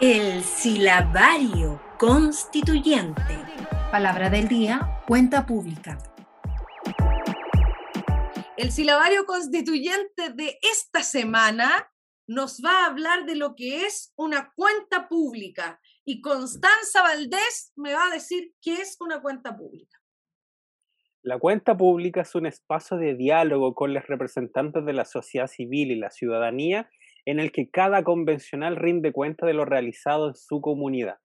El 0.00 0.42
silabario 0.42 1.80
constituyente. 1.98 3.38
Palabra 3.90 4.30
del 4.30 4.48
día, 4.48 5.02
cuenta 5.06 5.46
pública. 5.46 5.98
El 8.56 8.72
silabario 8.72 9.24
constituyente 9.26 10.30
de 10.30 10.58
esta 10.60 11.04
semana 11.04 11.88
nos 12.28 12.60
va 12.62 12.84
a 12.84 12.86
hablar 12.90 13.24
de 13.24 13.36
lo 13.36 13.54
que 13.56 13.84
es 13.86 14.12
una 14.16 14.52
cuenta 14.54 15.08
pública 15.08 15.80
y 16.04 16.20
Constanza 16.20 17.02
Valdés 17.02 17.72
me 17.74 17.94
va 17.94 18.06
a 18.06 18.12
decir 18.12 18.52
qué 18.60 18.74
es 18.74 18.96
una 19.00 19.20
cuenta 19.22 19.56
pública. 19.56 19.98
La 21.22 21.38
cuenta 21.38 21.76
pública 21.76 22.20
es 22.20 22.34
un 22.34 22.46
espacio 22.46 22.98
de 22.98 23.14
diálogo 23.14 23.74
con 23.74 23.94
los 23.94 24.06
representantes 24.06 24.84
de 24.84 24.92
la 24.92 25.06
sociedad 25.06 25.46
civil 25.46 25.90
y 25.90 25.96
la 25.96 26.10
ciudadanía 26.10 26.88
en 27.24 27.40
el 27.40 27.50
que 27.50 27.70
cada 27.70 28.04
convencional 28.04 28.76
rinde 28.76 29.10
cuenta 29.10 29.46
de 29.46 29.54
lo 29.54 29.64
realizado 29.64 30.28
en 30.28 30.34
su 30.34 30.60
comunidad. 30.60 31.18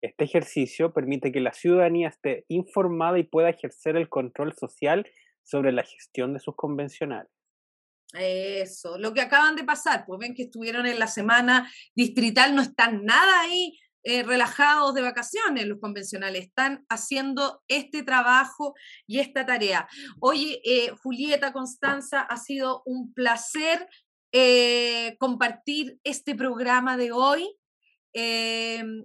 Este 0.00 0.24
ejercicio 0.24 0.92
permite 0.92 1.32
que 1.32 1.40
la 1.40 1.52
ciudadanía 1.52 2.08
esté 2.08 2.44
informada 2.48 3.18
y 3.18 3.24
pueda 3.24 3.50
ejercer 3.50 3.96
el 3.96 4.08
control 4.08 4.54
social 4.54 5.06
sobre 5.42 5.72
la 5.72 5.82
gestión 5.82 6.32
de 6.32 6.40
sus 6.40 6.56
convencionales. 6.56 7.35
Eso, 8.14 8.98
lo 8.98 9.12
que 9.12 9.20
acaban 9.20 9.56
de 9.56 9.64
pasar, 9.64 10.04
pues 10.06 10.20
ven 10.20 10.34
que 10.34 10.44
estuvieron 10.44 10.86
en 10.86 10.98
la 10.98 11.08
semana 11.08 11.70
distrital, 11.94 12.54
no 12.54 12.62
están 12.62 13.04
nada 13.04 13.40
ahí 13.40 13.78
eh, 14.08 14.22
relajados 14.22 14.94
de 14.94 15.02
vacaciones 15.02 15.66
los 15.66 15.80
convencionales, 15.80 16.44
están 16.44 16.86
haciendo 16.88 17.64
este 17.66 18.04
trabajo 18.04 18.74
y 19.04 19.18
esta 19.18 19.44
tarea. 19.44 19.88
Oye, 20.20 20.60
eh, 20.64 20.92
Julieta, 21.02 21.52
Constanza, 21.52 22.20
ha 22.20 22.36
sido 22.36 22.82
un 22.86 23.12
placer 23.12 23.88
eh, 24.30 25.16
compartir 25.18 25.98
este 26.04 26.36
programa 26.36 26.96
de 26.96 27.10
hoy. 27.10 27.56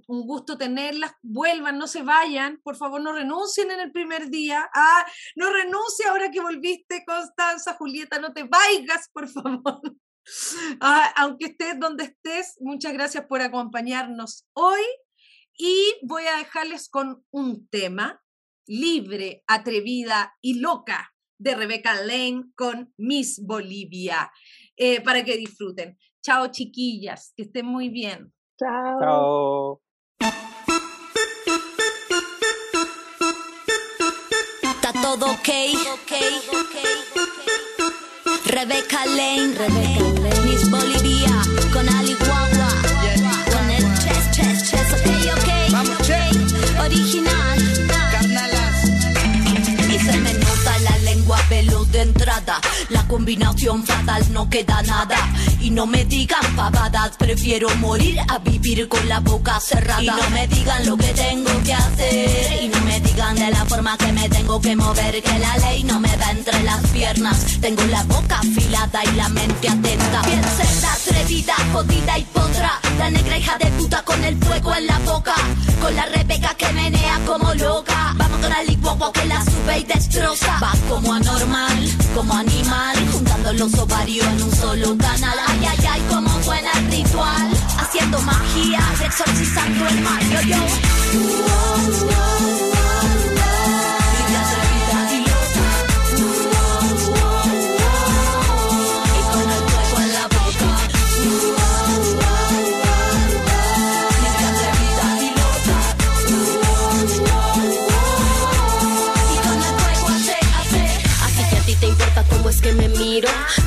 Un 0.07 0.21
gusto 0.25 0.57
tenerlas. 0.57 1.13
Vuelvan, 1.21 1.77
no 1.77 1.87
se 1.87 2.03
vayan. 2.03 2.59
Por 2.63 2.75
favor, 2.75 3.01
no 3.01 3.13
renuncien 3.13 3.71
en 3.71 3.79
el 3.79 3.91
primer 3.91 4.29
día. 4.29 4.69
Ah, 4.73 5.05
no 5.35 5.51
renuncie 5.51 6.05
ahora 6.07 6.31
que 6.31 6.41
volviste, 6.41 7.03
Constanza, 7.05 7.73
Julieta, 7.73 8.19
no 8.19 8.33
te 8.33 8.43
vayas, 8.43 9.09
por 9.13 9.27
favor. 9.27 9.81
Ah, 10.79 11.11
aunque 11.17 11.47
estés 11.47 11.79
donde 11.79 12.03
estés, 12.03 12.55
muchas 12.59 12.93
gracias 12.93 13.25
por 13.25 13.41
acompañarnos 13.41 14.45
hoy 14.53 14.81
y 15.57 15.95
voy 16.03 16.23
a 16.27 16.37
dejarles 16.37 16.89
con 16.89 17.25
un 17.31 17.67
tema 17.69 18.21
libre, 18.67 19.43
atrevida 19.47 20.35
y 20.39 20.59
loca 20.59 21.13
de 21.37 21.55
Rebeca 21.55 21.95
Lane 21.95 22.51
con 22.55 22.93
Miss 22.97 23.41
Bolivia 23.43 24.31
eh, 24.77 25.01
para 25.01 25.25
que 25.25 25.37
disfruten. 25.37 25.97
Chao 26.23 26.51
chiquillas, 26.51 27.33
que 27.35 27.43
estén 27.43 27.65
muy 27.65 27.89
bien. 27.89 28.31
Chao. 28.61 28.99
Chao. 28.99 29.81
Está 34.61 34.93
todo 35.01 35.31
ok. 35.31 35.49
Rebeca 38.45 39.05
Lane, 39.07 39.55
Rebeca 39.57 40.03
Lane. 40.21 40.41
Miss 40.45 40.69
Bolivia 40.69 41.41
con 41.73 41.89
Ali 41.89 42.13
Guagua. 42.13 42.69
Con 43.51 43.67
el 43.71 43.83
chess, 43.97 44.29
chess, 44.29 44.69
chess, 44.69 44.93
ok, 44.93 45.49
ok. 45.81 46.85
Original. 46.85 48.00
La 52.89 53.07
combinación 53.07 53.83
fatal 53.83 54.23
no 54.31 54.47
queda 54.47 54.83
nada. 54.83 55.17
Y 55.59 55.71
no 55.71 55.87
me 55.87 56.05
digan 56.05 56.55
pavadas, 56.55 57.17
prefiero 57.17 57.67
morir 57.77 58.19
a 58.27 58.37
vivir 58.37 58.87
con 58.87 59.07
la 59.09 59.19
boca 59.19 59.59
cerrada. 59.59 60.03
Y 60.03 60.05
no 60.05 60.29
me 60.29 60.47
digan 60.47 60.85
lo 60.85 60.97
que 60.97 61.13
tengo 61.13 61.51
que 61.63 61.73
hacer. 61.73 62.63
Y 62.63 62.67
no 62.67 62.79
me 62.81 62.99
digan 62.99 63.35
de 63.35 63.49
la 63.49 63.65
forma 63.65 63.97
que 63.97 64.11
me 64.11 64.29
tengo 64.29 64.61
que 64.61 64.75
mover. 64.75 65.23
Que 65.23 65.39
la 65.39 65.57
ley 65.57 65.83
no 65.83 65.99
me 65.99 66.15
va 66.17 66.30
Tengo 67.13 67.83
la 67.87 68.03
boca 68.03 68.39
afilada 68.39 69.03
y 69.03 69.11
la 69.17 69.27
mente 69.27 69.67
atenta. 69.67 70.21
Piensa 70.21 70.63
la 70.81 70.93
atrevida, 70.93 71.53
jodida 71.73 72.17
y 72.17 72.23
potra. 72.23 72.79
La 72.97 73.09
negra 73.09 73.37
hija 73.37 73.57
de 73.57 73.65
puta 73.71 74.01
con 74.03 74.23
el 74.23 74.37
fuego 74.37 74.73
en 74.75 74.87
la 74.87 74.97
boca. 74.99 75.35
Con 75.81 75.93
la 75.93 76.05
rebeca 76.05 76.55
que 76.55 76.71
menea 76.71 77.19
como 77.25 77.53
loca. 77.55 78.13
Vamos 78.15 78.39
con 78.39 78.49
la 78.49 78.63
que 79.11 79.25
la 79.25 79.43
sube 79.43 79.79
y 79.79 79.83
destroza. 79.83 80.57
Va 80.63 80.71
como 80.87 81.13
anormal, 81.13 81.89
como 82.15 82.33
animal. 82.33 82.95
Juntando 83.11 83.51
los 83.53 83.73
ovarios 83.73 84.25
en 84.27 84.43
un 84.43 84.55
solo 84.55 84.97
canal. 84.97 85.37
Ay, 85.47 85.67
ay, 85.69 85.85
ay, 85.91 86.01
como 86.09 86.29
suena 86.43 86.71
el 86.77 86.91
ritual. 86.91 87.51
Haciendo 87.77 88.21
magia, 88.21 88.79
exorcizando 89.03 89.85
el 89.89 89.99
mal. 89.99 90.29
Yo, 90.29 90.41
yo. 90.43 90.55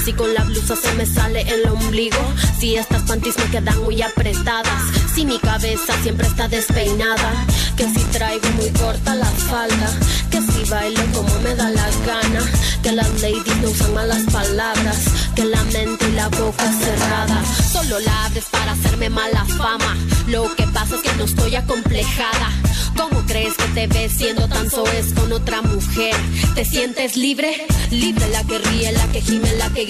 Si 0.04 0.12
con 0.12 0.34
la 0.34 0.44
blusa 0.44 0.76
se 0.76 0.92
me 0.96 1.06
sale 1.06 1.40
el 1.42 1.66
ombligo. 1.66 2.18
Si 2.58 2.76
estas 2.76 3.02
panties 3.04 3.38
me 3.38 3.44
quedan 3.44 3.82
muy 3.84 4.02
apretadas. 4.02 4.82
Si 5.14 5.24
mi 5.24 5.38
cabeza 5.38 5.94
siempre 6.02 6.26
está 6.26 6.46
despeinada. 6.46 7.46
Que 7.74 7.84
si 7.88 8.04
traigo 8.12 8.46
muy 8.50 8.68
corta 8.70 9.14
la 9.14 9.24
falda. 9.24 9.90
Que 10.30 10.42
si 10.42 10.68
bailo 10.68 11.00
como 11.14 11.38
me 11.40 11.54
da 11.54 11.70
la 11.70 11.88
gana. 12.06 12.40
Que 12.82 12.92
las 12.92 13.08
ladies 13.22 13.56
no 13.62 13.70
usan 13.70 13.94
malas 13.94 14.22
palabras. 14.30 14.98
Que 15.34 15.46
la 15.46 15.64
mente 15.64 16.06
y 16.06 16.12
la 16.12 16.28
boca 16.28 16.70
cerrada. 16.70 17.42
Solo 17.72 17.98
la 18.00 18.26
abres 18.26 18.44
para 18.50 18.72
hacerme 18.72 19.08
mala 19.08 19.46
fama. 19.56 19.96
Lo 20.26 20.54
que 20.54 20.66
pasa 20.66 20.96
es 20.96 21.00
que 21.00 21.14
no 21.14 21.24
estoy 21.24 21.56
acomplejada. 21.56 22.52
¿Cómo 22.96 23.24
crees 23.26 23.54
que 23.54 23.66
te 23.74 23.86
ves 23.88 24.12
siendo 24.12 24.46
tan 24.48 24.70
soez 24.70 25.12
con 25.14 25.32
otra 25.32 25.62
mujer? 25.62 26.14
¿Te 26.54 26.64
sientes 26.64 27.16
libre? 27.16 27.66
Libre 27.90 28.28
la 28.28 28.44
que 28.44 28.58
ríe, 28.58 28.92
la 28.92 29.06
que 29.08 29.20
gime, 29.20 29.52
la 29.56 29.68
que 29.70 29.84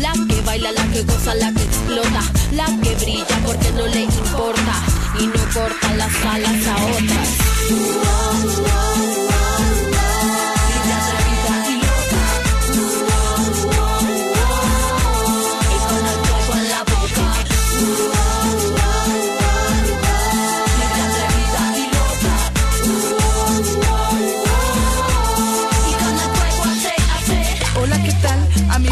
la 0.00 0.12
que 0.12 0.40
baila, 0.42 0.72
la 0.72 0.84
que 0.92 1.02
goza, 1.02 1.34
la 1.34 1.52
que 1.52 1.62
explota, 1.62 2.22
la 2.52 2.66
que 2.82 2.94
brilla 2.96 3.38
porque 3.44 3.70
no 3.72 3.86
le 3.86 4.02
importa. 4.02 4.74
Y 5.18 5.26
no 5.26 5.44
corta 5.52 5.94
las 5.94 6.24
alas 6.24 6.66
a 6.66 6.76
otras. 6.86 7.28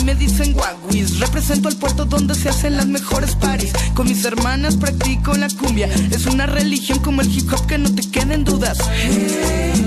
Me 0.05 0.15
dicen 0.15 0.53
Guaguis. 0.53 1.21
Represento 1.21 1.69
al 1.69 1.77
puerto 1.77 2.05
donde 2.05 2.35
se 2.35 2.49
hacen 2.49 2.77
las 2.77 2.87
mejores 2.87 3.35
paris. 3.37 3.73
Con 3.95 4.09
mis 4.09 4.25
hermanas 4.25 4.77
practico 4.77 5.35
la 5.35 5.49
cumbia. 5.49 5.89
Es 6.11 6.27
una 6.27 6.47
religión 6.47 6.99
como 7.01 7.21
el 7.21 7.31
hip 7.33 7.53
hop 7.53 7.67
que 7.67 7.79
no 7.79 7.93
te 7.95 8.03
queden 8.11 8.45
dudas. 8.45 8.79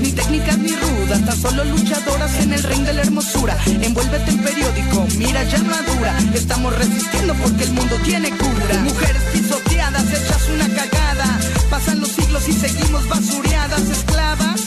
Ni 0.01 0.11
técnicas 0.11 0.57
ni 0.57 0.75
rudas, 0.75 1.25
tan 1.25 1.37
solo 1.37 1.63
luchadoras 1.65 2.33
en 2.39 2.53
el 2.53 2.63
ring 2.63 2.83
de 2.85 2.93
la 2.93 3.01
hermosura. 3.01 3.57
Envuélvete 3.65 4.31
en 4.31 4.43
periódico, 4.43 5.05
mira 5.17 5.43
ya 5.43 5.59
madura. 5.59 6.17
Estamos 6.33 6.75
resistiendo 6.77 7.33
porque 7.35 7.63
el 7.63 7.73
mundo 7.73 7.95
tiene 8.03 8.29
cura. 8.29 8.79
Mujeres 8.83 9.21
pisoteadas, 9.33 10.05
hechas 10.07 10.49
una 10.53 10.67
cagada. 10.69 11.39
Pasan 11.69 11.99
los 11.99 12.09
siglos 12.09 12.47
y 12.47 12.53
seguimos 12.53 13.07
basureadas, 13.07 13.81
esclavas 13.89 14.61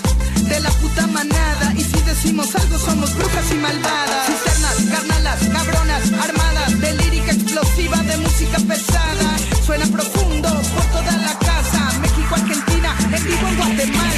de 0.48 0.60
la 0.60 0.70
puta 0.70 1.06
manada. 1.06 1.74
Decimos 2.22 2.52
algo, 2.56 2.78
somos 2.78 3.14
brujas 3.14 3.52
y 3.52 3.54
malvadas. 3.54 4.26
Cisternas, 4.26 4.76
carnalas, 4.90 5.40
cabronas, 5.48 6.12
armadas. 6.12 6.80
De 6.80 6.92
lírica 6.94 7.32
explosiva, 7.32 7.96
de 7.98 8.16
música 8.16 8.58
pesada. 8.66 9.36
Suena 9.64 9.86
profundo 9.86 10.48
por 10.48 10.84
toda 10.86 11.16
la 11.16 11.38
casa. 11.38 11.98
México, 12.00 12.34
Argentina, 12.34 12.96
en 13.04 13.24
vivo 13.24 13.48
en 13.48 13.56
Guatemala. 13.56 14.17